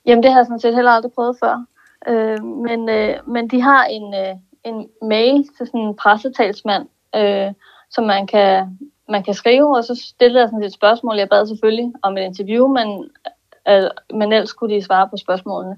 Jamen, 0.07 0.23
det 0.23 0.31
har 0.31 0.39
jeg 0.39 0.47
sådan 0.47 0.61
set 0.61 0.75
heller 0.75 0.91
aldrig 0.91 1.13
prøvet 1.13 1.37
før. 1.41 1.65
Øh, 2.09 2.45
men, 2.45 2.89
øh, 2.89 3.15
men 3.27 3.49
de 3.49 3.63
har 3.63 3.85
en, 3.85 4.15
øh, 4.15 4.35
en 4.65 4.89
mail 5.03 5.49
til 5.57 5.67
sådan 5.67 5.81
en 5.81 5.97
pressetalsmand, 5.97 6.87
øh, 7.17 7.53
som 7.91 8.05
man 8.05 8.27
kan, 8.27 8.79
man 9.11 9.23
kan 9.23 9.35
skrive, 9.35 9.77
og 9.77 9.85
så 9.85 9.95
stillede 10.15 10.41
jeg 10.41 10.49
sådan 10.49 10.63
et 10.63 10.73
spørgsmål. 10.73 11.17
Jeg 11.17 11.29
bad 11.29 11.47
selvfølgelig 11.47 11.93
om 12.03 12.17
et 12.17 12.23
interview, 12.23 12.69
men, 12.69 13.11
øh, 13.69 13.91
men 14.19 14.33
ellers 14.33 14.53
kunne 14.53 14.75
de 14.75 14.83
svare 14.83 15.09
på 15.09 15.17
spørgsmålene. 15.17 15.77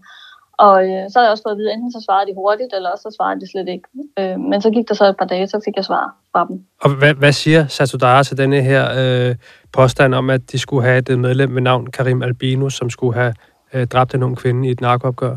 Og 0.53 0.85
øh, 0.85 1.11
så 1.11 1.18
har 1.18 1.23
jeg 1.23 1.31
også 1.31 1.42
fået 1.42 1.53
at 1.53 1.59
vide, 1.59 1.73
enten 1.73 1.92
så 1.92 2.01
svarede 2.07 2.31
de 2.31 2.35
hurtigt, 2.35 2.73
eller 2.75 2.90
også 2.90 3.03
så 3.03 3.16
svarede 3.16 3.40
de 3.40 3.51
slet 3.51 3.68
ikke. 3.68 3.88
Øh, 4.18 4.40
men 4.40 4.62
så 4.62 4.71
gik 4.71 4.88
der 4.88 4.95
så 4.95 5.05
et 5.05 5.16
par 5.16 5.25
dage, 5.25 5.47
så 5.47 5.61
fik 5.64 5.77
jeg 5.77 5.85
svar 5.85 6.14
fra 6.33 6.47
dem. 6.49 6.64
Og 6.83 6.90
hvad, 6.99 7.14
hvad 7.14 7.33
siger 7.33 7.66
Satudara 7.66 8.23
til 8.23 8.38
denne 8.38 8.61
her 8.61 8.85
øh, 8.99 9.37
påstand 9.73 10.14
om, 10.14 10.31
at 10.31 10.53
de 10.53 10.59
skulle 10.59 10.85
have 10.85 10.99
et 10.99 11.18
medlem 11.18 11.51
med 11.51 11.62
navn 11.62 11.87
Karim 11.87 12.23
Albino, 12.23 12.68
som 12.68 12.90
skulle 12.90 13.14
have 13.14 13.35
øh, 13.73 13.87
dræbt 13.87 14.14
en 14.14 14.23
ung 14.23 14.37
kvinde 14.37 14.68
i 14.68 14.71
et 14.71 14.81
narkoopgør? 14.81 15.37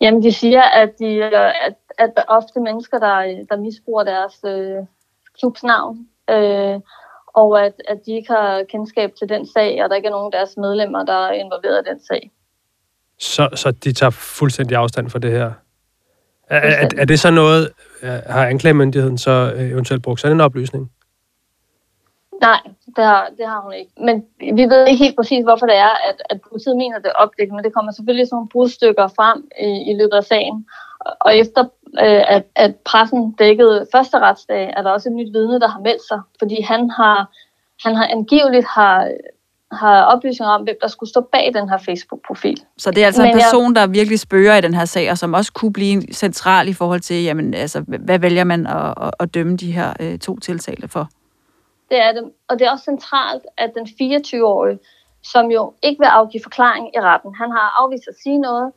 Jamen, 0.00 0.22
de 0.22 0.32
siger, 0.32 0.62
at, 0.62 0.90
de, 0.98 1.06
øh, 1.06 1.32
at, 1.66 1.74
at 1.98 2.24
ofte 2.28 2.60
mennesker, 2.60 2.98
der, 2.98 3.44
der 3.50 3.56
misbruger 3.56 4.04
deres 4.04 4.34
øh, 4.44 4.86
klubs 5.38 5.62
navn, 5.62 6.06
øh, 6.32 6.80
og 7.34 7.64
at, 7.64 7.72
at 7.88 7.98
de 8.06 8.12
ikke 8.12 8.32
har 8.32 8.62
kendskab 8.68 9.10
til 9.18 9.28
den 9.28 9.46
sag, 9.46 9.84
og 9.84 9.90
der 9.90 9.96
ikke 9.96 10.06
er 10.06 10.10
nogen 10.10 10.32
af 10.34 10.38
deres 10.38 10.56
medlemmer, 10.56 11.04
der 11.04 11.26
er 11.28 11.32
involveret 11.32 11.86
i 11.86 11.90
den 11.90 12.00
sag. 12.04 12.30
Så, 13.18 13.48
så 13.54 13.70
de 13.70 13.92
tager 13.92 14.10
fuldstændig 14.10 14.76
afstand 14.76 15.10
for 15.10 15.18
det 15.18 15.30
her? 15.30 15.52
Er, 16.48 16.58
er, 16.58 16.88
er 16.98 17.04
det 17.04 17.20
så 17.20 17.30
noget, 17.30 17.72
har 18.26 18.46
anklagemyndigheden 18.46 19.18
så 19.18 19.52
øh, 19.56 19.70
eventuelt 19.70 20.02
brugt 20.02 20.20
sådan 20.20 20.36
en 20.36 20.40
oplysning? 20.40 20.90
Nej, 22.40 22.60
det 22.96 23.04
har, 23.04 23.30
det 23.38 23.46
har 23.46 23.60
hun 23.60 23.72
ikke. 23.72 23.92
Men 24.00 24.24
vi 24.56 24.64
ved 24.72 24.86
ikke 24.86 25.04
helt 25.04 25.16
præcis, 25.16 25.44
hvorfor 25.44 25.66
det 25.66 25.76
er, 25.76 25.94
at, 26.08 26.22
at 26.30 26.40
politiet 26.48 26.76
mener, 26.76 26.98
det 26.98 27.06
er 27.06 27.22
opdækket, 27.24 27.54
men 27.54 27.64
det 27.64 27.74
kommer 27.74 27.92
selvfølgelig 27.92 28.26
sådan 28.26 28.36
nogle 28.36 28.48
brudstykker 28.48 29.08
frem 29.08 29.38
i, 29.60 29.90
i 29.90 29.92
løbet 30.00 30.16
af 30.16 30.24
sagen. 30.24 30.66
Og 31.20 31.36
efter 31.36 31.64
øh, 32.00 32.36
at, 32.36 32.44
at 32.56 32.74
pressen 32.76 33.32
dækkede 33.32 33.86
første 33.92 34.18
retsdag, 34.18 34.72
er 34.76 34.82
der 34.82 34.90
også 34.90 35.08
et 35.08 35.14
nyt 35.14 35.32
vidne, 35.32 35.60
der 35.60 35.68
har 35.68 35.80
meldt 35.80 36.02
sig, 36.08 36.20
fordi 36.38 36.60
han 36.60 36.90
har, 36.90 37.30
han 37.84 37.94
har 37.94 38.06
angiveligt 38.06 38.66
har, 38.66 39.10
har 39.72 40.04
oplysninger 40.04 40.52
om, 40.52 40.62
hvem 40.62 40.76
der 40.80 40.88
skulle 40.88 41.10
stå 41.10 41.20
bag 41.20 41.50
den 41.54 41.68
her 41.68 41.78
Facebook-profil. 41.78 42.64
Så 42.78 42.90
det 42.90 43.02
er 43.02 43.06
altså 43.06 43.22
Men 43.22 43.30
en 43.30 43.38
person, 43.38 43.74
der 43.74 43.86
virkelig 43.86 44.20
spørger 44.20 44.56
i 44.56 44.60
den 44.60 44.74
her 44.74 44.84
sag, 44.84 45.10
og 45.10 45.18
som 45.18 45.34
også 45.34 45.52
kunne 45.52 45.72
blive 45.72 46.02
central 46.02 46.68
i 46.68 46.72
forhold 46.72 47.00
til, 47.00 47.22
jamen, 47.22 47.54
altså, 47.54 47.84
hvad 47.86 48.18
vælger 48.18 48.44
man 48.44 48.66
at, 48.66 48.94
at, 49.00 49.10
at 49.20 49.34
dømme 49.34 49.56
de 49.56 49.72
her 49.72 49.92
øh, 50.00 50.18
to 50.18 50.38
tiltalte 50.38 50.88
for? 50.88 51.08
Det 51.90 52.00
er 52.00 52.12
det. 52.12 52.24
Og 52.48 52.58
det 52.58 52.66
er 52.66 52.70
også 52.70 52.84
centralt, 52.84 53.42
at 53.58 53.70
den 53.74 53.86
24-årige, 53.86 54.78
som 55.22 55.50
jo 55.50 55.74
ikke 55.82 55.98
vil 55.98 56.06
afgive 56.06 56.42
forklaring 56.42 56.86
i 56.96 57.00
retten, 57.00 57.34
han 57.34 57.50
har 57.50 57.82
afvist 57.82 58.08
at 58.08 58.14
sige 58.22 58.38
noget, 58.38 58.72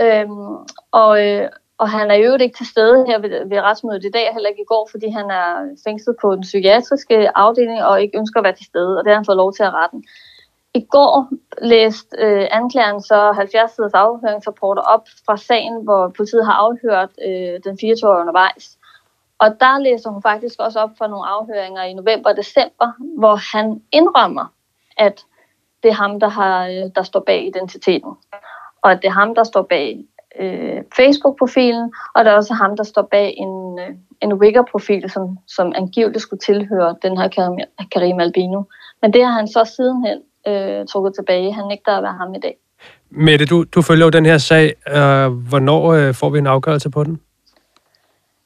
øhm, 0.00 0.56
og, 0.92 1.26
øh, 1.26 1.48
og 1.78 1.88
han 1.90 2.10
er 2.10 2.14
jo 2.14 2.36
ikke 2.40 2.56
til 2.56 2.66
stede 2.66 3.04
her 3.06 3.18
ved, 3.18 3.48
ved 3.48 3.60
retsmødet 3.60 4.04
i 4.04 4.10
dag, 4.10 4.32
heller 4.32 4.48
ikke 4.48 4.62
i 4.62 4.72
går, 4.72 4.88
fordi 4.90 5.08
han 5.08 5.30
er 5.30 5.76
fængslet 5.84 6.16
på 6.22 6.34
den 6.34 6.42
psykiatriske 6.42 7.38
afdeling 7.38 7.84
og 7.84 8.02
ikke 8.02 8.18
ønsker 8.18 8.40
at 8.40 8.44
være 8.44 8.56
til 8.56 8.66
stede, 8.66 8.98
og 8.98 9.04
det 9.04 9.10
har 9.10 9.18
han 9.18 9.24
fået 9.24 9.36
lov 9.36 9.52
til 9.52 9.62
at 9.62 9.74
retten. 9.74 10.04
I 10.74 10.86
går 10.90 11.28
læste 11.62 12.16
øh, 12.18 12.46
anklageren 12.50 13.02
så 13.02 13.32
70 13.32 13.70
siders 13.70 13.94
afhøringsrapporter 13.94 14.82
op 14.82 15.08
fra 15.26 15.36
sagen, 15.36 15.84
hvor 15.84 16.12
politiet 16.16 16.46
har 16.46 16.52
afhørt 16.52 17.10
øh, 17.26 17.60
den 17.64 17.78
24 17.80 18.10
år 18.10 18.20
undervejs. 18.20 18.78
Og 19.38 19.48
der 19.60 19.78
læser 19.78 20.10
hun 20.10 20.22
faktisk 20.22 20.56
også 20.60 20.78
op 20.80 20.90
for 20.98 21.06
nogle 21.06 21.26
afhøringer 21.26 21.82
i 21.82 21.94
november 21.94 22.30
og 22.30 22.36
december, 22.36 22.88
hvor 23.18 23.56
han 23.56 23.82
indrømmer, 23.92 24.46
at 24.96 25.24
det 25.82 25.88
er 25.88 25.94
ham, 25.94 26.20
der, 26.20 26.28
har, 26.28 26.66
øh, 26.66 26.90
der 26.94 27.02
står 27.02 27.20
bag 27.20 27.46
identiteten. 27.46 28.12
Og 28.82 28.92
at 28.92 29.02
det 29.02 29.08
er 29.08 29.12
ham, 29.12 29.34
der 29.34 29.44
står 29.44 29.62
bag 29.62 30.04
øh, 30.40 30.82
Facebook-profilen, 30.96 31.92
og 32.14 32.24
det 32.24 32.30
er 32.30 32.36
også 32.36 32.54
ham, 32.54 32.76
der 32.76 32.84
står 32.84 33.08
bag 33.10 33.34
en, 33.36 33.78
øh, 33.78 33.94
en 34.22 34.32
Wigger-profil, 34.32 35.10
som, 35.10 35.38
som 35.46 35.72
angiveligt 35.76 36.22
skulle 36.22 36.40
tilhøre 36.40 36.96
den 37.02 37.18
her 37.18 37.28
Karim 37.92 38.20
Albino. 38.20 38.62
Men 39.02 39.12
det 39.12 39.24
har 39.24 39.32
han 39.32 39.48
så 39.48 39.72
sidenhen 39.76 40.18
øh, 40.48 40.86
trukket 40.86 41.14
tilbage. 41.14 41.52
Han 41.52 41.64
nægter 41.68 41.92
at 41.92 42.02
være 42.02 42.16
ham 42.20 42.34
i 42.34 42.38
dag. 42.38 42.56
Mette, 43.10 43.46
du, 43.46 43.64
du 43.74 43.82
følger 43.82 44.06
jo 44.06 44.10
den 44.10 44.26
her 44.26 44.38
sag. 44.38 44.74
Øh, 44.88 45.28
hvornår 45.48 45.92
øh, 45.92 46.14
får 46.14 46.30
vi 46.30 46.38
en 46.38 46.46
afgørelse 46.46 46.90
på 46.90 47.04
den? 47.04 47.20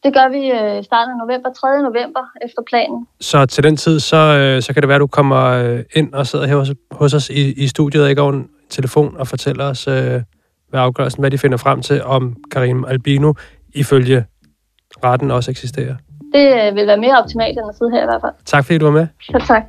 Det 0.04 0.14
gør 0.14 0.28
vi 0.28 0.50
øh, 0.50 0.84
starten 0.84 1.12
af 1.12 1.18
november, 1.26 1.52
3. 1.52 1.82
november, 1.82 2.20
efter 2.44 2.62
planen. 2.70 3.06
Så 3.20 3.46
til 3.46 3.64
den 3.64 3.76
tid, 3.76 4.00
så, 4.00 4.16
øh, 4.16 4.62
så 4.62 4.72
kan 4.72 4.82
det 4.82 4.88
være, 4.88 4.96
at 4.96 5.00
du 5.00 5.06
kommer 5.06 5.44
øh, 5.44 5.84
ind 5.94 6.14
og 6.14 6.26
sidder 6.26 6.46
her 6.46 6.56
hos, 6.56 6.70
hos 6.90 7.14
os 7.14 7.30
i, 7.30 7.52
i 7.52 7.66
studiet, 7.66 8.08
ikke 8.08 8.22
over 8.22 8.32
en 8.32 8.48
telefon, 8.70 9.16
og 9.18 9.28
fortæller 9.28 9.64
os, 9.64 9.88
øh, 9.88 10.22
hvad 10.70 10.80
afgørelsen, 10.80 11.20
hvad 11.20 11.30
de 11.30 11.38
finder 11.38 11.56
frem 11.56 11.82
til, 11.82 12.02
om 12.04 12.36
Karim 12.52 12.84
Albino 12.84 13.32
ifølge 13.74 14.24
retten 15.04 15.30
også 15.30 15.50
eksisterer. 15.50 15.94
Det 16.34 16.74
vil 16.74 16.86
være 16.86 16.96
mere 16.96 17.18
optimalt, 17.22 17.58
end 17.58 17.66
at 17.68 17.74
sidde 17.78 17.90
her 17.90 18.02
i 18.02 18.06
hvert 18.06 18.20
fald. 18.20 18.32
Tak 18.44 18.64
fordi 18.64 18.78
du 18.78 18.84
var 18.84 18.92
med. 18.92 19.06
Ja, 19.32 19.38
tak. 19.38 19.62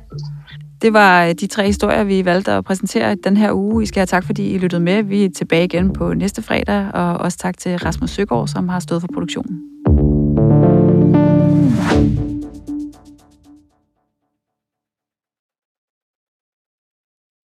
Det 0.82 0.92
var 0.92 1.24
øh, 1.24 1.34
de 1.34 1.46
tre 1.46 1.66
historier, 1.66 2.04
vi 2.04 2.24
valgte 2.24 2.52
at 2.52 2.64
præsentere 2.64 3.14
den 3.14 3.36
her 3.36 3.52
uge. 3.52 3.82
I 3.82 3.86
skal 3.86 4.00
have 4.00 4.06
tak, 4.06 4.24
fordi 4.24 4.54
I 4.54 4.58
lyttede 4.58 4.82
med. 4.82 5.02
Vi 5.02 5.24
er 5.24 5.28
tilbage 5.36 5.64
igen 5.64 5.92
på 5.92 6.14
næste 6.14 6.42
fredag, 6.42 6.90
og 6.94 7.16
også 7.16 7.38
tak 7.38 7.58
til 7.58 7.76
Rasmus 7.76 8.10
Søgaard, 8.10 8.48
som 8.48 8.68
har 8.68 8.80
stået 8.80 9.00
for 9.00 9.08
produktionen. 9.14 9.60